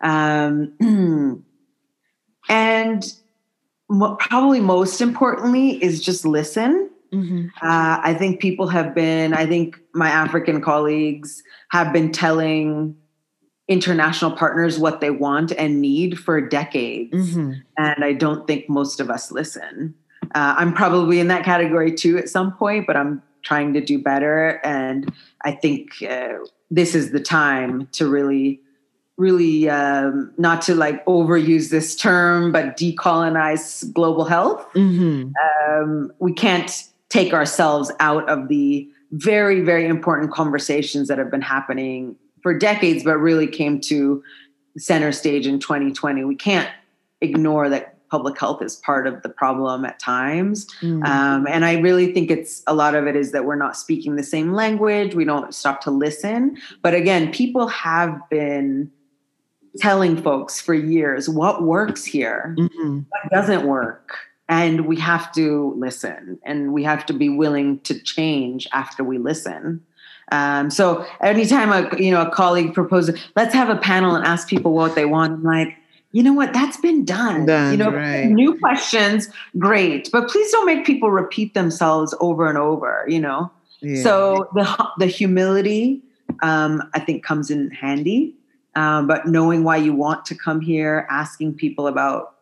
Um, 0.00 1.44
and 2.48 3.14
mo- 3.88 4.16
probably 4.16 4.60
most 4.60 5.00
importantly 5.00 5.82
is 5.82 6.00
just 6.00 6.24
listen 6.24 6.90
mm-hmm. 7.12 7.46
uh, 7.62 8.00
i 8.02 8.14
think 8.14 8.40
people 8.40 8.68
have 8.68 8.94
been 8.94 9.34
i 9.34 9.46
think 9.46 9.80
my 9.94 10.08
african 10.08 10.60
colleagues 10.60 11.42
have 11.70 11.92
been 11.92 12.10
telling 12.12 12.96
international 13.68 14.32
partners 14.32 14.78
what 14.78 15.00
they 15.00 15.10
want 15.10 15.52
and 15.52 15.80
need 15.80 16.18
for 16.18 16.40
decades 16.40 17.30
mm-hmm. 17.30 17.52
and 17.78 18.04
i 18.04 18.12
don't 18.12 18.46
think 18.46 18.68
most 18.68 19.00
of 19.00 19.08
us 19.08 19.30
listen 19.30 19.94
uh, 20.34 20.54
I'm 20.56 20.72
probably 20.72 21.20
in 21.20 21.28
that 21.28 21.44
category 21.44 21.92
too 21.92 22.16
at 22.18 22.28
some 22.28 22.52
point, 22.52 22.86
but 22.86 22.96
I'm 22.96 23.22
trying 23.42 23.74
to 23.74 23.80
do 23.80 23.98
better. 23.98 24.60
And 24.64 25.12
I 25.44 25.52
think 25.52 26.02
uh, 26.02 26.34
this 26.70 26.94
is 26.94 27.10
the 27.10 27.20
time 27.20 27.88
to 27.92 28.08
really, 28.08 28.60
really 29.16 29.68
um, 29.68 30.32
not 30.38 30.62
to 30.62 30.74
like 30.74 31.04
overuse 31.06 31.70
this 31.70 31.94
term, 31.94 32.52
but 32.52 32.76
decolonize 32.76 33.92
global 33.92 34.24
health. 34.24 34.66
Mm-hmm. 34.74 35.32
Um, 35.82 36.12
we 36.18 36.32
can't 36.32 36.88
take 37.08 37.34
ourselves 37.34 37.92
out 38.00 38.28
of 38.28 38.48
the 38.48 38.88
very, 39.12 39.60
very 39.60 39.86
important 39.86 40.32
conversations 40.32 41.08
that 41.08 41.18
have 41.18 41.30
been 41.30 41.42
happening 41.42 42.16
for 42.42 42.56
decades, 42.56 43.04
but 43.04 43.18
really 43.18 43.46
came 43.46 43.80
to 43.82 44.22
center 44.78 45.12
stage 45.12 45.46
in 45.46 45.58
2020. 45.58 46.24
We 46.24 46.34
can't 46.34 46.68
ignore 47.20 47.68
that 47.68 47.92
public 48.10 48.38
health 48.38 48.60
is 48.62 48.76
part 48.76 49.06
of 49.06 49.22
the 49.22 49.28
problem 49.28 49.86
at 49.86 49.98
times. 49.98 50.66
Mm-hmm. 50.82 51.02
Um, 51.04 51.46
and 51.48 51.64
I 51.64 51.78
really 51.78 52.12
think 52.12 52.30
it's 52.30 52.62
a 52.66 52.74
lot 52.74 52.94
of 52.94 53.06
it 53.06 53.16
is 53.16 53.32
that 53.32 53.46
we're 53.46 53.56
not 53.56 53.74
speaking 53.74 54.16
the 54.16 54.22
same 54.22 54.52
language. 54.52 55.14
We 55.14 55.24
don't 55.24 55.54
stop 55.54 55.80
to 55.82 55.90
listen. 55.90 56.58
But 56.82 56.94
again, 56.94 57.32
people 57.32 57.68
have 57.68 58.20
been 58.28 58.90
telling 59.78 60.20
folks 60.20 60.60
for 60.60 60.74
years 60.74 61.28
what 61.28 61.62
works 61.62 62.04
here, 62.04 62.54
mm-hmm. 62.58 63.00
what 63.08 63.32
doesn't 63.32 63.66
work. 63.66 64.16
And 64.48 64.86
we 64.86 64.96
have 64.96 65.32
to 65.32 65.74
listen 65.78 66.38
and 66.44 66.72
we 66.72 66.82
have 66.84 67.06
to 67.06 67.12
be 67.14 67.28
willing 67.28 67.80
to 67.80 67.98
change 68.02 68.68
after 68.72 69.02
we 69.02 69.18
listen. 69.18 69.82
Um, 70.30 70.70
so 70.70 71.06
anytime 71.20 71.72
a 71.72 71.96
you 71.98 72.10
know 72.10 72.22
a 72.22 72.30
colleague 72.30 72.74
proposes, 72.74 73.18
let's 73.36 73.54
have 73.54 73.68
a 73.68 73.76
panel 73.76 74.14
and 74.14 74.24
ask 74.26 74.48
people 74.48 74.72
what 74.72 74.94
they 74.94 75.04
want. 75.04 75.32
I'm 75.32 75.42
like, 75.42 75.76
you 76.12 76.22
know 76.22 76.32
what 76.32 76.52
that's 76.52 76.76
been 76.76 77.04
done, 77.04 77.46
done 77.46 77.72
you 77.72 77.76
know 77.78 77.90
right. 77.90 78.26
new 78.26 78.58
questions 78.58 79.28
great 79.58 80.10
but 80.12 80.28
please 80.28 80.50
don't 80.52 80.66
make 80.66 80.84
people 80.84 81.10
repeat 81.10 81.54
themselves 81.54 82.14
over 82.20 82.48
and 82.48 82.58
over 82.58 83.04
you 83.08 83.18
know 83.18 83.50
yeah. 83.80 84.02
so 84.02 84.48
the 84.54 84.88
the 84.98 85.06
humility 85.06 86.02
um, 86.42 86.82
i 86.94 87.00
think 87.00 87.24
comes 87.24 87.50
in 87.50 87.70
handy 87.70 88.34
um, 88.74 89.06
but 89.06 89.26
knowing 89.26 89.64
why 89.64 89.76
you 89.76 89.92
want 89.92 90.24
to 90.26 90.34
come 90.34 90.60
here 90.60 91.06
asking 91.10 91.54
people 91.54 91.86
about 91.86 92.36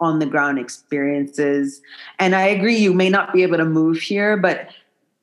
on 0.00 0.18
the 0.18 0.26
ground 0.26 0.58
experiences 0.58 1.80
and 2.18 2.34
i 2.34 2.42
agree 2.42 2.76
you 2.76 2.92
may 2.92 3.08
not 3.08 3.32
be 3.32 3.42
able 3.42 3.56
to 3.56 3.64
move 3.64 3.98
here 3.98 4.36
but 4.36 4.68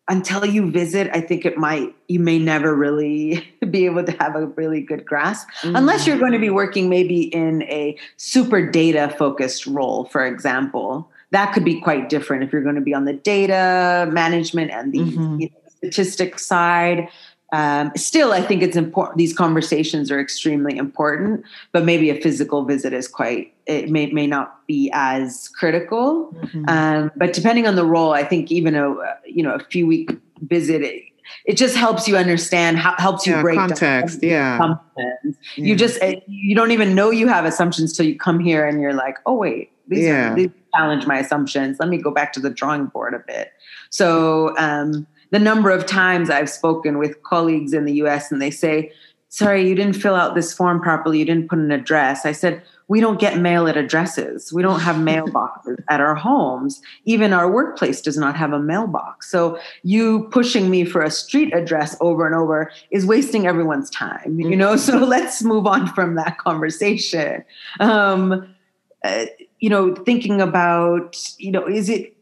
until 0.09 0.43
you 0.43 0.69
visit, 0.71 1.09
I 1.13 1.21
think 1.21 1.45
it 1.45 1.57
might, 1.57 1.95
you 2.07 2.19
may 2.19 2.39
never 2.39 2.75
really 2.75 3.47
be 3.69 3.85
able 3.85 4.03
to 4.03 4.11
have 4.19 4.35
a 4.35 4.47
really 4.47 4.81
good 4.81 5.05
grasp 5.05 5.47
mm-hmm. 5.61 5.75
unless 5.75 6.05
you're 6.05 6.17
going 6.17 6.33
to 6.33 6.39
be 6.39 6.49
working 6.49 6.89
maybe 6.89 7.21
in 7.21 7.61
a 7.63 7.95
super 8.17 8.65
data 8.65 9.13
focused 9.17 9.67
role, 9.67 10.05
for 10.05 10.25
example. 10.25 11.09
That 11.31 11.53
could 11.53 11.63
be 11.63 11.79
quite 11.79 12.09
different 12.09 12.43
if 12.43 12.51
you're 12.51 12.63
going 12.63 12.75
to 12.75 12.81
be 12.81 12.93
on 12.93 13.05
the 13.05 13.13
data 13.13 14.09
management 14.11 14.71
and 14.71 14.91
the 14.91 14.99
mm-hmm. 14.99 15.41
you 15.41 15.49
know, 15.49 15.57
statistics 15.77 16.43
side. 16.43 17.07
Um, 17.51 17.91
still, 17.95 18.31
I 18.31 18.41
think 18.41 18.61
it's 18.61 18.75
important. 18.75 19.17
These 19.17 19.33
conversations 19.33 20.11
are 20.11 20.19
extremely 20.19 20.77
important, 20.77 21.43
but 21.71 21.83
maybe 21.83 22.09
a 22.09 22.21
physical 22.21 22.63
visit 22.63 22.93
is 22.93 23.07
quite. 23.07 23.53
It 23.65 23.89
may 23.89 24.07
may 24.07 24.27
not 24.27 24.65
be 24.67 24.89
as 24.93 25.49
critical. 25.49 26.33
Mm-hmm. 26.33 26.65
Um, 26.67 27.11
but 27.15 27.33
depending 27.33 27.67
on 27.67 27.75
the 27.75 27.85
role, 27.85 28.13
I 28.13 28.23
think 28.23 28.51
even 28.51 28.75
a 28.75 28.95
you 29.25 29.43
know 29.43 29.55
a 29.55 29.59
few 29.59 29.87
week 29.87 30.11
visit. 30.41 30.81
It, 30.81 31.03
it 31.45 31.57
just 31.57 31.75
helps 31.75 32.07
you 32.07 32.17
understand 32.17 32.77
how 32.77 32.95
helps 32.97 33.27
you 33.27 33.33
yeah, 33.33 33.41
break 33.41 33.57
context 33.57 34.19
yeah. 34.23 34.55
assumptions. 34.55 35.37
Yeah. 35.55 35.65
You 35.65 35.75
just 35.75 35.99
you 36.27 36.55
don't 36.55 36.71
even 36.71 36.95
know 36.95 37.11
you 37.11 37.27
have 37.27 37.45
assumptions 37.45 37.95
till 37.95 38.05
you 38.05 38.17
come 38.17 38.39
here 38.39 38.65
and 38.65 38.81
you're 38.81 38.93
like, 38.93 39.17
oh 39.25 39.35
wait, 39.35 39.71
these, 39.87 40.05
yeah. 40.05 40.31
are, 40.31 40.35
these 40.35 40.49
challenge 40.75 41.05
my 41.05 41.19
assumptions. 41.19 41.77
Let 41.79 41.89
me 41.89 41.97
go 41.97 42.11
back 42.11 42.33
to 42.33 42.39
the 42.39 42.49
drawing 42.49 42.87
board 42.87 43.13
a 43.13 43.19
bit. 43.19 43.51
So 43.89 44.55
um, 44.57 45.07
the 45.31 45.39
number 45.39 45.69
of 45.69 45.85
times 45.85 46.29
I've 46.29 46.49
spoken 46.49 46.97
with 46.97 47.21
colleagues 47.23 47.73
in 47.73 47.85
the 47.85 47.93
US 47.93 48.31
and 48.31 48.41
they 48.41 48.51
say, 48.51 48.91
sorry, 49.29 49.67
you 49.67 49.75
didn't 49.75 49.93
fill 49.93 50.15
out 50.15 50.35
this 50.35 50.53
form 50.53 50.81
properly, 50.81 51.19
you 51.19 51.25
didn't 51.25 51.49
put 51.49 51.59
an 51.59 51.71
address. 51.71 52.25
I 52.25 52.31
said, 52.31 52.63
we 52.87 52.99
don't 52.99 53.19
get 53.19 53.37
mail 53.37 53.67
at 53.67 53.77
addresses. 53.77 54.51
We 54.51 54.63
don't 54.63 54.79
have 54.79 54.95
mailboxes 54.95 55.77
at 55.89 56.01
our 56.01 56.15
homes. 56.15 56.81
Even 57.05 57.33
our 57.33 57.49
workplace 57.49 58.01
does 58.01 58.17
not 58.17 58.35
have 58.35 58.51
a 58.51 58.59
mailbox. 58.59 59.29
So 59.29 59.59
you 59.83 60.27
pushing 60.31 60.71
me 60.71 60.83
for 60.83 61.01
a 61.03 61.11
street 61.11 61.53
address 61.53 61.95
over 62.01 62.25
and 62.25 62.35
over 62.35 62.71
is 62.89 63.05
wasting 63.05 63.45
everyone's 63.45 63.91
time, 63.91 64.39
you 64.39 64.55
know? 64.55 64.75
So 64.75 64.95
mm-hmm. 64.95 65.03
let's 65.09 65.43
move 65.43 65.67
on 65.67 65.87
from 65.93 66.15
that 66.15 66.39
conversation. 66.39 67.45
Um, 67.79 68.55
uh, 69.03 69.25
you 69.59 69.69
know, 69.69 69.93
thinking 69.93 70.41
about, 70.41 71.15
you 71.37 71.51
know, 71.51 71.67
is 71.67 71.89
it 71.89 72.15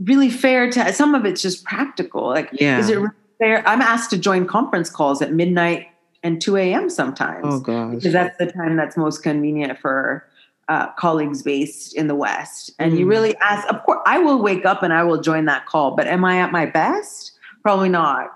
really 0.00 0.30
fair 0.30 0.70
to, 0.70 0.92
some 0.92 1.14
of 1.14 1.24
it's 1.24 1.42
just 1.42 1.64
practical. 1.64 2.26
Like, 2.26 2.50
yeah. 2.52 2.78
is 2.78 2.90
it 2.90 2.96
really 2.96 3.10
fair? 3.38 3.66
I'm 3.68 3.80
asked 3.80 4.10
to 4.10 4.18
join 4.18 4.46
conference 4.46 4.90
calls 4.90 5.22
at 5.22 5.32
midnight 5.32 5.88
and 6.22 6.40
2 6.40 6.56
a.m. 6.56 6.90
sometimes. 6.90 7.44
Oh 7.44 7.60
gosh. 7.60 7.94
Because 7.96 8.12
that's 8.12 8.36
the 8.38 8.50
time 8.50 8.76
that's 8.76 8.96
most 8.96 9.22
convenient 9.22 9.78
for 9.78 10.26
uh, 10.68 10.92
colleagues 10.92 11.42
based 11.42 11.94
in 11.94 12.08
the 12.08 12.14
West. 12.14 12.72
And 12.78 12.92
mm. 12.92 12.98
you 12.98 13.06
really 13.06 13.36
ask, 13.36 13.68
of 13.68 13.82
course, 13.84 14.00
I 14.06 14.18
will 14.18 14.42
wake 14.42 14.64
up 14.64 14.82
and 14.82 14.92
I 14.92 15.04
will 15.04 15.20
join 15.20 15.44
that 15.44 15.66
call, 15.66 15.94
but 15.94 16.06
am 16.06 16.24
I 16.24 16.40
at 16.40 16.52
my 16.52 16.66
best? 16.66 17.32
Probably 17.62 17.88
not. 17.88 18.32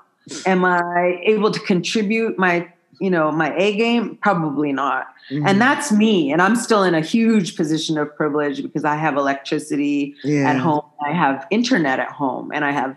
Am 0.46 0.64
I 0.64 1.20
able 1.24 1.50
to 1.50 1.60
contribute 1.60 2.38
my, 2.38 2.72
you 3.00 3.10
know, 3.10 3.32
my 3.32 3.54
A 3.56 3.76
game? 3.76 4.16
Probably 4.16 4.72
not. 4.72 5.08
Mm. 5.30 5.48
And 5.48 5.60
that's 5.60 5.90
me. 5.90 6.30
And 6.32 6.42
I'm 6.42 6.56
still 6.56 6.82
in 6.82 6.94
a 6.94 7.00
huge 7.00 7.56
position 7.56 7.98
of 7.98 8.14
privilege 8.14 8.62
because 8.62 8.84
I 8.84 8.96
have 8.96 9.16
electricity 9.16 10.14
yeah. 10.22 10.50
at 10.50 10.58
home. 10.58 10.84
I 11.04 11.12
have 11.12 11.46
internet 11.50 11.98
at 11.98 12.10
home 12.10 12.52
and 12.52 12.64
I 12.64 12.72
have 12.72 12.96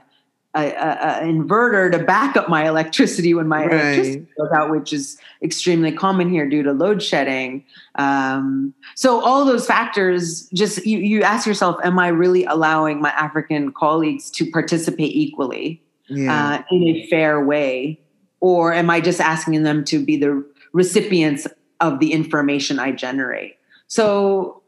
an 0.55 1.41
inverter 1.41 1.91
to 1.91 2.03
back 2.03 2.37
up 2.37 2.47
my 2.47 2.67
electricity 2.67 3.33
when 3.33 3.47
my 3.47 3.65
right. 3.65 3.73
electricity 3.73 4.27
goes 4.37 4.51
out, 4.55 4.69
which 4.69 4.93
is 4.93 5.17
extremely 5.41 5.91
common 5.91 6.29
here 6.29 6.47
due 6.47 6.61
to 6.61 6.73
load 6.73 7.01
shedding. 7.01 7.63
Um, 7.95 8.73
so 8.95 9.23
all 9.23 9.45
those 9.45 9.65
factors, 9.65 10.47
just 10.53 10.85
you, 10.85 10.99
you 10.99 11.23
ask 11.23 11.47
yourself, 11.47 11.77
am 11.83 11.97
I 11.97 12.09
really 12.09 12.45
allowing 12.45 13.01
my 13.01 13.09
African 13.11 13.71
colleagues 13.71 14.29
to 14.31 14.49
participate 14.51 15.15
equally 15.15 15.81
yeah. 16.07 16.57
uh, 16.59 16.63
in 16.69 16.83
a 16.83 17.07
fair 17.07 17.43
way? 17.43 17.99
Or 18.43 18.73
am 18.73 18.89
I 18.89 18.99
just 18.99 19.21
asking 19.21 19.63
them 19.63 19.85
to 19.85 20.03
be 20.03 20.17
the 20.17 20.43
recipients 20.73 21.47
of 21.79 21.99
the 21.99 22.11
information 22.11 22.77
I 22.77 22.91
generate? 22.91 23.55
So 23.87 24.63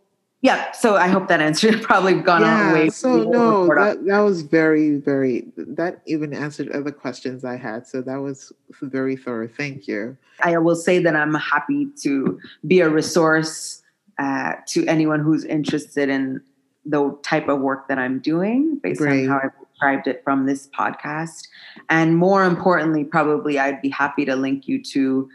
yeah 0.45 0.71
so 0.73 0.95
i 0.95 1.07
hope 1.07 1.27
that 1.27 1.41
answered 1.41 1.81
probably 1.89 2.13
gone 2.13 2.41
yeah, 2.41 2.67
on 2.67 2.73
way 2.73 2.89
so 2.89 3.23
no 3.23 3.67
that, 3.67 4.05
that 4.05 4.19
was 4.19 4.43
very 4.43 4.97
very 4.97 5.43
that 5.55 6.01
even 6.05 6.33
answered 6.33 6.69
other 6.71 6.91
questions 6.91 7.43
i 7.43 7.55
had 7.55 7.87
so 7.87 8.01
that 8.01 8.17
was 8.17 8.53
very 8.81 9.15
thorough 9.15 9.47
thank 9.47 9.87
you 9.87 10.15
i 10.41 10.55
will 10.57 10.75
say 10.75 10.99
that 10.99 11.15
i'm 11.15 11.33
happy 11.33 11.87
to 11.99 12.39
be 12.67 12.79
a 12.79 12.89
resource 12.89 13.81
uh, 14.17 14.53
to 14.65 14.85
anyone 14.85 15.19
who's 15.19 15.43
interested 15.43 16.07
in 16.07 16.39
the 16.85 17.17
type 17.23 17.49
of 17.49 17.59
work 17.59 17.87
that 17.87 17.97
i'm 17.97 18.19
doing 18.19 18.79
based 18.83 18.99
Great. 18.99 19.23
on 19.23 19.29
how 19.29 19.39
i've 19.43 19.64
described 19.75 20.07
it 20.07 20.23
from 20.23 20.45
this 20.45 20.67
podcast 20.67 21.47
and 21.89 22.17
more 22.17 22.45
importantly 22.45 23.03
probably 23.03 23.59
i'd 23.59 23.81
be 23.81 23.89
happy 23.89 24.23
to 24.25 24.35
link 24.35 24.67
you 24.67 24.81
to 24.81 25.29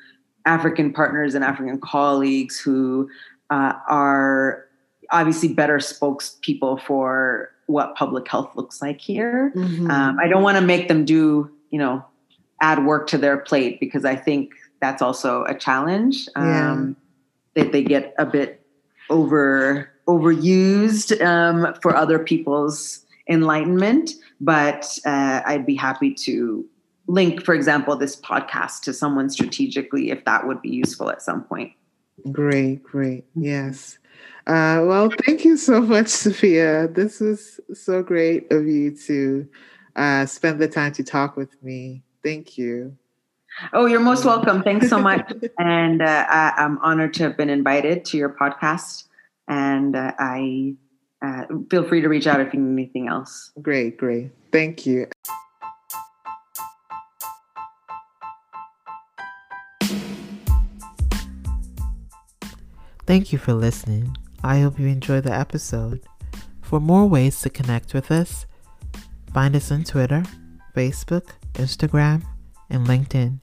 african 0.46 0.92
partners 0.92 1.34
and 1.34 1.44
african 1.44 1.78
colleagues 1.80 2.58
who 2.58 3.08
uh, 3.50 3.74
are 3.88 4.64
obviously 5.10 5.52
better 5.52 5.78
spokespeople 5.78 6.80
for 6.82 7.50
what 7.66 7.94
public 7.94 8.28
health 8.28 8.50
looks 8.56 8.82
like 8.82 9.00
here. 9.00 9.52
Mm-hmm. 9.54 9.90
Um, 9.90 10.18
I 10.18 10.28
don't 10.28 10.42
want 10.42 10.58
to 10.58 10.64
make 10.64 10.88
them 10.88 11.04
do, 11.04 11.50
you 11.70 11.78
know, 11.78 12.04
add 12.60 12.84
work 12.84 13.06
to 13.08 13.18
their 13.18 13.38
plate 13.38 13.80
because 13.80 14.04
I 14.04 14.16
think 14.16 14.52
that's 14.80 15.02
also 15.02 15.44
a 15.44 15.54
challenge. 15.54 16.28
Um, 16.36 16.96
yeah. 17.56 17.62
That 17.62 17.72
they 17.72 17.82
get 17.82 18.14
a 18.16 18.24
bit 18.24 18.64
over 19.10 19.90
overused 20.06 21.20
um, 21.24 21.74
for 21.82 21.96
other 21.96 22.18
people's 22.18 23.04
enlightenment. 23.30 24.10
But 24.40 24.98
uh, 25.06 25.42
I'd 25.46 25.64
be 25.64 25.76
happy 25.76 26.12
to 26.14 26.66
link, 27.06 27.42
for 27.44 27.54
example, 27.54 27.96
this 27.96 28.16
podcast 28.16 28.82
to 28.82 28.92
someone 28.92 29.30
strategically 29.30 30.10
if 30.10 30.24
that 30.24 30.46
would 30.46 30.60
be 30.60 30.70
useful 30.70 31.10
at 31.10 31.22
some 31.22 31.44
point. 31.44 31.72
Great, 32.30 32.82
great. 32.82 33.24
Yes. 33.34 33.98
Uh, 34.46 34.82
well, 34.84 35.10
thank 35.26 35.44
you 35.44 35.56
so 35.56 35.80
much, 35.80 36.06
Sufia. 36.06 36.92
This 36.94 37.20
was 37.20 37.60
so 37.72 38.02
great 38.02 38.50
of 38.52 38.66
you 38.66 38.94
to 39.06 39.48
uh, 39.96 40.26
spend 40.26 40.58
the 40.58 40.68
time 40.68 40.92
to 40.92 41.04
talk 41.04 41.36
with 41.36 41.62
me. 41.62 42.02
Thank 42.22 42.58
you. 42.58 42.96
Oh, 43.72 43.86
you're 43.86 44.00
most 44.00 44.24
welcome. 44.24 44.62
Thanks 44.62 44.88
so 44.88 44.98
much. 44.98 45.30
and 45.58 46.02
uh, 46.02 46.26
I, 46.28 46.54
am 46.56 46.78
honored 46.82 47.14
to 47.14 47.24
have 47.24 47.36
been 47.36 47.50
invited 47.50 48.04
to 48.06 48.16
your 48.16 48.30
podcast. 48.30 49.04
And 49.48 49.96
uh, 49.96 50.12
I 50.18 50.74
uh, 51.22 51.44
feel 51.70 51.84
free 51.84 52.00
to 52.00 52.08
reach 52.08 52.26
out 52.26 52.40
if 52.40 52.54
you 52.54 52.60
need 52.60 52.72
anything 52.72 53.08
else. 53.08 53.52
Great, 53.60 53.96
great. 53.98 54.30
Thank 54.52 54.86
you. 54.86 55.06
Thank 63.06 63.32
you 63.32 63.38
for 63.38 63.54
listening. 63.54 64.16
I 64.44 64.60
hope 64.60 64.78
you 64.78 64.86
enjoyed 64.86 65.24
the 65.24 65.32
episode. 65.32 66.00
For 66.62 66.78
more 66.80 67.06
ways 67.06 67.40
to 67.40 67.50
connect 67.50 67.92
with 67.92 68.10
us, 68.10 68.46
find 69.34 69.56
us 69.56 69.72
on 69.72 69.82
Twitter, 69.82 70.22
Facebook, 70.76 71.30
Instagram, 71.54 72.22
and 72.70 72.86
LinkedIn. 72.86 73.40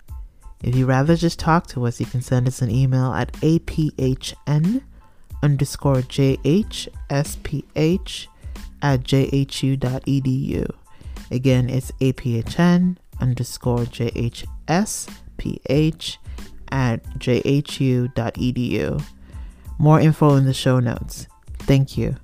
If 0.63 0.73
you'd 0.75 0.87
rather 0.87 1.15
just 1.15 1.37
talk 1.37 1.67
to 1.67 1.85
us, 1.85 1.99
you 1.99 2.05
can 2.05 2.21
send 2.21 2.47
us 2.47 2.61
an 2.61 2.71
email 2.71 3.13
at 3.13 3.33
aphn 3.33 4.81
underscore 5.43 6.01
jhsph 6.01 6.87
at 8.81 9.03
jhu.edu. 9.03 10.69
Again, 11.31 11.69
it's 11.69 11.91
aphn 11.99 12.97
underscore 13.19 13.79
jhsph 13.79 15.09
at 16.69 17.03
jhu.edu. 17.19 19.03
More 19.79 19.99
info 19.99 20.35
in 20.35 20.45
the 20.45 20.53
show 20.53 20.79
notes. 20.79 21.27
Thank 21.59 21.97
you. 21.97 22.15